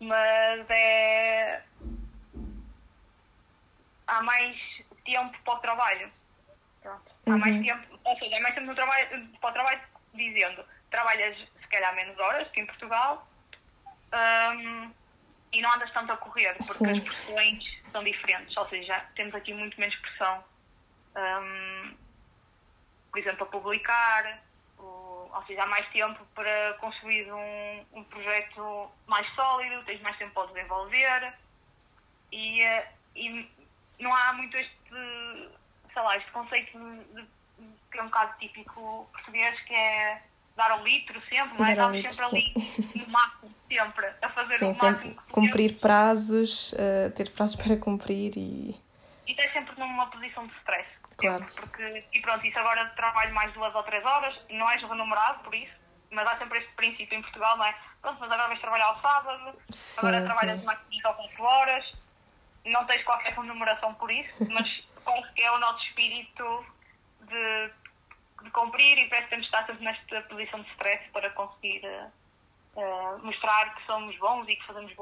Mas 0.00 0.68
é. 0.70 1.62
Há 4.06 4.22
mais 4.22 4.56
tempo 5.04 5.38
para 5.44 5.54
o 5.54 5.58
trabalho. 5.60 6.12
Pronto. 6.82 7.12
Há 7.26 7.30
Uhum. 7.30 7.38
mais 7.38 7.66
tempo, 7.66 8.00
ou 8.04 8.18
seja, 8.18 8.36
há 8.36 8.40
mais 8.40 8.54
tempo 8.54 8.66
no 8.66 8.74
trabalho, 8.74 9.28
para 9.40 9.50
o 9.50 9.52
trabalho, 9.52 9.80
dizendo, 10.14 10.64
trabalhas 10.90 11.36
se 11.68 11.70
calhar 11.70 11.94
menos 11.94 12.18
horas 12.18 12.48
que 12.50 12.60
em 12.60 12.66
Portugal 12.66 13.28
hum, 14.56 14.90
e 15.52 15.60
não 15.60 15.72
andas 15.74 15.92
tanto 15.92 16.12
a 16.12 16.16
correr, 16.16 16.54
porque 16.54 16.72
Sim. 16.72 16.98
as 16.98 17.04
pressões 17.04 17.64
são 17.92 18.02
diferentes, 18.02 18.56
ou 18.56 18.68
seja, 18.70 18.98
temos 19.14 19.34
aqui 19.34 19.52
muito 19.52 19.78
menos 19.78 19.94
pressão. 19.96 20.44
hum, 21.16 21.96
por 23.10 23.18
exemplo, 23.18 23.44
a 23.44 23.46
publicar, 23.50 24.42
o- 24.78 25.30
ou 25.34 25.42
seja, 25.46 25.62
há 25.62 25.66
mais 25.66 25.86
tempo 25.88 26.24
para 26.34 26.74
construir 26.74 27.30
um, 27.32 27.86
um 27.92 28.04
projeto 28.04 28.92
mais 29.06 29.26
sólido, 29.34 29.82
tens 29.84 30.00
mais 30.02 30.16
tempo 30.18 30.32
para 30.34 30.52
desenvolver 30.52 31.34
e, 32.30 32.60
eh, 32.62 32.92
e 33.16 33.50
não 33.98 34.14
há 34.14 34.32
muito 34.34 34.56
este, 34.56 34.90
sei 35.92 36.02
lá, 36.02 36.16
este 36.18 36.30
conceito 36.30 36.78
de, 36.78 37.22
de- 37.22 37.28
que 37.90 37.98
é 37.98 38.02
um 38.02 38.06
bocado 38.06 38.38
típico 38.38 39.08
português, 39.12 39.58
que 39.62 39.74
é 39.74 40.22
dar 40.58 40.72
ao 40.72 40.82
litro 40.82 41.22
sempre, 41.28 41.56
não 41.56 41.64
é? 41.64 41.70
Estamos 41.70 41.96
litro, 41.96 42.12
sempre 42.12 42.36
ali 42.36 43.06
no 43.06 43.08
máximo, 43.08 43.54
sempre, 43.68 44.06
a 44.20 44.28
fazer 44.30 44.58
Sim, 44.58 44.64
o 44.64 44.68
máximo 44.68 44.98
sempre 44.98 45.16
cumprir 45.30 45.78
prazos, 45.78 46.74
eh, 46.76 47.10
ter 47.10 47.30
prazos 47.30 47.54
para 47.62 47.76
cumprir 47.76 48.32
e. 48.36 48.76
E 49.26 49.30
estás 49.30 49.52
sempre 49.52 49.78
numa 49.78 50.06
posição 50.08 50.46
de 50.46 50.54
stress. 50.56 50.88
Claro. 51.16 51.46
Sempre, 51.46 51.60
Porque, 51.60 52.04
e 52.12 52.20
pronto, 52.20 52.44
isso 52.44 52.58
agora 52.58 52.86
trabalho 52.96 53.32
mais 53.34 53.52
duas 53.52 53.74
ou 53.74 53.82
três 53.84 54.04
horas, 54.04 54.34
não 54.50 54.68
és 54.70 54.82
remunerado 54.82 55.44
por 55.44 55.54
isso, 55.54 55.72
mas 56.10 56.26
há 56.26 56.36
sempre 56.38 56.58
este 56.58 56.72
princípio 56.72 57.18
em 57.18 57.22
Portugal, 57.22 57.56
não 57.56 57.64
é? 57.64 57.74
Pronto, 58.02 58.18
mas 58.20 58.30
agora 58.30 58.48
vais 58.48 58.60
trabalhar 58.60 58.86
ao 58.86 59.00
sábado, 59.00 59.58
Sim, 59.70 60.00
agora 60.00 60.24
trabalhas 60.24 60.60
sim. 60.60 60.66
mais 60.66 60.78
5 60.90 61.08
ou 61.08 61.14
4 61.14 61.42
horas, 61.44 61.94
não 62.64 62.84
tens 62.86 63.04
qualquer 63.04 63.32
remuneração 63.38 63.94
por 63.94 64.10
isso, 64.10 64.32
mas 64.50 64.66
que 65.34 65.42
é 65.42 65.50
o 65.52 65.58
nosso 65.58 65.82
espírito 65.84 66.66
de, 67.20 67.70
de 68.42 68.50
cumprir 68.50 68.98
e 68.98 69.08
parece 69.08 69.24
que 69.24 69.30
temos 69.30 69.46
de 69.46 69.54
estar 69.54 69.66
sempre 69.66 69.84
nesta 69.84 70.20
posição 70.22 70.60
de 70.62 70.70
stress 70.70 71.08
para 71.10 71.30
conseguir 71.30 71.84
eh, 71.84 72.08
mostrar 73.22 73.74
que 73.74 73.84
somos 73.86 74.16
bons 74.18 74.48
e 74.48 74.56
que 74.56 74.64
fazemos 74.66 74.92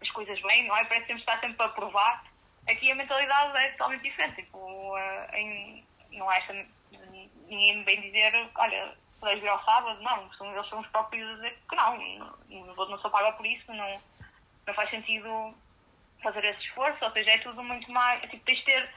as 0.00 0.10
coisas 0.10 0.40
bem, 0.42 0.66
não 0.66 0.76
é? 0.76 0.84
Parece 0.84 1.02
que 1.02 1.06
temos 1.08 1.22
de 1.24 1.30
estar 1.30 1.40
sempre 1.40 1.64
a 1.64 1.68
provar. 1.70 2.24
Aqui 2.68 2.90
a 2.90 2.94
mentalidade 2.94 3.56
é 3.58 3.70
totalmente 3.70 4.02
diferente. 4.02 4.36
Tipo, 4.42 4.96
eh, 4.98 5.40
em- 5.40 5.84
não 6.12 6.30
é 6.30 6.38
esta, 6.38 6.52
ninguém 7.48 7.78
me 7.78 7.84
vem 7.84 8.00
dizer, 8.02 8.32
olha, 8.54 8.94
podes 9.18 9.40
vir 9.40 9.48
ao 9.48 9.64
sábado, 9.64 10.00
não. 10.02 10.30
São, 10.34 10.52
eles 10.54 10.68
são 10.68 10.80
os 10.80 10.86
próprios 10.88 11.28
a 11.30 11.34
dizer 11.36 11.58
que 11.68 11.74
não, 11.76 11.96
não, 12.48 12.74
não 12.88 12.98
sou 12.98 13.10
paga 13.10 13.32
por 13.32 13.46
isso, 13.46 13.72
não, 13.72 14.00
não 14.66 14.74
faz 14.74 14.90
sentido 14.90 15.54
fazer 16.22 16.44
esse 16.44 16.60
esforço, 16.66 17.04
ou 17.04 17.10
seja, 17.12 17.30
é 17.30 17.38
tudo 17.38 17.62
muito 17.64 17.90
mais. 17.90 18.22
é 18.22 18.26
Tipo, 18.28 18.44
tens 18.44 18.58
de 18.58 18.64
ter. 18.64 18.94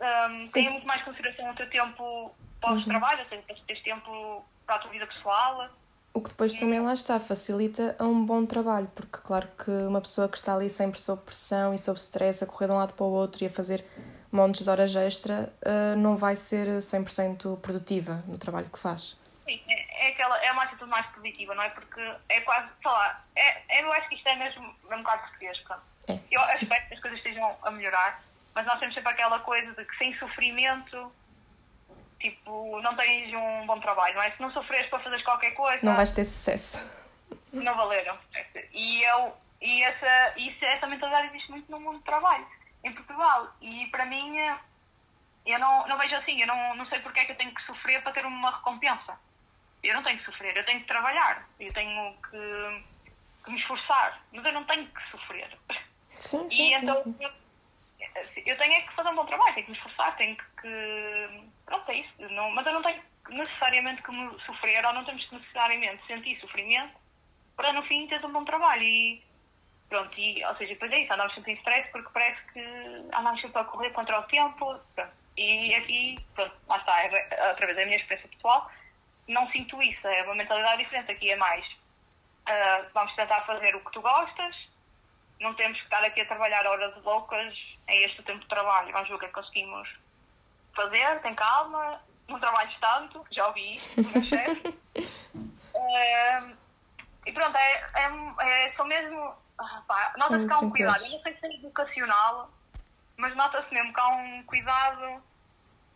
Um, 0.00 0.46
Sim. 0.46 0.52
tenha 0.52 0.70
muito 0.70 0.86
mais 0.86 1.02
consideração 1.02 1.50
o 1.50 1.54
teu 1.54 1.68
tempo 1.68 2.34
pós-trabalho, 2.60 3.26
seja, 3.28 3.42
tens 3.46 3.60
ter 3.60 3.82
tempo 3.82 4.44
para 4.66 4.76
a 4.76 4.78
tua 4.78 4.90
vida 4.90 5.06
pessoal. 5.06 5.68
O 6.12 6.20
que 6.20 6.28
depois 6.28 6.54
também 6.54 6.80
lá 6.80 6.92
está, 6.92 7.20
facilita 7.20 7.94
a 7.98 8.04
um 8.04 8.24
bom 8.24 8.44
trabalho, 8.44 8.88
porque 8.94 9.18
claro 9.18 9.48
que 9.62 9.70
uma 9.70 10.00
pessoa 10.00 10.28
que 10.28 10.36
está 10.36 10.54
ali 10.54 10.68
sempre 10.68 11.00
sob 11.00 11.22
pressão 11.22 11.72
e 11.72 11.78
sob 11.78 11.98
stress, 11.98 12.42
a 12.42 12.46
correr 12.46 12.66
de 12.66 12.72
um 12.72 12.76
lado 12.76 12.94
para 12.94 13.04
o 13.04 13.10
outro 13.10 13.44
e 13.44 13.46
a 13.46 13.50
fazer 13.50 13.84
montes 14.32 14.64
de 14.64 14.70
horas 14.70 14.94
extra, 14.94 15.52
eh, 15.62 15.94
não 15.96 16.16
vai 16.16 16.36
ser 16.36 16.66
100% 16.80 17.60
produtiva 17.60 18.22
no 18.26 18.38
trabalho 18.38 18.68
que 18.68 18.78
faz. 18.78 19.16
Sim, 19.44 19.60
é, 19.68 20.08
é 20.08 20.12
aquela, 20.12 20.36
é 20.38 20.52
uma 20.52 20.64
atitude 20.64 20.90
mais 20.90 21.06
positiva, 21.06 21.54
não 21.54 21.62
é? 21.62 21.70
Porque 21.70 22.00
é 22.28 22.40
quase, 22.40 22.68
sei 22.82 22.90
lá, 22.90 23.24
é, 23.36 23.82
eu 23.82 23.92
acho 23.92 24.08
que 24.08 24.14
isto 24.16 24.28
é 24.28 24.36
mesmo, 24.36 24.74
é 24.88 24.96
um 24.96 25.02
bocado 25.02 25.22
português, 25.22 25.58
pronto. 25.58 25.82
É. 26.08 26.18
Eu 26.30 26.40
espero 26.60 26.88
que 26.88 26.94
as 26.94 27.00
coisas 27.00 27.18
estejam 27.18 27.56
a 27.62 27.70
melhorar, 27.70 28.22
mas 28.54 28.66
nós 28.66 28.78
temos 28.78 28.94
sempre 28.94 29.10
aquela 29.12 29.38
coisa 29.40 29.72
de 29.74 29.84
que 29.84 29.96
sem 29.96 30.16
sofrimento, 30.18 31.12
tipo, 32.20 32.80
não 32.82 32.94
tens 32.96 33.32
um 33.34 33.66
bom 33.66 33.80
trabalho, 33.80 34.14
não 34.14 34.22
é? 34.22 34.30
Se 34.32 34.40
não 34.42 34.52
sofreres 34.52 34.88
para 34.90 35.00
fazeres 35.00 35.24
qualquer 35.24 35.52
coisa, 35.52 35.80
Não 35.84 35.96
vais 35.96 36.12
ter 36.12 36.24
sucesso. 36.24 36.78
não 37.52 37.74
valeram. 37.74 38.16
E, 38.72 39.02
eu, 39.04 39.36
e 39.60 39.82
essa, 39.82 40.38
isso, 40.38 40.64
essa 40.64 40.86
mentalidade 40.86 41.28
existe 41.28 41.50
muito 41.50 41.70
no 41.70 41.80
mundo 41.80 41.98
do 41.98 42.04
trabalho, 42.04 42.46
em 42.84 42.92
Portugal. 42.92 43.48
E 43.60 43.86
para 43.86 44.04
mim, 44.06 44.36
eu 45.46 45.58
não, 45.58 45.86
não 45.88 45.98
vejo 45.98 46.14
assim, 46.16 46.40
eu 46.40 46.46
não, 46.46 46.74
não 46.76 46.86
sei 46.86 47.00
porque 47.00 47.20
é 47.20 47.24
que 47.24 47.32
eu 47.32 47.36
tenho 47.36 47.54
que 47.54 47.62
sofrer 47.66 48.02
para 48.02 48.12
ter 48.12 48.26
uma 48.26 48.50
recompensa. 48.56 49.18
Eu 49.82 49.94
não 49.94 50.02
tenho 50.02 50.18
que 50.18 50.26
sofrer, 50.26 50.54
eu 50.56 50.64
tenho 50.66 50.80
que 50.80 50.86
trabalhar, 50.86 51.48
eu 51.58 51.72
tenho 51.72 52.12
que, 52.30 52.84
que 53.44 53.50
me 53.50 53.58
esforçar, 53.58 54.20
mas 54.30 54.44
eu 54.44 54.52
não 54.52 54.64
tenho 54.64 54.86
que 54.86 55.10
sofrer. 55.10 55.58
Sim, 56.18 56.46
E 56.48 56.50
sim, 56.50 56.74
então 56.74 57.02
sim. 57.02 57.16
eu, 57.18 57.30
eu 58.44 58.58
tenho 58.58 58.74
é 58.74 58.80
que 58.82 58.92
fazer 58.94 59.08
um 59.08 59.14
bom 59.14 59.24
trabalho, 59.24 59.54
tenho 59.54 59.64
que 59.66 59.72
me 59.72 59.78
esforçar, 59.78 60.14
tenho 60.16 60.36
que. 60.36 61.49
Pronto, 61.70 61.90
é 61.90 61.94
isso. 61.94 62.12
Não, 62.32 62.50
mas 62.50 62.66
eu 62.66 62.72
não 62.72 62.82
tenho 62.82 63.02
necessariamente 63.30 64.02
que 64.02 64.10
me 64.10 64.38
sofrer 64.40 64.84
ou 64.84 64.92
não 64.92 65.04
temos 65.04 65.24
que 65.26 65.34
necessariamente 65.36 66.04
sentir 66.06 66.38
sofrimento 66.40 66.98
para 67.56 67.72
no 67.72 67.82
fim 67.84 68.06
teres 68.08 68.24
um 68.24 68.32
bom 68.32 68.44
trabalho. 68.44 68.82
E 68.82 69.22
pronto, 69.88 70.18
e, 70.18 70.44
ou 70.44 70.56
seja, 70.56 70.74
depois 70.74 70.92
é 70.92 71.00
isso, 71.00 71.12
andamos 71.12 71.34
sempre 71.34 71.52
em 71.52 71.56
stress 71.56 71.90
porque 71.92 72.10
parece 72.12 72.40
que 72.52 72.60
andamos 73.14 73.40
sempre 73.40 73.60
a 73.60 73.64
correr 73.64 73.90
contra 73.90 74.18
o 74.18 74.22
tempo. 74.24 74.78
Pronto. 74.94 75.12
E 75.36 75.74
aqui, 75.74 76.18
pronto, 76.34 76.54
lá 76.68 76.76
está, 76.76 77.02
é, 77.02 77.50
através 77.50 77.76
da 77.76 77.84
minha 77.86 77.96
experiência 77.96 78.28
pessoal, 78.28 78.70
não 79.28 79.48
sinto 79.50 79.80
isso, 79.82 80.06
é 80.06 80.22
uma 80.24 80.34
mentalidade 80.34 80.82
diferente. 80.82 81.12
Aqui 81.12 81.30
é 81.30 81.36
mais, 81.36 81.64
uh, 81.66 82.90
vamos 82.92 83.14
tentar 83.14 83.40
fazer 83.42 83.74
o 83.74 83.80
que 83.80 83.92
tu 83.92 84.02
gostas, 84.02 84.68
não 85.40 85.54
temos 85.54 85.78
que 85.78 85.84
estar 85.84 86.04
aqui 86.04 86.20
a 86.20 86.26
trabalhar 86.26 86.66
horas 86.66 86.94
loucas, 87.02 87.54
é 87.86 88.04
este 88.04 88.20
o 88.20 88.24
tempo 88.24 88.40
de 88.40 88.48
trabalho, 88.48 88.92
vamos 88.92 89.08
ver 89.08 89.14
o 89.14 89.18
que 89.18 89.24
é 89.24 89.28
que 89.28 89.34
conseguimos 89.34 89.88
fazer, 90.74 91.20
tem 91.20 91.34
calma, 91.34 92.00
não 92.28 92.38
trabalhes 92.38 92.74
tanto, 92.80 93.24
já 93.30 93.46
ouvi 93.48 93.76
isso 93.76 94.02
do 94.02 94.08
meu 94.08 94.22
chefe. 94.28 94.68
Uh, 95.74 96.56
e 97.26 97.32
pronto, 97.32 97.56
é, 97.56 97.90
é, 97.94 98.66
é 98.66 98.72
só 98.76 98.84
mesmo. 98.84 99.34
Ah, 99.58 100.12
nota-se 100.16 100.46
que 100.46 100.52
há 100.52 100.58
um 100.58 100.70
cuidado. 100.70 101.04
Eu 101.04 101.10
não 101.10 101.20
sei 101.20 101.36
se 101.36 101.46
é 101.46 101.54
educacional, 101.56 102.50
mas 103.16 103.36
nota-se 103.36 103.72
mesmo 103.74 103.92
que 103.92 104.00
há 104.00 104.08
um 104.08 104.42
cuidado 104.44 105.22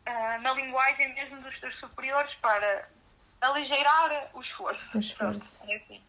uh, 0.07 0.43
na 0.43 0.53
linguagem 0.53 1.15
mesmo 1.15 1.41
dos 1.41 1.59
teus 1.61 1.75
superiores 1.81 2.33
para 2.37 2.89
aligeirar 3.41 4.31
o 4.35 4.43
esforço. 4.43 4.83
O 4.95 4.99
esforço. 4.99 5.71
é 5.71 5.77
assim. 5.77 6.03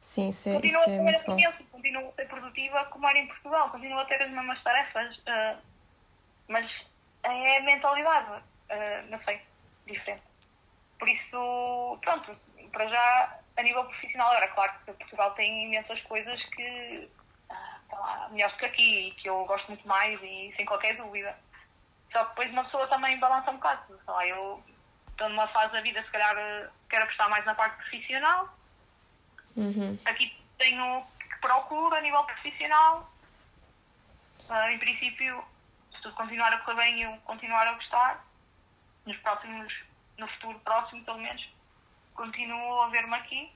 Sim, 0.00 0.28
isso 0.28 0.48
é, 0.48 0.54
continua 0.54 0.80
isso 0.80 0.90
é 0.90 1.00
muito 1.00 1.24
bom. 1.24 1.36
Continua 1.72 2.08
a 2.08 2.12
ser 2.12 2.28
produtiva 2.28 2.84
como 2.86 3.08
era 3.08 3.18
em 3.18 3.26
Portugal, 3.26 3.70
continua 3.70 4.02
a 4.02 4.04
ter 4.06 4.22
as 4.22 4.30
mesmas 4.30 4.62
tarefas, 4.62 5.16
uh, 5.18 5.58
mas 6.48 6.70
é 7.24 7.58
a 7.58 7.62
mentalidade, 7.62 8.30
uh, 8.30 9.10
não 9.10 9.18
sei, 9.24 9.40
diferente. 9.86 10.22
Por 10.98 11.08
isso, 11.08 11.98
pronto, 12.02 12.36
para 12.70 12.86
já, 12.88 13.38
a 13.56 13.62
nível 13.62 13.84
profissional, 13.84 14.32
era 14.34 14.48
claro 14.48 14.72
que 14.84 14.92
Portugal 14.92 15.30
tem 15.32 15.64
imensas 15.64 16.00
coisas 16.02 16.42
que 16.46 17.08
uh, 17.50 18.32
melhores 18.32 18.56
que 18.56 18.66
aqui 18.66 19.08
e 19.08 19.10
que 19.12 19.28
eu 19.28 19.44
gosto 19.46 19.68
muito 19.68 19.86
mais 19.86 20.20
e 20.22 20.52
sem 20.56 20.64
qualquer 20.64 20.96
dúvida. 20.96 21.36
Só 22.12 22.24
que 22.24 22.30
depois 22.30 22.50
uma 22.50 22.64
pessoa 22.64 22.86
também 22.86 23.18
balança 23.18 23.50
um 23.50 23.56
bocado. 23.56 23.82
Sei 23.88 24.14
lá, 24.14 24.26
eu 24.26 24.62
estou 25.10 25.28
numa 25.28 25.48
fase 25.48 25.72
da 25.72 25.80
vida, 25.80 26.02
se 26.02 26.10
calhar 26.10 26.70
quero 26.88 27.04
apostar 27.04 27.28
mais 27.28 27.44
na 27.44 27.54
parte 27.54 27.76
profissional. 27.76 28.48
Uhum. 29.56 29.98
Aqui 30.04 30.36
tenho 30.58 31.04
que 31.18 31.38
procuro 31.40 31.94
a 31.94 32.00
nível 32.00 32.22
profissional. 32.24 33.10
Uh, 34.48 34.68
em 34.70 34.78
princípio, 34.78 35.44
tudo 36.04 36.14
continuar 36.14 36.52
a 36.52 36.58
correr 36.58 36.76
bem 36.76 36.98
e 36.98 37.02
eu 37.02 37.16
continuar 37.24 37.66
a 37.66 37.72
gostar, 37.72 38.24
nos 39.06 39.16
próximos, 39.18 39.72
no 40.18 40.28
futuro 40.28 40.58
próximo, 40.60 41.02
pelo 41.02 41.18
menos, 41.18 41.48
continuo 42.12 42.82
a 42.82 42.88
ver-me 42.88 43.14
aqui. 43.14 43.50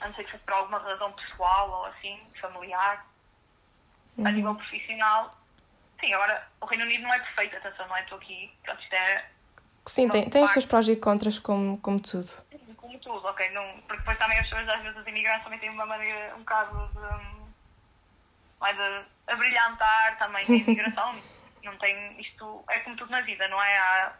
A 0.00 0.08
não 0.08 0.14
ser 0.14 0.24
que 0.24 0.32
fosse 0.32 0.44
por 0.44 0.52
alguma 0.52 0.78
razão 0.78 1.12
pessoal 1.12 1.70
ou 1.70 1.86
assim, 1.86 2.20
familiar. 2.40 3.06
Uhum. 4.18 4.26
A 4.26 4.30
nível 4.32 4.54
profissional, 4.56 5.38
sim, 6.00 6.12
agora 6.12 6.46
o 6.60 6.66
Reino 6.66 6.84
Unido 6.84 7.04
não 7.04 7.14
é 7.14 7.18
perfeito, 7.20 7.56
atenção, 7.56 7.86
não 7.88 7.96
é? 7.96 8.02
Estou 8.02 8.18
aqui, 8.18 8.52
pronto, 8.62 8.82
isto 8.82 8.94
é. 8.94 9.30
Sim, 9.86 10.08
tem, 10.08 10.28
tem 10.28 10.42
os 10.42 10.50
seus 10.50 10.66
prós 10.66 10.88
e 10.88 10.96
contras, 10.96 11.38
como, 11.38 11.78
como 11.78 12.00
tudo. 12.00 12.28
Como 12.76 12.98
tudo, 12.98 13.24
ok. 13.26 13.48
Não, 13.50 13.80
porque 13.82 13.98
depois 13.98 14.18
também 14.18 14.38
as 14.38 14.48
pessoas, 14.48 14.68
às 14.68 14.82
vezes, 14.82 14.98
os 14.98 15.06
imigrantes 15.06 15.44
também 15.44 15.58
têm 15.60 15.70
uma 15.70 15.86
maneira 15.86 16.34
um 16.34 16.40
bocado 16.40 16.88
de. 16.88 17.50
mais 18.58 18.78
a, 18.80 19.04
a 19.28 19.36
brilhantar 19.36 20.18
também 20.18 20.44
a 20.44 20.50
imigração. 20.50 21.16
Não 21.62 21.76
tem. 21.78 22.20
Isto 22.20 22.64
é 22.70 22.78
como 22.80 22.96
tudo 22.96 23.10
na 23.10 23.20
vida, 23.22 23.46
não 23.48 23.62
é? 23.62 23.78
Há 23.78 24.12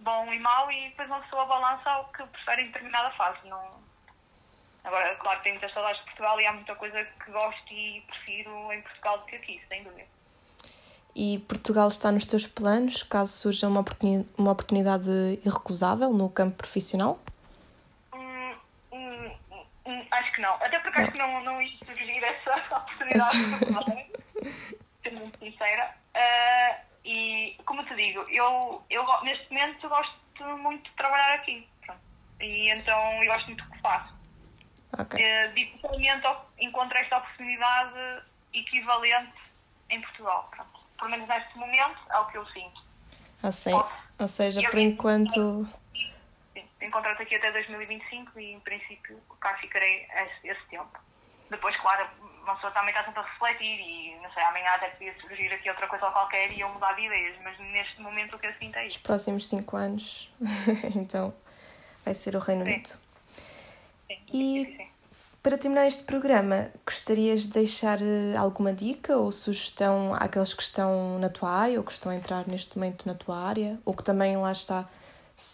bom 0.00 0.32
e 0.32 0.38
mau 0.38 0.70
e 0.72 0.88
depois 0.90 1.08
uma 1.08 1.20
pessoa 1.20 1.44
balança 1.46 1.98
o 1.98 2.04
que 2.12 2.24
prefere 2.24 2.62
em 2.62 2.66
determinada 2.66 3.10
fase. 3.12 3.38
Não... 3.48 3.80
Agora, 4.84 5.14
claro, 5.16 5.40
tenho 5.42 5.56
muitas 5.56 5.72
saudades 5.72 5.98
de 5.98 6.06
Portugal 6.06 6.40
e 6.40 6.46
há 6.46 6.52
muita 6.52 6.74
coisa 6.74 7.04
que 7.04 7.30
gosto 7.30 7.72
e 7.72 8.00
prefiro 8.06 8.72
em 8.72 8.80
Portugal 8.82 9.18
do 9.18 9.26
que 9.26 9.36
aqui, 9.36 9.62
sem 9.68 9.84
dúvida. 9.84 10.08
E 11.14 11.38
Portugal 11.40 11.88
está 11.88 12.10
nos 12.12 12.24
teus 12.24 12.46
planos, 12.46 13.02
caso 13.02 13.32
surja 13.32 13.68
uma 13.68 13.80
oportunidade, 13.80 14.28
uma 14.38 14.52
oportunidade 14.52 15.10
irrecusável 15.44 16.10
no 16.12 16.30
campo 16.30 16.56
profissional? 16.56 17.18
Hum, 18.14 18.54
hum, 18.92 19.36
hum, 19.86 20.06
acho 20.10 20.32
que 20.32 20.40
não. 20.40 20.54
Até 20.54 20.78
porque 20.78 20.98
não. 20.98 21.04
acho 21.04 21.12
que 21.12 21.18
não, 21.18 21.44
não 21.44 21.62
ia 21.62 21.76
surgir 21.84 22.24
essa 22.24 22.56
oportunidade, 22.76 23.38
sendo 25.02 25.20
muito 25.20 25.38
sincera. 25.38 25.94
Uh, 26.14 26.90
e, 27.04 27.56
como 27.64 27.84
te 27.84 27.94
digo, 27.94 28.20
eu, 28.28 28.82
eu 28.90 29.04
neste 29.22 29.50
momento 29.50 29.88
gosto 29.88 30.20
muito 30.58 30.88
de 30.90 30.96
trabalhar 30.96 31.34
aqui. 31.34 31.66
Pronto. 31.84 32.00
E 32.40 32.70
então 32.70 33.22
eu 33.22 33.32
gosto 33.32 33.46
muito 33.46 33.64
do 33.64 33.70
que 33.70 33.78
faço. 33.80 34.14
Okay. 34.98 35.20
Uh, 35.20 35.54
dificilmente 35.54 36.26
encontro 36.58 36.98
esta 36.98 37.18
oportunidade 37.18 38.22
equivalente 38.52 39.38
em 39.88 40.00
Portugal. 40.00 40.48
Pronto. 40.50 40.80
Pelo 40.98 41.10
menos 41.10 41.28
neste 41.28 41.56
momento 41.58 41.98
é 42.10 42.18
o 42.18 42.26
que 42.26 42.38
eu 42.38 42.46
sinto. 42.46 42.82
Assim, 43.42 43.72
ou 44.18 44.28
seja, 44.28 44.62
por 44.62 44.78
enquanto. 44.78 45.64
Sim, 46.52 46.68
encontro-te 46.82 47.22
aqui 47.22 47.36
até 47.36 47.50
2025 47.52 48.38
e 48.38 48.52
em 48.52 48.60
princípio 48.60 49.18
cá 49.40 49.56
ficarei 49.56 50.06
esse, 50.14 50.48
esse 50.48 50.66
tempo. 50.68 50.98
Depois, 51.48 51.76
claro, 51.78 52.08
uma 52.42 52.54
pessoa 52.54 52.72
também 52.72 52.90
está 52.90 53.04
sempre 53.04 53.20
a 53.20 53.22
refletir 53.22 53.80
e, 53.80 54.18
não 54.22 54.32
sei, 54.32 54.42
amanhã 54.42 54.70
até 54.74 54.88
podia 54.90 55.14
surgir 55.20 55.52
aqui 55.52 55.68
outra 55.68 55.86
coisa 55.86 56.10
qualquer 56.10 56.52
e 56.52 56.60
eu 56.60 56.68
mudar 56.68 56.92
de 56.94 57.02
ideias, 57.02 57.36
mas 57.42 57.58
neste 57.58 58.00
momento 58.00 58.36
o 58.36 58.38
que 58.38 58.46
eu 58.46 58.54
sinto 58.58 58.76
é 58.76 58.86
isso. 58.86 58.96
Os 58.96 59.02
próximos 59.02 59.46
5 59.48 59.76
anos, 59.76 60.32
então, 60.96 61.34
vai 62.04 62.14
ser 62.14 62.34
o 62.36 62.38
Reino 62.38 62.64
Unido. 62.64 62.88
Sim. 62.88 63.10
Sim, 64.10 64.18
e 64.32 64.76
sim. 64.76 64.88
para 65.42 65.56
terminar 65.56 65.86
este 65.86 66.02
programa, 66.02 66.70
gostarias 66.84 67.42
de 67.42 67.50
deixar 67.50 68.00
eh, 68.02 68.36
alguma 68.36 68.72
dica 68.72 69.16
ou 69.16 69.30
sugestão 69.30 70.14
àqueles 70.14 70.52
que 70.52 70.62
estão 70.62 71.18
na 71.18 71.28
tua 71.28 71.50
área 71.50 71.78
ou 71.78 71.84
que 71.84 71.92
estão 71.92 72.10
a 72.10 72.16
entrar 72.16 72.46
neste 72.48 72.76
momento 72.76 73.06
na 73.06 73.14
tua 73.14 73.38
área 73.38 73.78
ou 73.84 73.94
que 73.94 74.02
também 74.02 74.36
lá 74.36 74.50
está, 74.50 74.88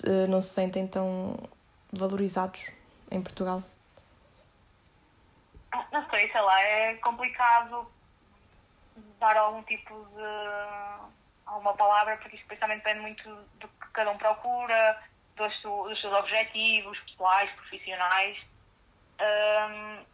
eh, 0.04 0.26
não 0.26 0.40
se 0.40 0.54
sentem 0.54 0.86
tão 0.86 1.36
valorizados 1.92 2.70
em 3.10 3.20
Portugal? 3.20 3.62
Não 5.92 6.08
sei, 6.10 6.30
sei 6.30 6.40
lá, 6.40 6.60
é 6.60 6.94
complicado 6.96 7.90
dar 9.18 9.36
algum 9.36 9.62
tipo 9.64 9.94
de 10.14 11.12
alguma 11.46 11.74
palavra, 11.74 12.16
porque 12.18 12.36
isto 12.36 12.56
também 12.56 12.78
depende 12.78 13.00
muito 13.00 13.28
do 13.60 13.68
que 13.68 13.88
cada 13.92 14.10
um 14.10 14.18
procura, 14.18 15.02
dos, 15.36 15.62
dos 15.62 16.00
seus 16.00 16.12
objetivos 16.12 16.98
pessoais, 17.00 17.50
profissionais. 17.52 18.38
Hum, 19.20 20.04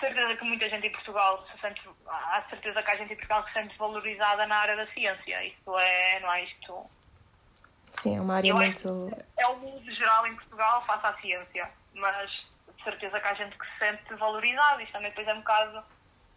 certeza 0.00 0.36
que 0.36 0.44
muita 0.44 0.68
gente 0.68 0.86
em 0.86 0.92
Portugal 0.92 1.44
se 1.50 1.60
sente, 1.60 1.82
há 2.06 2.42
certeza 2.48 2.82
que 2.82 2.90
há 2.90 2.96
gente 2.96 3.12
em 3.12 3.16
Portugal 3.16 3.44
que 3.44 3.52
se 3.52 3.60
sente 3.60 3.78
valorizada 3.78 4.46
na 4.46 4.56
área 4.56 4.76
da 4.76 4.86
ciência. 4.92 5.44
Isto 5.44 5.78
é, 5.78 6.20
não 6.20 6.32
é 6.32 6.44
isto. 6.44 6.90
Sim, 8.00 8.16
é 8.16 8.20
uma 8.20 8.36
área 8.36 8.48
Eu 8.48 8.56
muito. 8.56 9.10
É 9.36 9.46
o 9.46 9.56
mundo 9.58 9.94
geral 9.94 10.26
em 10.26 10.34
Portugal 10.34 10.84
face 10.86 11.06
à 11.06 11.12
ciência, 11.20 11.70
mas 11.94 12.30
de 12.82 12.84
certeza 12.84 13.20
que 13.20 13.26
há 13.26 13.34
gente 13.34 13.56
que 13.56 13.66
se 13.66 13.78
sente 13.78 14.14
valorizado. 14.14 14.80
Isto 14.80 14.92
também 14.92 15.10
depois 15.10 15.28
é 15.28 15.34
um 15.34 15.38
bocado 15.38 15.84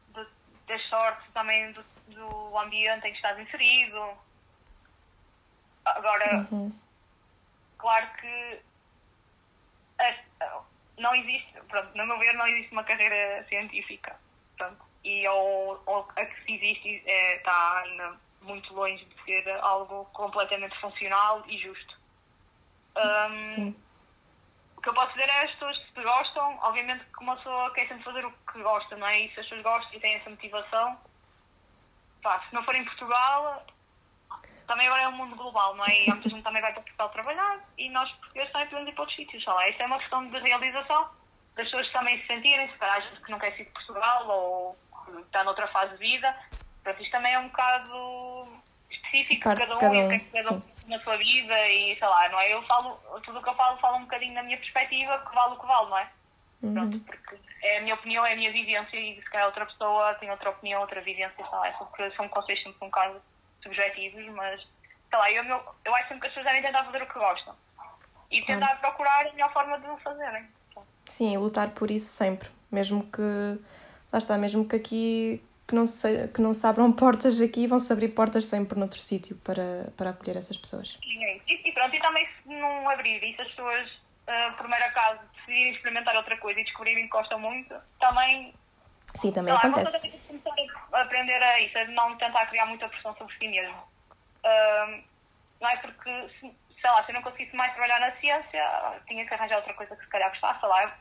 de, 0.09 0.27
das 0.67 0.81
sortes 0.87 1.33
também 1.33 1.71
do, 1.71 1.83
do 2.09 2.57
ambiente 2.57 3.07
em 3.07 3.11
que 3.11 3.17
estás 3.17 3.39
inserido. 3.39 4.17
Agora, 5.83 6.47
uhum. 6.51 6.71
claro 7.77 8.07
que 8.21 8.61
não 10.97 11.13
existe, 11.15 11.51
pronto, 11.67 11.95
no 11.95 12.05
meu 12.05 12.17
ver, 12.19 12.33
não 12.33 12.47
existe 12.47 12.71
uma 12.71 12.83
carreira 12.83 13.43
científica. 13.47 14.15
Pronto, 14.57 14.85
e 15.03 15.27
ou, 15.27 15.81
ou 15.85 16.07
a 16.15 16.25
que 16.25 16.45
se 16.45 16.53
existe 16.53 17.03
é, 17.05 17.37
está 17.37 17.79
ainda 17.79 18.15
muito 18.41 18.73
longe 18.73 19.03
de 19.03 19.23
ser 19.23 19.49
algo 19.59 20.05
completamente 20.13 20.79
funcional 20.79 21.43
e 21.47 21.57
justo. 21.57 21.99
Um, 22.95 23.45
Sim 23.45 23.84
que 24.85 24.89
eu 24.89 24.93
posso 24.93 25.13
dizer 25.13 25.27
é 25.27 25.43
as 25.45 25.51
pessoas 25.53 25.77
que 25.79 26.03
gostam, 26.03 26.59
obviamente 26.61 27.03
que 27.05 27.23
uma 27.23 27.35
pessoa 27.37 27.73
quer 27.73 27.87
sempre 27.87 28.03
fazer 28.03 28.23
o 28.23 28.31
que 28.31 28.61
gosta, 28.61 28.95
não 28.95 29.07
é? 29.07 29.21
E 29.21 29.33
se 29.33 29.39
as 29.39 29.47
pessoas 29.47 29.63
gostam 29.63 29.97
e 29.97 29.99
têm 29.99 30.13
essa 30.13 30.29
motivação, 30.29 30.99
pá, 32.21 32.39
se 32.47 32.53
não 32.53 32.63
for 32.63 32.75
em 32.75 32.85
Portugal, 32.85 33.65
também 34.67 34.85
agora 34.85 35.01
é 35.01 35.07
um 35.07 35.13
mundo 35.13 35.35
global, 35.35 35.75
não 35.75 35.83
é? 35.85 36.03
E 36.03 36.07
muita 36.09 36.29
gente 36.29 36.43
também 36.43 36.61
vai 36.61 36.71
para 36.71 36.83
Portugal 36.83 37.09
trabalhar 37.09 37.59
e 37.79 37.89
nós 37.89 38.11
portugueses 38.11 38.51
também 38.51 38.67
podemos 38.67 38.89
ir 38.89 38.93
para 38.93 39.01
outros 39.01 39.17
sítios, 39.17 39.45
lá. 39.45 39.67
Isso 39.67 39.81
é 39.81 39.85
uma 39.87 39.97
questão 39.97 40.29
de 40.29 40.37
realização 40.37 41.09
das 41.55 41.65
pessoas 41.65 41.91
também 41.91 42.21
se 42.21 42.27
sentirem, 42.27 42.69
se 42.69 42.77
calhar 42.77 43.01
gente 43.01 43.21
que 43.21 43.31
não 43.31 43.39
quer 43.39 43.51
sair 43.53 43.65
de 43.65 43.71
Portugal 43.71 44.27
ou 44.27 44.77
que 45.07 45.19
está 45.21 45.43
noutra 45.43 45.67
fase 45.69 45.93
de 45.93 45.97
vida. 45.97 46.31
Portanto, 46.83 47.01
isto 47.01 47.11
também 47.11 47.33
é 47.33 47.39
um 47.39 47.47
bocado 47.47 48.61
específico 48.95 49.49
de 49.49 49.55
cada 49.55 49.75
um, 49.75 49.79
cada 49.79 49.91
um, 49.91 50.01
e 50.01 50.05
o 50.05 50.09
que 50.09 50.15
é 50.15 50.19
que 50.19 50.31
cada 50.31 50.53
um 50.53 50.61
na 50.87 50.99
sua 50.99 51.17
vida 51.17 51.69
e 51.69 51.97
sei 51.97 52.07
lá, 52.07 52.29
não 52.29 52.39
é? 52.39 52.53
Eu 52.53 52.63
falo, 52.63 52.99
tudo 53.23 53.39
o 53.39 53.43
que 53.43 53.49
eu 53.49 53.55
falo, 53.55 53.77
falo 53.79 53.97
um 53.97 54.01
bocadinho 54.01 54.33
da 54.33 54.43
minha 54.43 54.57
perspectiva, 54.57 55.19
que 55.19 55.35
vale 55.35 55.53
o 55.53 55.59
que 55.59 55.65
vale, 55.65 55.89
não 55.89 55.97
é? 55.97 56.09
Uhum. 56.61 56.73
Pronto, 56.73 56.99
porque 56.99 57.35
é 57.61 57.77
a 57.77 57.81
minha 57.81 57.95
opinião, 57.95 58.25
é 58.25 58.33
a 58.33 58.35
minha 58.35 58.51
vivência 58.51 58.97
e 58.97 59.15
se 59.15 59.29
calhar 59.29 59.47
outra 59.47 59.65
pessoa 59.65 60.13
tem 60.15 60.31
outra 60.31 60.49
opinião, 60.49 60.81
outra 60.81 61.01
vivência, 61.01 61.35
sei 61.35 61.45
lá, 61.45 61.67
é 61.67 61.73
são, 61.73 61.89
são 62.15 62.29
conceitos 62.29 62.63
sempre 62.63 62.77
um 62.81 62.89
bocado 62.89 63.21
subjetivos, 63.61 64.25
mas 64.33 64.61
sei 65.09 65.19
lá, 65.19 65.31
eu, 65.31 65.43
eu, 65.43 65.61
eu 65.85 65.95
acho 65.95 66.07
sempre 66.07 66.21
que 66.21 66.27
as 66.27 66.33
pessoas 66.33 66.45
devem 66.45 66.61
tentar 66.61 66.83
fazer 66.85 67.01
o 67.01 67.07
que 67.07 67.19
gostam 67.19 67.55
e 68.31 68.41
tentar 68.43 68.67
claro. 68.67 68.79
procurar 68.79 69.27
a 69.27 69.31
melhor 69.31 69.53
forma 69.53 69.79
de 69.79 69.87
o 69.87 69.97
fazerem. 69.97 70.47
Sim, 71.05 71.33
e 71.33 71.37
lutar 71.37 71.69
por 71.69 71.91
isso 71.91 72.07
sempre, 72.07 72.49
mesmo 72.71 73.03
que 73.11 73.21
lá 74.11 74.17
está, 74.17 74.37
mesmo 74.37 74.67
que 74.67 74.75
aqui 74.75 75.43
que 75.67 75.73
não 75.73 75.85
se, 75.85 76.27
que 76.29 76.41
não 76.41 76.53
se 76.53 76.65
abram 76.65 76.91
portas 76.93 77.41
aqui 77.41 77.63
e 77.63 77.67
vão 77.67 77.79
se 77.79 77.91
abrir 77.91 78.09
portas 78.09 78.45
sempre 78.45 78.77
noutro 78.77 78.99
sítio 78.99 79.35
para, 79.37 79.91
para 79.97 80.11
acolher 80.11 80.37
essas 80.37 80.57
pessoas. 80.57 80.97
É. 81.03 81.37
E, 81.47 81.69
e 81.69 81.71
pronto, 81.71 81.95
e 81.95 81.99
também 81.99 82.27
se 82.27 82.49
não 82.49 82.89
abrir 82.89 83.23
e 83.23 83.35
se 83.35 83.41
as 83.41 83.47
pessoas, 83.49 83.89
uh, 83.91 84.57
por 84.57 84.67
mero 84.67 84.85
acaso, 84.85 85.19
decidirem 85.33 85.73
experimentar 85.73 86.15
outra 86.15 86.37
coisa 86.37 86.59
e 86.59 86.63
descobrirem 86.63 87.03
que 87.03 87.09
gostam 87.09 87.39
muito, 87.39 87.75
também. 87.99 88.53
Sim, 89.13 89.31
também 89.31 89.53
lá, 89.53 89.59
acontece. 89.59 90.09
começar 90.27 90.51
a 90.93 91.01
aprender 91.01 91.41
a 91.41 91.61
isso, 91.61 91.77
a 91.77 91.85
não 91.85 92.17
tentar 92.17 92.45
criar 92.47 92.65
muita 92.65 92.89
pressão 92.89 93.15
sobre 93.15 93.33
si 93.37 93.47
mesmo. 93.47 93.77
Uh, 94.43 95.03
não 95.61 95.69
é 95.69 95.77
porque, 95.77 96.29
se, 96.39 96.53
sei 96.81 96.89
lá, 96.89 97.03
se 97.03 97.11
eu 97.11 97.15
não 97.15 97.21
conseguisse 97.21 97.55
mais 97.55 97.71
trabalhar 97.71 97.99
na 97.99 98.11
ciência, 98.17 99.01
tinha 99.07 99.25
que 99.25 99.33
arranjar 99.33 99.57
outra 99.57 99.73
coisa 99.73 99.95
que 99.95 100.03
se 100.03 100.09
calhar 100.09 100.29
gostasse, 100.29 100.65
lá 100.65 100.97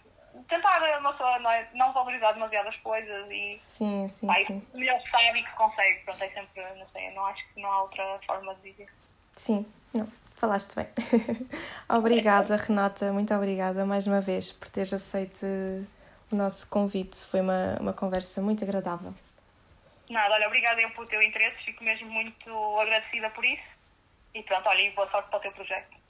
tentar 0.48 0.98
uma 0.98 1.12
pessoa 1.12 1.38
não, 1.38 1.50
é, 1.50 1.68
não 1.74 1.92
valorizar 1.92 2.32
demasiado 2.32 2.68
as 2.68 2.76
coisas 2.78 3.30
e 3.30 3.54
sim, 3.54 4.08
sim, 4.08 4.26
pá, 4.26 4.34
sim. 4.44 4.66
o 4.72 4.78
melhor 4.78 5.00
sabe 5.10 5.42
que 5.42 5.52
consegue. 5.52 6.00
Pronto, 6.04 6.22
é 6.22 6.28
sempre, 6.30 6.62
não 6.76 6.88
sei, 6.88 7.10
não 7.12 7.26
acho 7.26 7.46
que 7.48 7.60
não 7.60 7.70
há 7.70 7.82
outra 7.82 8.20
forma 8.26 8.54
de 8.56 8.72
dizer. 8.72 8.88
Sim, 9.36 9.66
não, 9.92 10.08
falaste 10.34 10.74
bem. 10.74 10.86
obrigada, 11.88 12.56
Renata, 12.56 13.12
muito 13.12 13.34
obrigada 13.34 13.84
mais 13.84 14.06
uma 14.06 14.20
vez 14.20 14.50
por 14.52 14.68
teres 14.68 14.92
aceito 14.92 15.46
o 16.30 16.36
nosso 16.36 16.68
convite. 16.68 17.24
Foi 17.26 17.40
uma, 17.40 17.76
uma 17.80 17.92
conversa 17.92 18.40
muito 18.40 18.64
agradável. 18.64 19.14
Nada, 20.10 20.34
olha, 20.34 20.46
obrigada 20.46 20.80
eu 20.80 20.90
pelo 20.90 21.06
teu 21.06 21.22
interesse, 21.22 21.64
fico 21.64 21.82
mesmo 21.82 22.10
muito 22.10 22.80
agradecida 22.80 23.30
por 23.30 23.44
isso. 23.44 23.62
E 24.34 24.42
pronto, 24.42 24.68
olha, 24.68 24.82
e 24.82 24.90
boa 24.90 25.08
sorte 25.10 25.30
para 25.30 25.38
o 25.38 25.42
teu 25.42 25.52
projeto. 25.52 26.03